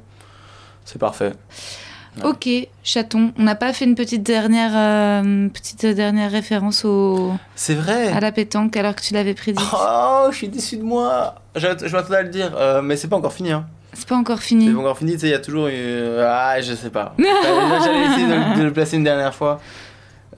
[0.86, 1.34] C'est parfait.
[2.24, 2.30] Ouais.
[2.30, 2.50] Ok,
[2.84, 3.32] chaton.
[3.38, 8.10] On n'a pas fait une petite dernière, euh, petite dernière référence au, C'est vrai.
[8.12, 9.64] à la pétanque alors que tu l'avais prédit.
[9.74, 11.36] Oh, je suis déçu de moi.
[11.56, 13.52] Je, je m'attendais à le dire, euh, mais c'est pas encore fini.
[13.52, 13.66] Hein.
[13.94, 14.70] C'est pas encore C'est fini.
[14.72, 15.68] pas encore fini, tu sais, il y a toujours.
[15.68, 17.16] une- Ah, je sais pas.
[17.20, 19.60] J'allais j'allais essayer de, de le placer une dernière fois.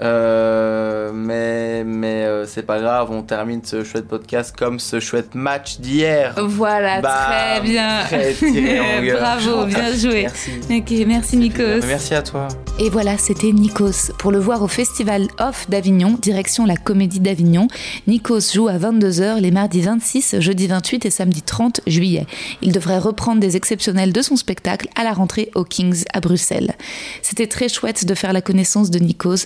[0.02, 5.36] Euh, mais mais euh, c'est pas grave, on termine ce chouette podcast comme ce chouette
[5.36, 6.36] match d'hier.
[6.38, 8.04] Voilà, très bien.
[8.06, 8.34] très.
[9.20, 10.22] Bravo, bien joué.
[10.24, 10.52] Merci.
[10.70, 11.86] Ok, merci Nikos.
[11.86, 12.48] Merci à toi.
[12.80, 14.14] Et voilà, c'était Nikos.
[14.18, 17.68] Pour le voir au Festival Off d'Avignon, direction la Comédie d'Avignon,
[18.08, 22.26] Nikos joue à 22h les mardis 26, jeudi 28 et samedi 30 juillet.
[22.62, 26.76] Il devrait reprendre des exceptionnels de son spectacle à la rentrée au Kings à Bruxelles.
[27.22, 29.46] C'était très chouette de faire la connaissance de Nikos.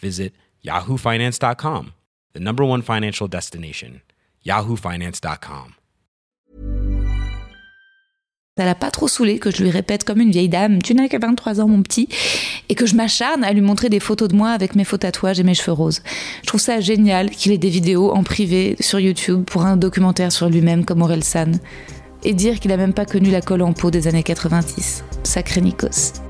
[0.00, 0.32] visit
[0.64, 1.92] yahoofinance.com,
[2.34, 4.00] the number one financial destination,
[4.44, 5.74] yahoofinance.com.
[8.60, 11.08] ça l'a pas trop saoulé que je lui répète comme une vieille dame Tu n'as
[11.08, 12.08] que 23 ans, mon petit
[12.68, 15.40] et que je m'acharne à lui montrer des photos de moi avec mes faux tatouages
[15.40, 16.02] et mes cheveux roses.
[16.42, 20.30] Je trouve ça génial qu'il ait des vidéos en privé sur YouTube pour un documentaire
[20.30, 21.58] sur lui-même comme Aurel San.
[22.22, 25.04] Et dire qu'il a même pas connu la colle en peau des années 90.
[25.24, 26.29] Sacré Nikos.